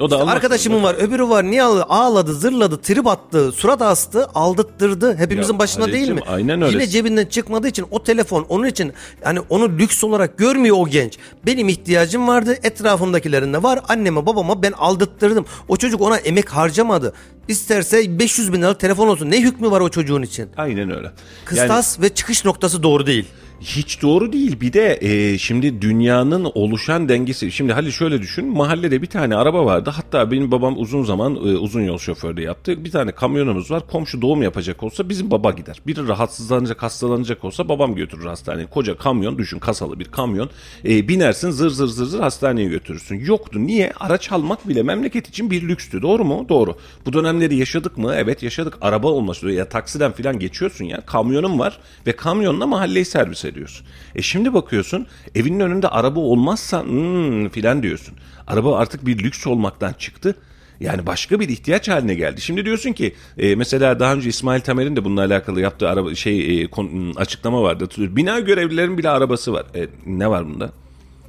[0.00, 1.44] O da İşte arkadaşımın var, öbürü var.
[1.44, 2.34] Niye ağladı?
[2.34, 5.16] Zırladı, trip attı, surat astı, aldırttırdı.
[5.16, 6.20] Hepimizin Ya başına değil mi?
[6.26, 6.72] Aynen öyle.
[6.72, 8.92] Yine cebinden çıkmadığı için o telefon onun için
[9.24, 11.18] yani onu lüks olarak görmüyor o genç.
[11.46, 12.56] Benim ihtiyacım vardı.
[12.62, 13.80] Etrafımdakilerin de var.
[13.88, 15.46] Anneme babama ben aldırttırdım.
[15.68, 17.12] O çocuk ona emek harcamadı.
[17.48, 19.30] İsterse 500 bin liralık telefon olsun.
[19.30, 20.48] Ne hükmü var o çocuğun için?
[20.56, 21.06] Aynen öyle.
[21.06, 21.12] Yani-
[21.44, 23.24] Kıstas ve çıkış noktası doğru değil.
[23.60, 24.60] Hiç doğru değil.
[24.60, 27.52] Bir de e, şimdi dünyanın oluşan dengesi.
[27.52, 28.46] Şimdi Halil şöyle düşün.
[28.46, 29.90] Mahallede bir tane araba vardı.
[29.90, 32.84] Hatta benim babam uzun zaman e, uzun yol şoförlüğü yaptı.
[32.84, 33.86] Bir tane kamyonumuz var.
[33.86, 35.76] Komşu doğum yapacak olsa bizim baba gider.
[35.86, 38.66] Biri rahatsızlanacak, hastalanacak olsa babam götürür hastaneye.
[38.66, 40.50] Koca kamyon düşün kasalı bir kamyon.
[40.84, 43.24] E, binersin zır zır zır zır hastaneye götürürsün.
[43.24, 43.66] Yoktu.
[43.66, 43.92] Niye?
[44.00, 46.02] Araç almak bile memleket için bir lükstü.
[46.02, 46.46] Doğru mu?
[46.48, 46.76] Doğru.
[47.06, 48.14] Bu dönemleri yaşadık mı?
[48.16, 48.78] Evet yaşadık.
[48.80, 51.00] Araba olması ya taksiden falan geçiyorsun ya.
[51.00, 53.86] Kamyonun var ve kamyonla mahalleyi servis ediyorsun.
[54.14, 58.14] E şimdi bakıyorsun evinin önünde araba olmazsa hmm, filan diyorsun.
[58.46, 60.34] Araba artık bir lüks olmaktan çıktı.
[60.80, 62.40] Yani başka bir ihtiyaç haline geldi.
[62.40, 66.62] Şimdi diyorsun ki e, mesela daha önce İsmail Tamer'in de bununla alakalı yaptığı araba şey
[66.62, 67.88] e, kon- açıklama vardı.
[67.98, 69.66] Bina görevlilerin bile arabası var.
[69.74, 70.72] E, ne var bunda?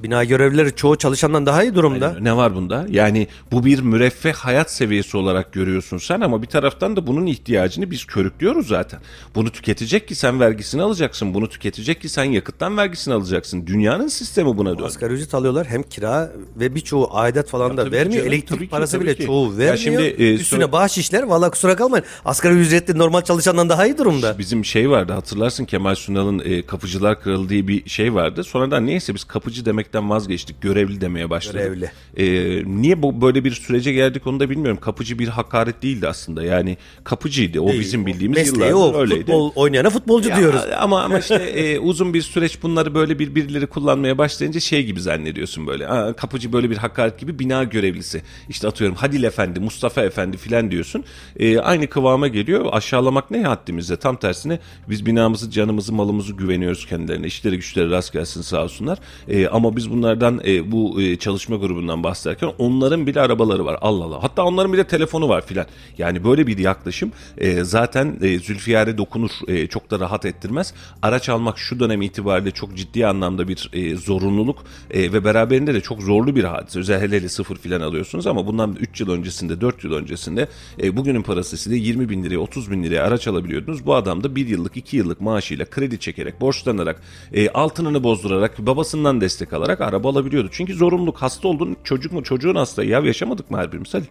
[0.02, 2.16] Bina görevlileri çoğu çalışandan daha iyi durumda.
[2.20, 2.86] Ne var bunda?
[2.90, 7.90] Yani bu bir müreffeh hayat seviyesi olarak görüyorsun sen ama bir taraftan da bunun ihtiyacını
[7.90, 9.00] biz körüklüyoruz zaten.
[9.34, 11.34] Bunu tüketecek ki sen vergisini alacaksın.
[11.34, 13.66] Bunu tüketecek ki sen yakıttan vergisini alacaksın.
[13.66, 14.82] Dünyanın sistemi buna döndü.
[14.82, 18.22] Asgari ücret alıyorlar hem kira ve birçoğu aidat falan da tabii ki vermiyor.
[18.24, 19.26] canım, Elektrik ki, parası bile ki.
[19.26, 19.76] çoğu Ya vermiyor.
[19.76, 22.04] şimdi, e, Üstüne sonra- bahşişler valla kusura kalmayın.
[22.24, 24.38] Asgari ücretli normal çalışandan daha iyi durumda.
[24.38, 28.44] Bizim şey vardı hatırlarsın Kemal Sunal'ın e, Kapıcılar Kralı diye bir şey vardı.
[28.44, 30.62] Sonradan neyse biz kapıcı demekten vazgeçtik.
[30.62, 31.60] Görevli demeye başladık.
[31.60, 31.90] Görevli.
[32.16, 34.80] E, niye bu böyle bir sürece geldik onu da bilmiyorum.
[34.80, 36.44] Kapıcı bir hakaret değildi aslında.
[36.44, 37.60] Yani kapıcıydı.
[37.60, 39.00] O bizim bildiğimiz Mesleği yıllardır o.
[39.00, 39.20] öyleydi.
[39.20, 40.60] Futbol oynayana futbolcu Ya, diyoruz.
[40.78, 45.00] Ama ama işte e, uzun bir süreç bunları böyle bir birileri kullanmaya başlayınca şey gibi
[45.00, 45.88] zannediyorsun böyle.
[45.88, 48.22] Aa, kapıcı böyle bir hakaret gibi bina görevlisi.
[48.48, 51.04] İşte atıyorum Hadil Efendi, Mustafa Efendi filan diyorsun.
[51.38, 52.66] E, aynı kıvama geliyor.
[52.72, 53.96] Aşağılamak ne haddimizde?
[53.96, 54.58] Tam tersine
[54.88, 57.26] biz binamızı, canımızı, malımızı güveniyoruz kendilerine.
[57.26, 58.98] İşleri güçleri rast gelsin sağ olsunlar.
[59.28, 63.78] E, ama biz bunlardan e, bu e, çalışma grubundan bahsederken onların bile arabaları var.
[63.80, 64.22] Allah Allah.
[64.22, 65.66] Hatta onların bile telefonu var filan.
[65.98, 69.30] Yani böyle bir yaklaşım e, zaten e, Zülfiyar'e dokunur.
[69.48, 70.74] E, çok da rahat ettirmez.
[71.02, 74.58] Araç almak şu dönem itibariyle çok ciddi anlamda bir e, zorunluluk
[74.90, 76.78] e, ve beraberinde de çok zorlu bir hadise.
[76.78, 80.48] Özel hele hele sıfır filan alıyorsunuz ama bundan 3 yıl öncesinde 4 yıl öncesinde
[80.82, 83.86] e, bugünün parası size 20 bin liraya 30 bin liraya araç alabiliyordunuz.
[83.86, 87.02] Bu adam da 1 yıllık 2 yıllık maaşıyla kredi çekerek borçlanarak
[87.32, 90.48] e, altınını bozdurarak babasından destek alarak araba alabiliyordu.
[90.52, 94.06] Çünkü zorunluluk hasta oldun çocuk mu çocuğun hasta ya yaşamadık mı her birimiz hadi.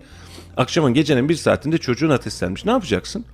[0.57, 3.25] Akşamın gecenin bir saatinde çocuğun ateşlenmiş ne yapacaksın?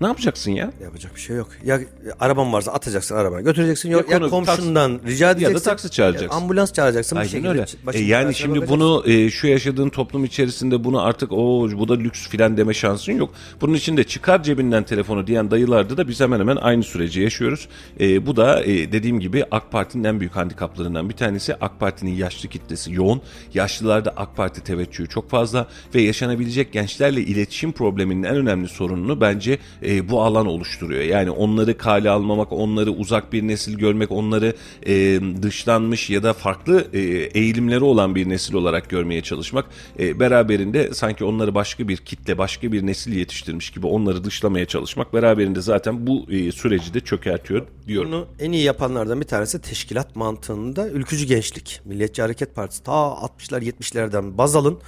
[0.00, 0.72] Ne yapacaksın ya?
[0.82, 1.48] Yapacak bir şey yok.
[1.64, 1.84] Ya e,
[2.20, 3.90] araban varsa atacaksın arabana götüreceksin.
[3.90, 5.64] Yok, ya, konu- komşundan rica edeceksin.
[5.64, 6.28] taksi çağıracaksın.
[6.28, 7.16] ya ambulans çağıracaksın.
[7.16, 7.64] bir Aynen şekilde öyle.
[7.92, 12.28] E yani şimdi bunu e, şu yaşadığın toplum içerisinde bunu artık o bu da lüks
[12.28, 13.34] filan deme şansın yok.
[13.60, 17.68] Bunun için de çıkar cebinden telefonu diyen dayılarda da biz hemen hemen aynı süreci yaşıyoruz.
[18.00, 21.54] E, bu da e, dediğim gibi AK Parti'nin en büyük handikaplarından bir tanesi.
[21.54, 23.20] AK Parti'nin yaşlı kitlesi yoğun.
[23.54, 29.58] Yaşlılarda AK Parti teveccühü çok fazla ve yaşanabilecek gençlerle iletişim probleminin en önemli sorununu bence
[29.86, 31.02] e, bu alan oluşturuyor.
[31.02, 34.54] Yani onları kale almamak, onları uzak bir nesil görmek, onları
[34.86, 37.00] e, dışlanmış ya da farklı e,
[37.40, 39.66] eğilimleri olan bir nesil olarak görmeye çalışmak
[39.98, 45.14] e, beraberinde sanki onları başka bir kitle, başka bir nesil yetiştirmiş gibi onları dışlamaya çalışmak
[45.14, 48.12] beraberinde zaten bu e, süreci de çökertiyor diyorum.
[48.12, 51.80] Bunu en iyi yapanlardan bir tanesi teşkilat mantığında ülkücü gençlik.
[51.84, 54.78] Milliyetçi Hareket Partisi ta 60'lar 70'lerden baz alın.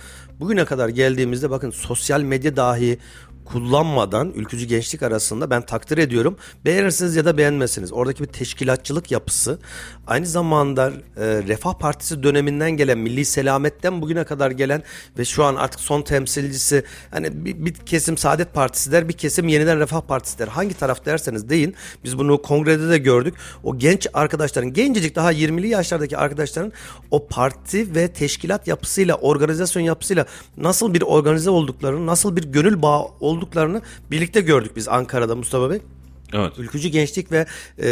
[0.41, 2.99] Bugüne kadar geldiğimizde bakın sosyal medya dahi
[3.53, 6.37] kullanmadan ülkücü gençlik arasında ben takdir ediyorum.
[6.65, 7.93] Beğenirsiniz ya da beğenmezsiniz.
[7.93, 9.59] Oradaki bir teşkilatçılık yapısı
[10.07, 14.83] aynı zamanda e, Refah Partisi döneminden gelen Milli Selamet'ten bugüne kadar gelen
[15.19, 19.49] ve şu an artık son temsilcisi hani bir, bir kesim Saadet Partisi der bir kesim
[19.49, 20.49] yeniden Refah Partisi der.
[20.49, 21.75] Hangi taraf derseniz deyin.
[22.05, 23.35] Biz bunu kongrede de gördük.
[23.65, 26.73] O genç arkadaşların gencecik daha 20'li yaşlardaki arkadaşların
[27.11, 30.27] o parti ve teşkilat yapısıyla organizasyon yapısıyla
[30.57, 33.07] nasıl bir organize olduklarını nasıl bir gönül bağı
[33.39, 35.81] olduklarını birlikte gördük biz Ankara'da Mustafa Bey.
[36.33, 36.59] Evet.
[36.59, 37.47] Ülkücü Gençlik ve
[37.83, 37.89] e,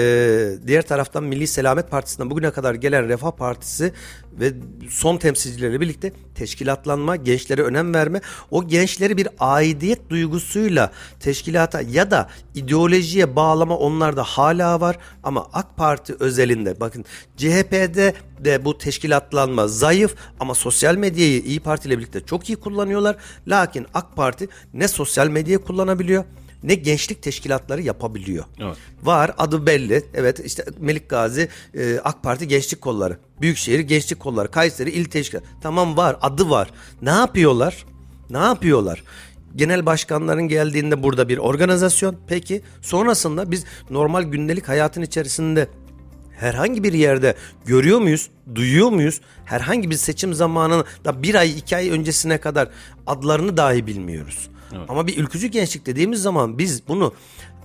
[0.66, 3.92] diğer taraftan Milli Selamet Partisi'nden bugüne kadar gelen Refah Partisi
[4.40, 4.52] ve
[4.90, 8.20] son temsilcileriyle birlikte teşkilatlanma, gençlere önem verme,
[8.50, 15.76] o gençleri bir aidiyet duygusuyla teşkilata ya da ideolojiye bağlama onlarda hala var ama AK
[15.76, 17.04] Parti özelinde bakın
[17.36, 23.16] CHP'de de bu teşkilatlanma zayıf ama sosyal medyayı İyi Parti ile birlikte çok iyi kullanıyorlar.
[23.48, 26.24] Lakin AK Parti ne sosyal medyayı kullanabiliyor
[26.62, 28.44] ne gençlik teşkilatları yapabiliyor.
[28.60, 28.76] Evet.
[29.02, 30.04] Var adı belli.
[30.14, 33.18] Evet işte Melik Gazi e, AK Parti Gençlik Kolları.
[33.40, 34.50] Büyükşehir Gençlik Kolları.
[34.50, 35.44] Kayseri İl Teşkilat.
[35.62, 36.70] Tamam var adı var.
[37.02, 37.86] Ne yapıyorlar?
[38.30, 39.02] Ne yapıyorlar?
[39.56, 42.16] Genel başkanların geldiğinde burada bir organizasyon.
[42.26, 45.68] Peki sonrasında biz normal gündelik hayatın içerisinde
[46.36, 47.34] herhangi bir yerde
[47.66, 49.20] görüyor muyuz, duyuyor muyuz?
[49.44, 52.68] Herhangi bir seçim zamanını da bir ay, iki ay öncesine kadar
[53.06, 54.48] adlarını dahi bilmiyoruz.
[54.88, 57.12] Ama bir ülkücü gençlik dediğimiz zaman biz bunu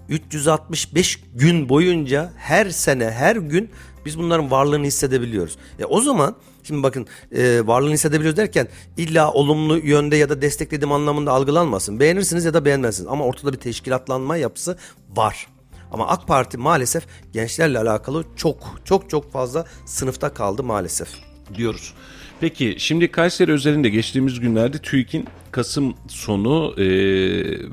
[0.09, 3.69] 365 gün boyunca her sene her gün
[4.05, 5.57] biz bunların varlığını hissedebiliyoruz.
[5.79, 10.91] E o zaman şimdi bakın e, varlığını hissedebiliyoruz derken illa olumlu yönde ya da desteklediğim
[10.91, 11.99] anlamında algılanmasın.
[11.99, 14.77] Beğenirsiniz ya da beğenmezsiniz ama ortada bir teşkilatlanma yapısı
[15.09, 15.47] var.
[15.91, 21.07] Ama AK Parti maalesef gençlerle alakalı çok çok çok fazla sınıfta kaldı maalesef.
[21.53, 21.93] diyoruz.
[22.39, 26.83] Peki şimdi Kayseri özelinde geçtiğimiz günlerde TÜİK'in Kasım sonu e,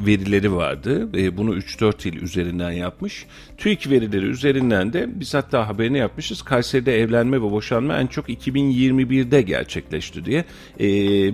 [0.07, 1.09] verileri vardı.
[1.15, 3.27] E, bunu 3-4 il üzerinden yapmış.
[3.59, 6.43] TÜİK verileri üzerinden de biz hatta haberini yapmışız.
[6.43, 10.45] Kayseri'de evlenme ve boşanma en çok 2021'de gerçekleşti diye
[10.81, 10.89] e,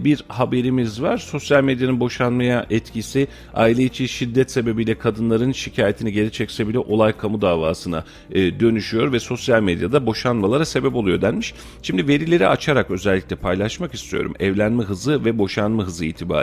[0.04, 1.18] bir haberimiz var.
[1.18, 7.42] Sosyal medyanın boşanmaya etkisi aile içi şiddet sebebiyle kadınların şikayetini geri çekse bile olay kamu
[7.42, 11.54] davasına e, dönüşüyor ve sosyal medyada boşanmalara sebep oluyor denmiş.
[11.82, 14.34] Şimdi verileri açarak özellikle paylaşmak istiyorum.
[14.40, 16.33] Evlenme hızı ve boşanma hızı itibariyle.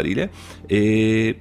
[0.70, 1.36] Eee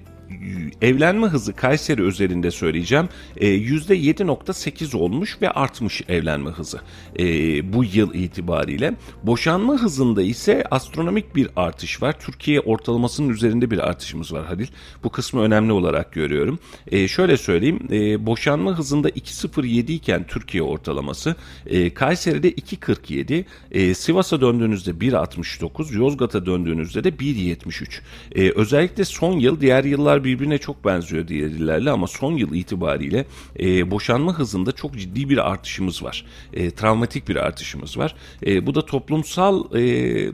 [0.83, 6.81] evlenme hızı Kayseri özelinde söyleyeceğim e, %7.8 olmuş ve artmış evlenme hızı
[7.19, 7.25] e,
[7.73, 8.95] bu yıl itibariyle.
[9.23, 12.21] Boşanma hızında ise astronomik bir artış var.
[12.21, 14.67] Türkiye ortalamasının üzerinde bir artışımız var Halil.
[15.05, 16.59] Bu kısmı önemli olarak görüyorum.
[16.87, 21.35] E, şöyle söyleyeyim e, boşanma hızında 2.07 iken Türkiye ortalaması
[21.67, 28.01] e, Kayseri'de 2.47 e, Sivas'a döndüğünüzde 1.69 Yozgat'a döndüğünüzde de 1.73
[28.35, 33.27] e, özellikle son yıl diğer yıllar birbirine çok benziyor diğer illerle ama son yıl itibariyle
[33.61, 36.25] e, boşanma hızında çok ciddi bir artışımız var.
[36.53, 38.15] E, travmatik bir artışımız var.
[38.47, 40.33] E, bu da toplumsal e,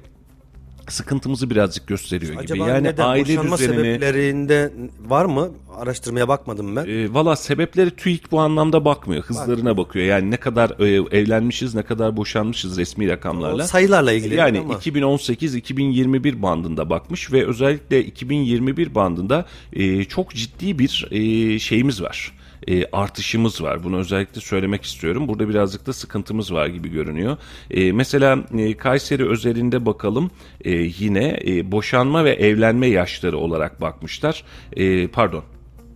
[0.92, 2.42] sıkıntımızı birazcık gösteriyor gibi.
[2.42, 4.72] Acaba Yani neden aile boşanma düzenini sebeplerinde
[5.08, 5.50] var mı?
[5.76, 6.86] Araştırmaya bakmadım ben.
[6.86, 9.22] e, valla sebepleri TÜİK bu anlamda bakmıyor.
[9.24, 10.04] Hızlarına bakıyor.
[10.06, 13.64] Yani ne kadar e, evlenmişiz, ne kadar boşanmışız resmi rakamlarla.
[13.64, 14.74] O sayılarla ilgili Yani ama.
[14.74, 22.32] 2018-2021 bandında bakmış ve özellikle 2021 bandında e, çok ciddi bir e, şeyimiz var.
[22.68, 23.84] E, artışımız var.
[23.84, 25.28] Bunu özellikle söylemek istiyorum.
[25.28, 27.36] Burada birazcık da sıkıntımız var gibi görünüyor.
[27.70, 30.30] E, mesela e, Kayseri özelinde bakalım
[30.64, 34.44] e, yine e, boşanma ve evlenme yaşları olarak bakmışlar.
[34.72, 35.44] E, pardon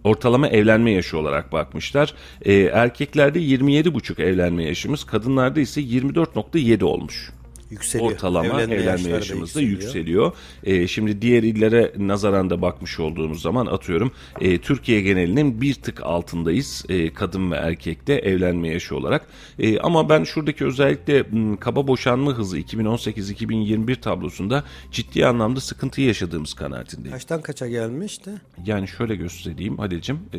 [0.04, 2.14] Ortalama evlenme yaşı olarak bakmışlar.
[2.42, 7.30] E, erkeklerde 27,5 evlenme yaşımız, kadınlarda ise 24,7 olmuş
[7.70, 8.12] yükseliyor.
[8.12, 10.32] ortalama Evlenme evlenme, yaşımızda yükseliyor.
[10.64, 16.02] Ee, şimdi diğer illere nazaran da bakmış olduğumuz zaman atıyorum e, Türkiye genelinin bir tık
[16.02, 19.26] altındayız e, kadın ve erkekte evlenme yaşı olarak.
[19.58, 26.54] E, ama ben şuradaki özellikle m, kaba boşanma hızı 2018-2021 tablosunda ciddi anlamda sıkıntı yaşadığımız
[26.54, 27.12] kanaatindeyim.
[27.12, 28.30] Kaçtan kaça gelmişti?
[28.66, 30.20] Yani şöyle göstereyim Halil'cim.
[30.34, 30.38] E,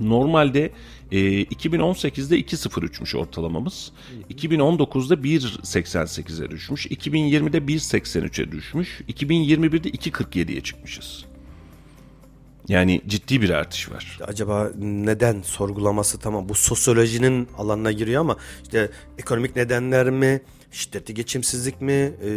[0.00, 0.70] normalde
[1.12, 3.92] e, 2018'de 2.03'müş ortalamamız.
[4.30, 6.86] 2019'da 1.88'e düşmüş.
[6.86, 9.00] 2020'de 1.83'e düşmüş.
[9.08, 11.24] 2021'de 2.47'ye çıkmışız.
[12.68, 14.18] Yani ciddi bir artış var.
[14.26, 20.40] Acaba neden sorgulaması tamam bu sosyolojinin alanına giriyor ama işte ekonomik nedenler mi,
[20.70, 22.30] şiddetli geçimsizlik mi, e,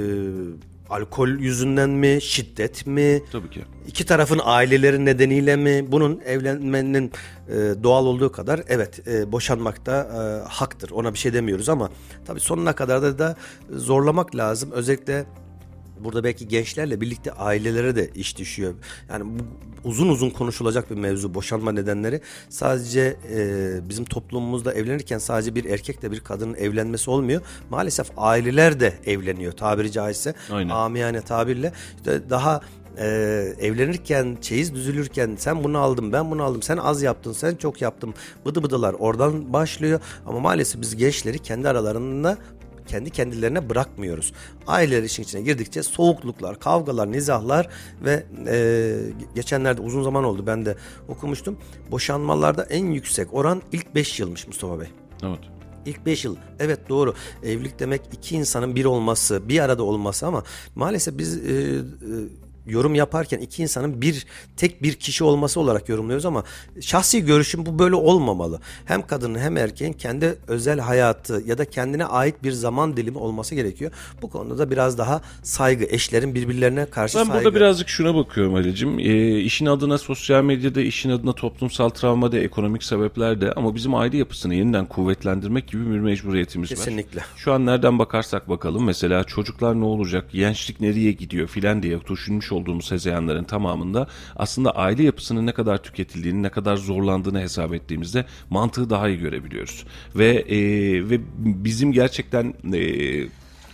[0.94, 3.22] alkol yüzünden mi, şiddet mi?
[3.32, 3.62] Tabii ki.
[3.88, 5.92] İki tarafın aileleri nedeniyle mi?
[5.92, 7.12] Bunun evlenmenin
[7.50, 10.90] e, doğal olduğu kadar evet e, boşanmak da e, haktır.
[10.92, 11.90] Ona bir şey demiyoruz ama
[12.26, 13.36] tabii sonuna kadar da, da
[13.70, 14.72] zorlamak lazım.
[14.72, 15.26] Özellikle
[16.00, 18.74] burada belki gençlerle birlikte ailelere de iş düşüyor.
[19.10, 19.44] Yani bu
[19.84, 22.22] uzun uzun konuşulacak bir mevzu boşanma nedenleri.
[22.50, 27.42] Sadece e, bizim toplumumuzda evlenirken sadece bir erkekle bir kadının evlenmesi olmuyor.
[27.70, 30.34] Maalesef aileler de evleniyor tabiri caizse.
[30.52, 30.70] Aynen.
[30.70, 31.74] Amiyane tabirle.
[31.98, 32.62] İşte daha
[32.98, 33.06] e,
[33.60, 38.14] evlenirken çeyiz düzülürken sen bunu aldın ben bunu aldım sen az yaptın sen çok yaptın
[38.46, 42.38] bıdı bıdılar oradan başlıyor ama maalesef biz gençleri kendi aralarında
[42.88, 44.34] kendi kendilerine bırakmıyoruz.
[44.68, 47.70] Aileler işin içine girdikçe soğukluklar, kavgalar, nizahlar
[48.06, 48.96] ve e,
[49.36, 50.76] geçenlerde uzun zaman oldu ben de
[51.08, 51.58] okumuştum.
[51.92, 54.88] Boşanmalarda en yüksek oran ilk 5 yılmış Mustafa Bey.
[55.24, 55.40] Evet.
[55.86, 56.36] İlk 5 yıl.
[56.60, 57.14] Evet doğru.
[57.44, 60.44] Evlilik demek iki insanın bir olması, bir arada olması ama
[60.76, 61.84] maalesef biz e, e,
[62.68, 64.26] yorum yaparken iki insanın bir
[64.58, 66.44] tek bir kişi olması olarak yorumluyoruz ama
[66.82, 68.60] şahsi görüşüm bu böyle olmamalı.
[68.86, 73.56] Hem kadının hem erkeğin kendi özel hayatı ya da kendine ait bir zaman dilimi olması
[73.56, 73.92] gerekiyor.
[74.22, 77.44] Bu konuda da biraz daha saygı, eşlerin birbirlerine karşı Ben saygı.
[77.44, 79.00] burada birazcık şuna bakıyorum Ali'cim.
[79.00, 83.96] E, işin adına sosyal medyada, işin adına toplumsal travma da, ekonomik sebepler de ama bizim
[83.96, 86.78] aile yapısını yeniden kuvvetlendirmek gibi bir mecburiyetimiz var.
[86.78, 87.22] Kesinlikle.
[87.36, 92.52] Şu an nereden bakarsak bakalım mesela çocuklar ne olacak, gençlik nereye gidiyor filan diye düşünmüş
[92.54, 98.90] olduğumuz hezeyanların tamamında aslında aile yapısının ne kadar tüketildiğini, ne kadar zorlandığını hesap ettiğimizde mantığı
[98.90, 99.86] daha iyi görebiliyoruz.
[100.16, 100.60] Ve e,
[101.10, 103.24] ve bizim gerçekten e,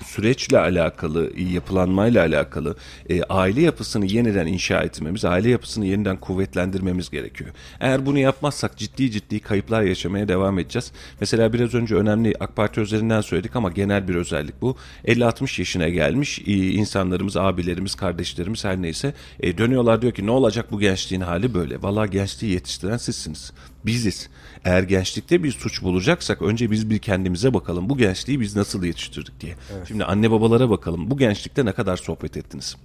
[0.06, 2.76] süreçle alakalı, yapılanmayla alakalı
[3.10, 7.50] e, aile yapısını yeniden inşa etmemiz, aile yapısını yeniden kuvvetlendirmemiz gerekiyor.
[7.80, 10.91] Eğer bunu yapmazsak ciddi ciddi kayıplar yaşamaya devam edeceğiz.
[11.22, 14.78] Mesela biraz önce önemli AK Parti üzerinden söyledik ama genel bir özellik bu.
[15.06, 20.72] 50-60 yaşına gelmiş e, insanlarımız, abilerimiz, kardeşlerimiz her neyse e, dönüyorlar diyor ki ne olacak
[20.72, 21.82] bu gençliğin hali böyle.
[21.82, 23.54] Valla gençliği yetiştiren sizsiniz.
[23.86, 24.30] Biziz.
[24.66, 27.89] Eğer gençlikte bir suç bulacaksak önce biz bir kendimize bakalım.
[27.89, 29.55] Bu gençliği biz nasıl yetiştirdik diye.
[29.88, 31.12] Şimdi anne babalara bakalım.
[31.12, 32.76] Bu gençlikte ne kadar sohbet ettiniz?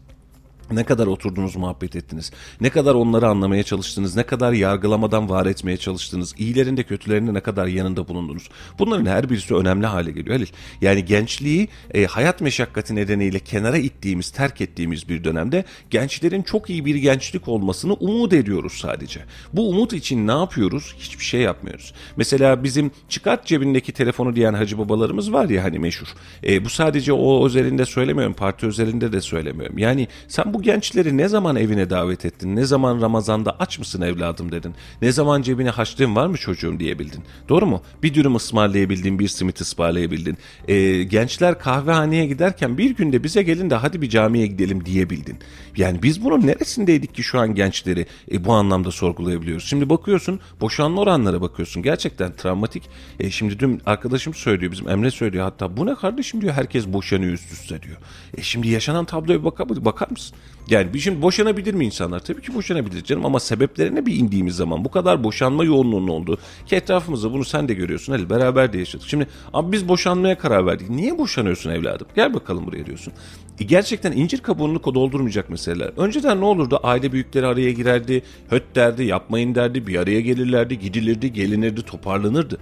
[0.72, 2.32] Ne kadar oturdunuz muhabbet ettiniz?
[2.60, 4.16] Ne kadar onları anlamaya çalıştınız?
[4.16, 6.34] Ne kadar yargılamadan var etmeye çalıştınız?
[6.38, 8.48] İyilerinde kötülerinde ne kadar yanında bulundunuz?
[8.78, 10.46] Bunların her birisi önemli hale geliyor Halil.
[10.80, 16.84] Yani gençliği e, hayat meşakkati nedeniyle kenara ittiğimiz, terk ettiğimiz bir dönemde gençlerin çok iyi
[16.84, 19.20] bir gençlik olmasını umut ediyoruz sadece.
[19.52, 20.94] Bu umut için ne yapıyoruz?
[20.98, 21.94] Hiçbir şey yapmıyoruz.
[22.16, 26.08] Mesela bizim çıkart cebindeki telefonu diyen hacı babalarımız var ya hani meşhur.
[26.44, 29.78] E, bu sadece o özelinde söylemiyorum, parti özelinde de söylemiyorum.
[29.78, 32.56] Yani sen bu gençleri ne zaman evine davet ettin?
[32.56, 34.74] Ne zaman Ramazan'da aç mısın evladım dedin?
[35.02, 37.24] Ne zaman cebine haçlığın var mı çocuğum diyebildin?
[37.48, 37.82] Doğru mu?
[38.02, 40.38] Bir dürüm ısmarlayabildin, bir simit ısmarlayabildin.
[40.68, 45.38] Ee, gençler kahvehaneye giderken bir günde bize gelin de hadi bir camiye gidelim diyebildin.
[45.76, 49.64] Yani biz bunun neresindeydik ki şu an gençleri e, bu anlamda sorgulayabiliyoruz?
[49.64, 51.82] Şimdi bakıyorsun boşanma oranlara bakıyorsun.
[51.82, 52.82] Gerçekten travmatik.
[53.20, 57.32] E, şimdi dün arkadaşım söylüyor bizim Emre söylüyor hatta bu ne kardeşim diyor herkes boşanıyor
[57.32, 57.96] üst üste diyor.
[58.36, 60.36] E şimdi yaşanan tabloya bakar mısın?
[60.68, 62.20] Yani şimdi boşanabilir mi insanlar?
[62.20, 66.76] Tabii ki boşanabilir canım ama sebeplerine bir indiğimiz zaman bu kadar boşanma yoğunluğunun olduğu ki
[66.76, 69.08] etrafımızda bunu sen de görüyorsun Ali beraber de yaşadık.
[69.08, 70.90] Şimdi abi biz boşanmaya karar verdik.
[70.90, 72.06] Niye boşanıyorsun evladım?
[72.16, 73.12] Gel bakalım buraya diyorsun.
[73.60, 75.90] E gerçekten incir kabuğunu doldurmayacak meseleler.
[75.96, 76.80] Önceden ne olurdu?
[76.82, 82.58] Aile büyükleri araya girerdi, höt derdi, yapmayın derdi, bir araya gelirlerdi, gidilirdi, gelinirdi, toparlanırdı.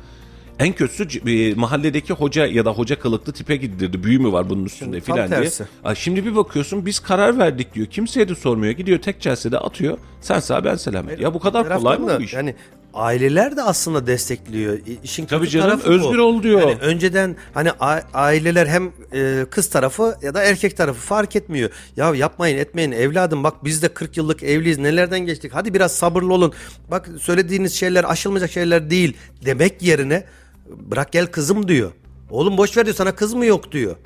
[0.58, 4.02] En kötüsü e, mahalledeki hoca ya da hoca kılıklı tipe gidirdi.
[4.04, 5.40] Büyü mü var bunun üstünde Tam filan diye.
[5.40, 5.64] tersi.
[5.84, 7.86] Aa, Şimdi bir bakıyorsun biz karar verdik diyor.
[7.86, 8.72] Kimseye de sormuyor.
[8.72, 9.98] Gidiyor tek celsede atıyor.
[10.20, 11.20] Sen sağ ben selamet.
[11.20, 12.32] Ya bu kadar kolay taraftan mı da bu iş?
[12.34, 12.54] Yani
[12.94, 14.78] aileler de aslında destekliyor.
[14.78, 15.92] İ- İşin Tabii kötü canım, tarafı bu.
[15.92, 16.60] özgür ol diyor.
[16.60, 21.70] Yani önceden hani a- aileler hem e, kız tarafı ya da erkek tarafı fark etmiyor.
[21.96, 25.50] Ya yapmayın etmeyin evladım bak biz de 40 yıllık evliyiz nelerden geçtik.
[25.54, 26.52] Hadi biraz sabırlı olun.
[26.90, 30.24] Bak söylediğiniz şeyler aşılmayacak şeyler değil demek yerine
[30.76, 31.92] bırak gel kızım diyor.
[32.30, 33.96] Oğlum boş ver diyor sana kız mı yok diyor.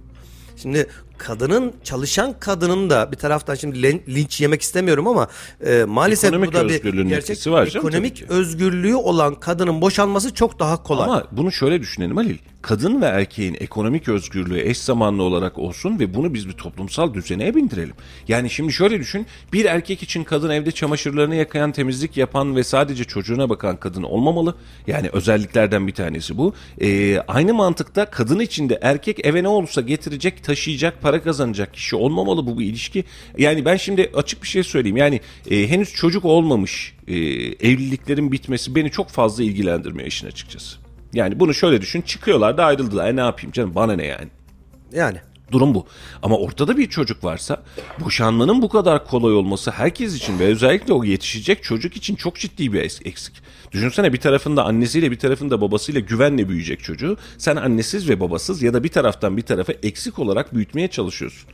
[0.56, 0.86] Şimdi
[1.18, 5.28] kadının çalışan kadının da bir taraftan şimdi len- linç yemek istemiyorum ama
[5.66, 10.58] e, maalesef Ekonomik bu da bir gerçek var canım, ekonomik özgürlüğü olan kadının boşanması çok
[10.58, 11.04] daha kolay.
[11.04, 12.38] Ama bunu şöyle düşünelim Halil.
[12.62, 17.54] Kadın ve erkeğin ekonomik özgürlüğü eş zamanlı olarak olsun ve bunu biz bir toplumsal düzeneye
[17.54, 17.94] bindirelim.
[18.28, 19.26] Yani şimdi şöyle düşün.
[19.52, 24.54] Bir erkek için kadın evde çamaşırlarını yıkayan, temizlik yapan ve sadece çocuğuna bakan kadın olmamalı.
[24.86, 26.54] Yani özelliklerden bir tanesi bu.
[26.80, 31.96] Ee, aynı mantıkta kadın için de erkek eve ne olursa getirecek, taşıyacak, para kazanacak kişi
[31.96, 33.04] olmamalı bu bir ilişki.
[33.38, 34.96] Yani ben şimdi açık bir şey söyleyeyim.
[34.96, 37.14] Yani e, henüz çocuk olmamış e,
[37.68, 40.76] evliliklerin bitmesi beni çok fazla ilgilendirmiyor işin açıkçası.
[41.12, 43.08] Yani bunu şöyle düşün çıkıyorlar da ayrıldılar.
[43.08, 44.28] E ne yapayım canım bana ne yani.
[44.92, 45.18] Yani
[45.52, 45.86] Durum bu.
[46.22, 47.62] Ama ortada bir çocuk varsa
[48.00, 52.72] boşanmanın bu kadar kolay olması herkes için ve özellikle o yetişecek çocuk için çok ciddi
[52.72, 53.34] bir eksik.
[53.72, 57.16] Düşünsene bir tarafında annesiyle bir tarafında babasıyla güvenle büyüyecek çocuğu.
[57.38, 61.48] Sen annesiz ve babasız ya da bir taraftan bir tarafa eksik olarak büyütmeye çalışıyorsun.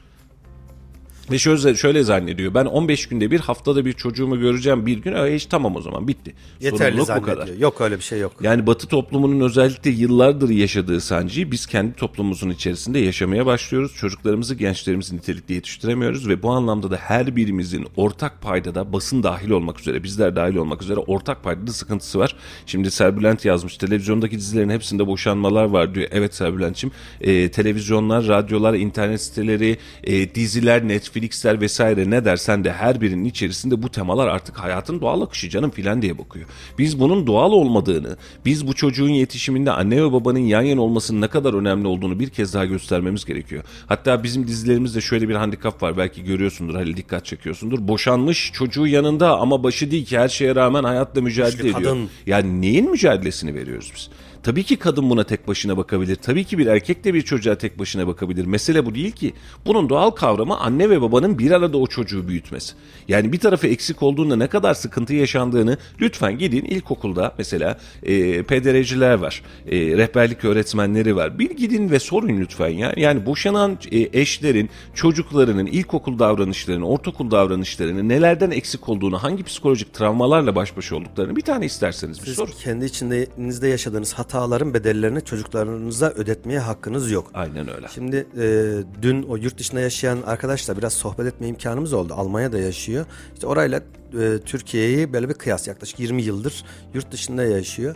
[1.33, 2.55] Ve şöyle, şöyle zannediyor.
[2.55, 5.13] Ben 15 günde bir haftada bir çocuğumu göreceğim bir gün.
[5.13, 6.35] E, hiç tamam o zaman bitti.
[6.61, 7.37] Yeterli Sorumluluk bu zannediyor.
[7.37, 7.57] kadar.
[7.59, 8.33] Yok öyle bir şey yok.
[8.41, 13.95] Yani Batı toplumunun özellikle yıllardır yaşadığı sancıyı biz kendi toplumumuzun içerisinde yaşamaya başlıyoruz.
[13.97, 19.81] Çocuklarımızı, gençlerimizi nitelikli yetiştiremiyoruz ve bu anlamda da her birimizin ortak paydada basın dahil olmak
[19.81, 22.37] üzere, bizler dahil olmak üzere ortak paydada sıkıntısı var.
[22.67, 26.09] Şimdi Serbülent yazmış, televizyondaki dizilerin hepsinde boşanmalar var diyor.
[26.11, 30.89] Evet Serbülent'ciğim, e, televizyonlar, radyolar, internet siteleri, e, diziler,
[31.23, 35.71] Netflix'ler vesaire ne dersen de her birinin içerisinde bu temalar artık hayatın doğal akışı canım
[35.71, 36.47] filan diye bakıyor.
[36.79, 41.29] Biz bunun doğal olmadığını, biz bu çocuğun yetişiminde anne ve babanın yan yana olmasının ne
[41.29, 43.65] kadar önemli olduğunu bir kez daha göstermemiz gerekiyor.
[43.87, 45.97] Hatta bizim dizilerimizde şöyle bir handikap var.
[45.97, 47.89] Belki görüyorsundur, Halil dikkat çekiyorsundur.
[47.89, 51.83] Boşanmış çocuğu yanında ama başı değil ki her şeye rağmen hayatla mücadele Güçlü ediyor.
[51.83, 52.09] kadın.
[52.27, 54.09] Yani neyin mücadelesini veriyoruz biz?
[54.43, 56.17] Tabii ki kadın buna tek başına bakabilir.
[56.17, 58.47] Tabii ki bir erkek de bir çocuğa tek başına bakabilir.
[58.47, 59.35] Mesele bu değil ki.
[59.67, 62.75] Bunun doğal kavramı anne ve babanın bir arada o çocuğu büyütmesi.
[63.09, 69.15] Yani bir tarafı eksik olduğunda ne kadar sıkıntı yaşandığını lütfen gidin ilkokulda mesela e, PDR'ciler
[69.15, 69.43] var.
[69.67, 71.39] E, rehberlik öğretmenleri var.
[71.39, 72.93] Bir gidin ve sorun lütfen ya.
[72.97, 80.55] Yani boşanan e, eşlerin, çocuklarının ilkokul davranışlarını, ortaokul davranışlarını nelerden eksik olduğunu, hangi psikolojik travmalarla
[80.55, 82.53] baş başa olduklarını bir tane isterseniz bir Siz sorun.
[82.65, 87.31] kendi içinizde yaşadığınız hataların bedellerini çocuklarınıza ödetmeye hakkınız yok.
[87.35, 87.87] Aynen öyle.
[87.95, 92.15] Şimdi e, dün o yurt dışında yaşayan arkadaşla biraz sohbet etme imkanımız oldu.
[92.17, 93.07] Almanya'da yaşıyor.
[93.35, 93.83] İşte orayla
[94.21, 96.65] e, Türkiye'yi böyle bir kıyas yaklaşık 20 yıldır
[96.95, 97.95] yurt dışında yaşıyor.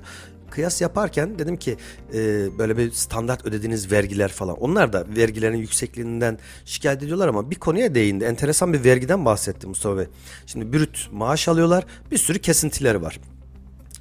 [0.50, 1.76] Kıyas yaparken dedim ki
[2.14, 2.18] e,
[2.58, 4.56] böyle bir standart ödediğiniz vergiler falan.
[4.56, 8.24] Onlar da vergilerin yüksekliğinden şikayet ediyorlar ama bir konuya değindi.
[8.24, 10.06] Enteresan bir vergiden bahsetti Mustafa Bey.
[10.46, 11.84] Şimdi brüt maaş alıyorlar.
[12.10, 13.20] Bir sürü kesintileri var.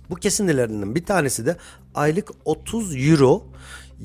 [0.10, 1.58] Bu kesintilerinden bir tanesi de
[1.96, 3.44] aylık 30 euro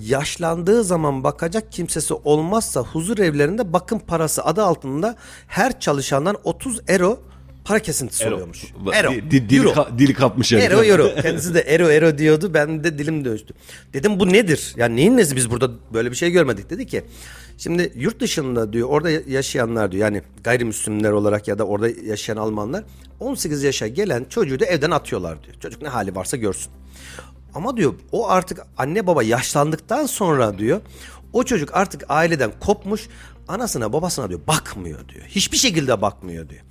[0.00, 5.16] yaşlandığı zaman bakacak kimsesi olmazsa huzur evlerinde bakım parası adı altında
[5.46, 7.20] her çalışandan 30 euro
[7.64, 8.64] para kesintisi oluyormuş.
[8.94, 9.10] Ero.
[9.12, 9.68] Di- di- dili, euro.
[9.70, 10.64] ka- dili kapmış herif.
[10.64, 11.14] Ero euro.
[11.22, 12.54] Kendisi de ero ero diyordu.
[12.54, 13.54] Ben de dilim dönüştü.
[13.92, 14.74] Dedim bu nedir?
[14.76, 16.70] Yani neyin nesi biz burada böyle bir şey görmedik.
[16.70, 17.04] Dedi ki
[17.60, 22.84] şimdi yurt dışında diyor orada yaşayanlar diyor yani gayrimüslimler olarak ya da orada yaşayan Almanlar
[23.20, 25.54] 18 yaşa gelen çocuğu da evden atıyorlar diyor.
[25.60, 26.72] Çocuk ne hali varsa görsün.
[27.54, 30.80] Ama diyor o artık anne baba yaşlandıktan sonra diyor
[31.32, 33.08] o çocuk artık aileden kopmuş
[33.48, 35.24] anasına babasına diyor bakmıyor diyor.
[35.26, 36.62] Hiçbir şekilde bakmıyor diyor.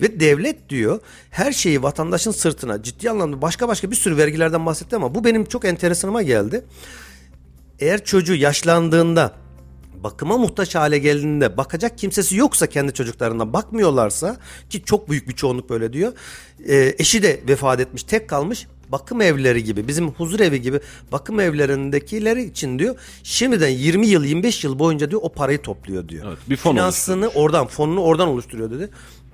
[0.00, 1.00] Ve devlet diyor
[1.30, 5.44] her şeyi vatandaşın sırtına ciddi anlamda başka başka bir sürü vergilerden bahsetti ama bu benim
[5.44, 6.64] çok enteresanıma geldi.
[7.78, 9.43] Eğer çocuğu yaşlandığında
[10.02, 14.36] bakıma muhtaç hale geldiğinde bakacak kimsesi yoksa kendi çocuklarına bakmıyorlarsa
[14.70, 16.12] ki çok büyük bir çoğunluk böyle diyor.
[16.68, 20.80] e, eşi de vefat etmiş tek kalmış bakım evleri gibi bizim huzur evi gibi
[21.12, 26.24] bakım evlerindekileri için diyor şimdiden 20 yıl 25 yıl boyunca diyor o parayı topluyor diyor.
[26.28, 28.90] Evet, bir fon Finansını oradan fonunu oradan oluşturuyor dedi.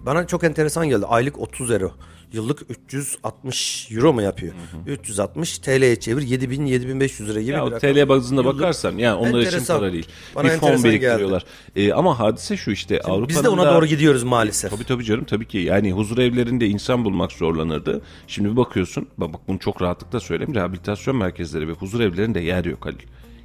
[0.06, 1.06] Bana çok enteresan geldi.
[1.06, 1.92] Aylık 30 euro.
[2.32, 4.54] Yıllık 360 euro mu yapıyor?
[4.86, 7.92] 360 TL'ye çevir 7000 7500 lira gibi Ya bir rakam.
[7.94, 8.54] TL bazında Yıllık.
[8.56, 9.78] bakarsan yani onlar için Enteresan.
[9.80, 10.06] para değil.
[10.36, 11.44] Bana bir fon biriktiriyorlar.
[11.76, 14.70] Ee, ama hadise şu işte Avrupa'nın Biz de ona da- doğru gidiyoruz maalesef.
[14.70, 15.58] Tabii tabii canım tabii ki.
[15.58, 18.02] Yani huzur evlerinde insan bulmak zorlanırdı.
[18.26, 20.54] Şimdi bir bakıyorsun, bak bak bunu çok rahatlıkla söyleyeyim.
[20.54, 22.98] Rehabilitasyon merkezleri ve huzur evlerinde yer yok Halil.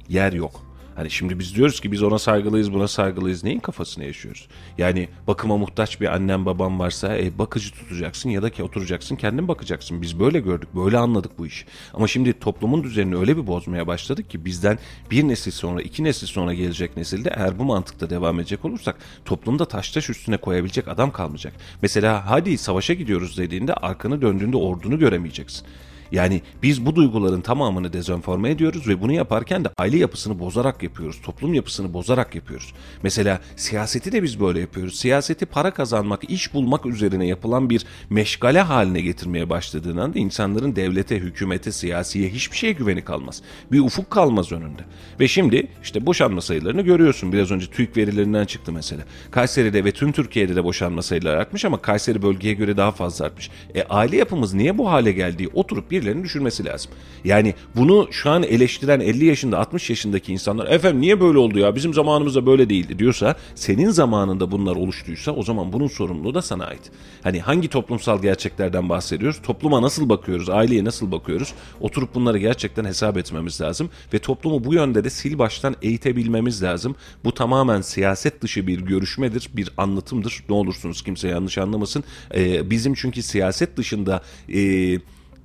[0.08, 0.60] Yer yok.
[0.96, 3.44] Hani şimdi biz diyoruz ki biz ona saygılıyız, buna saygılıyız.
[3.44, 4.48] Neyin kafasını yaşıyoruz?
[4.78, 9.48] Yani bakıma muhtaç bir annem babam varsa e, bakıcı tutacaksın ya da ki oturacaksın kendin
[9.48, 10.02] bakacaksın.
[10.02, 11.64] Biz böyle gördük, böyle anladık bu işi.
[11.94, 14.78] Ama şimdi toplumun düzenini öyle bir bozmaya başladık ki bizden
[15.10, 19.64] bir nesil sonra, iki nesil sonra gelecek nesilde eğer bu mantıkta devam edecek olursak toplumda
[19.64, 21.52] taş taş üstüne koyabilecek adam kalmayacak.
[21.82, 25.66] Mesela hadi savaşa gidiyoruz dediğinde arkanı döndüğünde ordunu göremeyeceksin.
[26.12, 31.20] Yani biz bu duyguların tamamını dezenforme ediyoruz ve bunu yaparken de aile yapısını bozarak yapıyoruz.
[31.22, 32.72] Toplum yapısını bozarak yapıyoruz.
[33.02, 34.98] Mesela siyaseti de biz böyle yapıyoruz.
[34.98, 41.16] Siyaseti para kazanmak, iş bulmak üzerine yapılan bir meşgale haline getirmeye başladığın anda insanların devlete,
[41.16, 43.42] hükümete, siyasiye hiçbir şeye güveni kalmaz.
[43.72, 44.82] Bir ufuk kalmaz önünde.
[45.20, 47.32] Ve şimdi işte boşanma sayılarını görüyorsun.
[47.32, 49.02] Biraz önce TÜİK verilerinden çıktı mesela.
[49.30, 53.50] Kayseri'de ve tüm Türkiye'de de boşanma sayıları artmış ama Kayseri bölgeye göre daha fazla artmış.
[53.74, 56.92] E aile yapımız niye bu hale geldiği oturup birilerinin düşünmesi lazım.
[57.24, 61.74] Yani bunu şu an eleştiren 50 yaşında 60 yaşındaki insanlar efendim niye böyle oldu ya
[61.74, 66.64] bizim zamanımızda böyle değildi diyorsa senin zamanında bunlar oluştuysa o zaman bunun sorumluluğu da sana
[66.64, 66.90] ait.
[67.22, 69.42] Hani hangi toplumsal gerçeklerden bahsediyoruz?
[69.42, 70.50] Topluma nasıl bakıyoruz?
[70.50, 71.54] Aileye nasıl bakıyoruz?
[71.80, 76.96] Oturup bunları gerçekten hesap etmemiz lazım ve toplumu bu yönde de sil baştan eğitebilmemiz lazım.
[77.24, 80.44] Bu tamamen siyaset dışı bir görüşmedir, bir anlatımdır.
[80.48, 82.04] Ne olursunuz kimse yanlış anlamasın.
[82.34, 84.22] Ee, bizim çünkü siyaset dışında
[84.54, 84.60] e,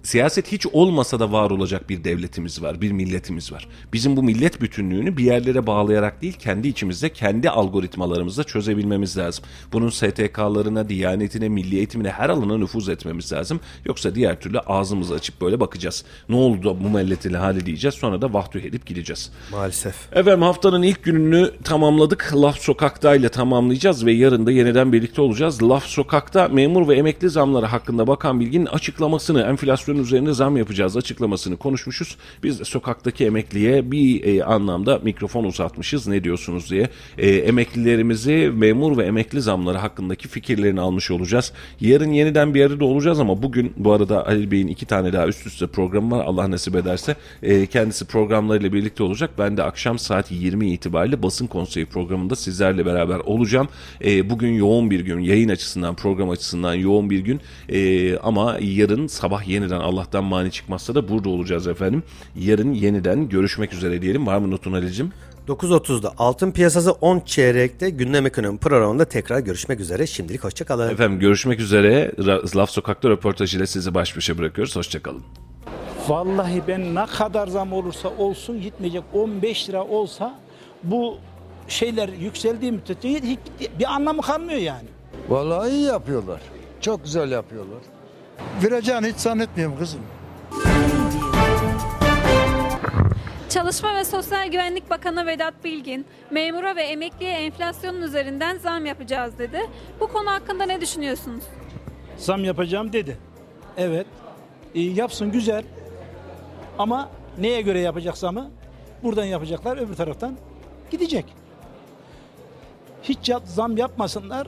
[0.04, 3.68] Siyaset hiç olmasa da var olacak bir devletimiz var, bir milletimiz var.
[3.94, 9.46] Bizim bu millet bütünlüğünü bir yerlere bağlayarak değil, kendi içimizde, kendi algoritmalarımızda çözebilmemiz lazım.
[9.74, 13.60] Bunun STK'larına, diyanetine, milli eğitimine her alana nüfuz etmemiz lazım.
[13.86, 16.06] Yoksa diğer türlü ağzımızı açıp böyle bakacağız.
[16.30, 19.32] Ne oldu da bu milletin hali diyeceğiz, sonra da vahdü edip gideceğiz.
[19.52, 19.96] Maalesef.
[20.14, 22.32] Efendim haftanın ilk gününü tamamladık.
[22.36, 25.64] Laf Sokak'ta ile tamamlayacağız ve yarın da yeniden birlikte olacağız.
[25.64, 31.58] Laf Sokak'ta memur ve emekli zamları hakkında Bakan Bilgin'in açıklamasını, enflasyon üzerinde zam yapacağız açıklamasını
[31.58, 32.18] konuşmuşuz.
[32.44, 36.90] Biz de sokaktaki emekliye bir e, anlamda mikrofon uzatmışız ne diyorsunuz diye.
[37.18, 41.54] E, emeklilerimizi memur ve emekli zamları hakkındaki fikirlerini almış olacağız.
[41.82, 45.48] Yarın yeniden bir arada olacağız ama bugün bu arada Ali Bey'in iki tane daha üst
[45.48, 46.26] üste programı var.
[46.26, 49.30] Allah nasip ederse e, kendisi programlarıyla birlikte olacak.
[49.38, 53.68] Ben de akşam saat 20 itibariyle basın konseyi programında sizlerle beraber olacağım.
[54.06, 59.08] E, bugün yoğun bir gün yayın açısından program açısından yoğun bir gün E, ama yarın
[59.08, 62.04] sabah yeniden Allah'tan mani çıkmazsa da burada olacağız efendim.
[62.36, 64.28] Yarın yeniden görüşmek üzere diyelim.
[64.28, 65.12] Var mı notun Ali'cim?
[65.48, 70.08] 9.30'da altın piyasası 10 çeyrekte gündem ekonomi programında tekrar görüşmek üzere.
[70.08, 70.90] Şimdilik hoşçakalın.
[70.90, 72.12] Efendim görüşmek üzere.
[72.56, 74.76] Laf Sokak'ta röportajıyla sizi baş başa bırakıyoruz.
[74.76, 75.24] Hoşçakalın.
[76.08, 80.40] Vallahi ben ne kadar zam olursa olsun gitmeyecek 15 lira olsa
[80.84, 81.18] bu
[81.68, 83.22] şeyler yükseldiği müddetçe
[83.80, 84.88] bir anlamı kalmıyor yani.
[85.30, 86.42] Vallahi iyi yapıyorlar.
[86.82, 87.80] Çok güzel yapıyorlar.
[88.64, 90.02] Vereceğini hiç zannetmiyorum kızım.
[93.50, 99.60] Çalışma ve Sosyal Güvenlik Bakanı Vedat Bilgin, memura ve emekliye enflasyonun üzerinden zam yapacağız dedi.
[100.00, 101.44] Bu konu hakkında ne düşünüyorsunuz?
[102.18, 103.18] Zam yapacağım dedi.
[103.78, 104.08] Evet.
[104.74, 105.64] iyi yapsın güzel.
[106.80, 108.52] Ama neye göre yapacak zamı?
[109.04, 110.38] Buradan yapacaklar öbür taraftan
[110.92, 111.26] gidecek.
[113.04, 114.48] Hiç yap- zam yapmasınlar.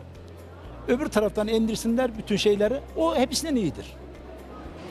[0.88, 2.80] Öbür taraftan indirsinler bütün şeyleri.
[2.98, 3.94] O hepsinden iyidir.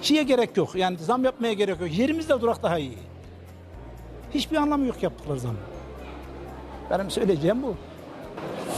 [0.03, 0.75] Şeye gerek yok.
[0.75, 1.99] Yani zam yapmaya gerek yok.
[1.99, 2.99] Yerimizde durak daha iyi.
[4.35, 5.55] Hiçbir anlamı yok yaptıkları zam.
[6.91, 7.75] Benim söyleyeceğim bu.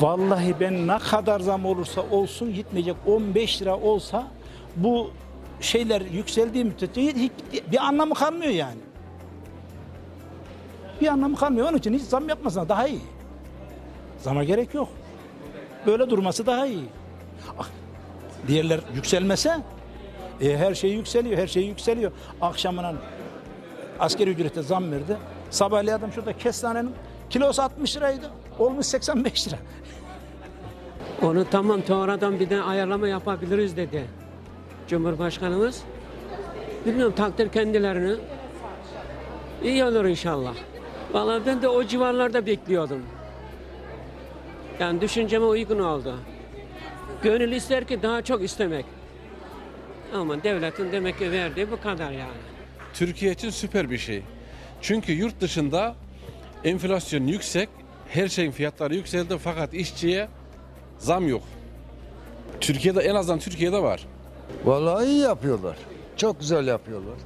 [0.01, 4.27] Vallahi ben ne kadar zam olursa olsun gitmeyecek 15 lira olsa
[4.77, 5.11] bu
[5.61, 7.33] şeyler yükseldiği müddetçe hiç
[7.73, 8.81] bir anlamı kalmıyor yani.
[11.01, 11.69] Bir anlamı kalmıyor.
[11.69, 13.01] Onun için hiç zam yapmasına daha iyi.
[14.19, 14.89] Zama gerek yok.
[15.87, 16.85] Böyle durması daha iyi.
[17.59, 17.69] Ah,
[18.49, 19.61] Diğerler yükselmese
[20.41, 22.13] e, her şey yükseliyor, her şey yükseliyor.
[22.41, 22.93] Akşamına
[24.01, 25.17] askeri ücrete zam verdi.
[25.51, 26.95] Sabahleyin adam şurada kestanenin
[27.31, 28.31] kilosu 60 liraydı.
[28.59, 29.57] Olmuş 85 lira.
[31.23, 34.05] Onu tamam sonradan bir de ayarlama yapabiliriz dedi.
[34.89, 35.83] Cumhurbaşkanımız.
[36.87, 38.17] Bilmiyorum takdir kendilerini.
[39.65, 40.55] İyi olur inşallah.
[41.13, 43.03] Vallahi ben de o civarlarda bekliyordum.
[44.81, 46.15] Yani düşünceme uygun oldu.
[47.25, 48.85] Gönül ister ki daha çok istemek.
[50.15, 52.41] Ama devletin demek ki verdiği bu kadar yani.
[52.95, 54.23] Türkiye için süper bir şey.
[54.81, 55.95] Çünkü yurt dışında
[56.65, 57.69] enflasyon yüksek,
[58.09, 60.29] her şeyin fiyatları yükseldi fakat işçiye
[60.99, 61.43] zam yok.
[62.61, 64.07] Türkiye'de en azından Türkiye'de var.
[64.65, 65.77] Vallahi iyi yapıyorlar.
[66.17, 67.17] Çok güzel yapıyorlar.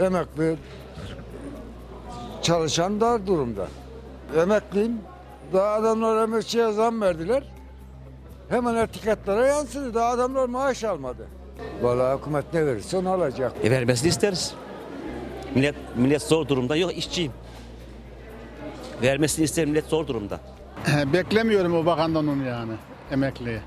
[0.00, 0.56] Emekli
[2.42, 3.68] çalışan dar durumda.
[4.42, 4.98] Emekliyim.
[5.52, 7.42] Daha adamlar emekçiye zam verdiler.
[8.48, 9.94] Hemen etiketlere yansıdı.
[9.94, 11.26] Daha adamlar maaş almadı.
[11.82, 13.52] Vallahi hükümet ne verirse onu alacak.
[13.62, 14.54] E vermesini isteriz.
[15.54, 16.76] Millet, millet zor durumda.
[16.76, 17.32] Yok işçiyim.
[19.02, 20.40] Vermesini ister millet zor durumda.
[21.12, 22.72] Beklemiyorum o bakandan onu yani
[23.10, 23.60] emekliye.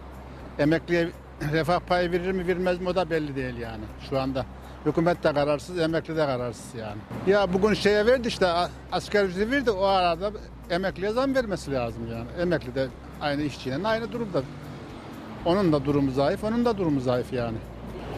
[0.59, 1.09] Emekliye
[1.51, 4.45] refah payı verir mi vermez mi o da belli değil yani şu anda.
[4.85, 6.97] Hükümet de kararsız, emekli de kararsız yani.
[7.27, 8.47] Ya bugün şeye verdi işte
[8.91, 10.31] asgari ücreti verdi o arada
[10.69, 12.41] emekliye zam vermesi lazım yani.
[12.41, 12.87] Emekli de
[13.21, 14.41] aynı işçinin aynı durumda.
[15.45, 17.57] Onun da durumu zayıf, onun da durumu zayıf yani.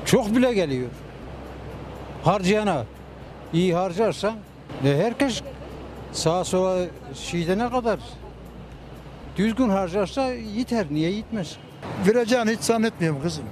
[0.06, 0.90] Çok bile geliyor.
[2.24, 2.86] Harcayana
[3.54, 4.36] iyi harcarsan
[4.86, 5.42] e, herkes
[6.12, 8.00] sağa sola şeyde ne kadar
[9.38, 10.86] düzgün harcarsa yeter.
[10.92, 11.58] Niye yetmez?
[12.08, 13.44] Vereceğini hiç zannetmiyorum kızım.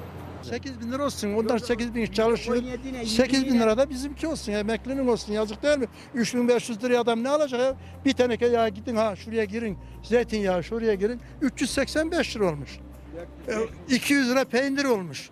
[0.42, 1.34] 8 bin lira olsun.
[1.34, 2.64] Onlar 8 bin çalışıyor.
[3.06, 4.52] 8 bin lira da bizimki olsun.
[4.52, 5.34] Emeklinin olsun.
[5.34, 5.88] Yazık değil mi?
[6.14, 7.76] 3500 liraya adam ne alacak ya?
[8.06, 9.78] Bir teneke yağ gidin ha şuraya girin.
[10.04, 11.22] Zeytinyağı şuraya girin.
[11.42, 12.80] 385 lira olmuş.
[13.48, 13.54] E,
[13.96, 15.30] 200 lira peynir olmuş.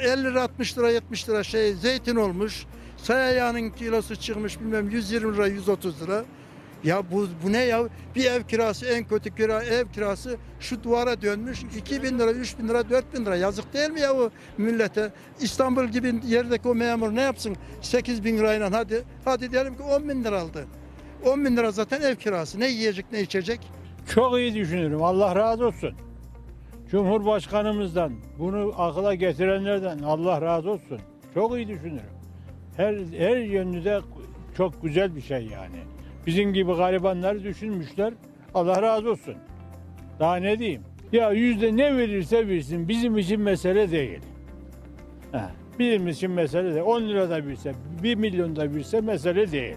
[0.00, 2.66] E, 50 lira 60 lira 70 lira şey zeytin olmuş.
[2.96, 6.24] Saya yağının kilosu çıkmış bilmem 120 lira 130 lira.
[6.84, 7.82] Ya bu, bu ne ya?
[8.16, 12.90] Bir ev kirası en kötü kira ev kirası şu duvara dönmüş 2000 lira 3000 lira
[12.90, 15.12] 4000 lira yazık değil mi ya o millete?
[15.40, 20.08] İstanbul gibi yerdeki o memur ne yapsın 8 bin lirayla hadi hadi diyelim ki 10
[20.08, 20.66] bin lira aldı.
[21.24, 23.60] 10 bin lira zaten ev kirası ne yiyecek ne içecek?
[24.14, 25.02] Çok iyi düşünürüm.
[25.02, 25.94] Allah razı olsun.
[26.90, 30.98] Cumhurbaşkanımızdan bunu akla getirenlerden Allah razı olsun.
[31.34, 32.00] Çok iyi düşünürüm.
[32.76, 34.00] Her her yönlü de
[34.56, 35.76] çok güzel bir şey yani.
[36.26, 38.14] Bizim gibi garibanları düşünmüşler.
[38.54, 39.34] Allah razı olsun.
[40.20, 40.82] Daha ne diyeyim?
[41.12, 44.20] Ya yüzde ne verirse versin bizim için mesele değil.
[45.32, 46.84] Ha, bizim için mesele değil.
[46.86, 49.76] 10 lira da verse, 1 milyon da verse mesele değil.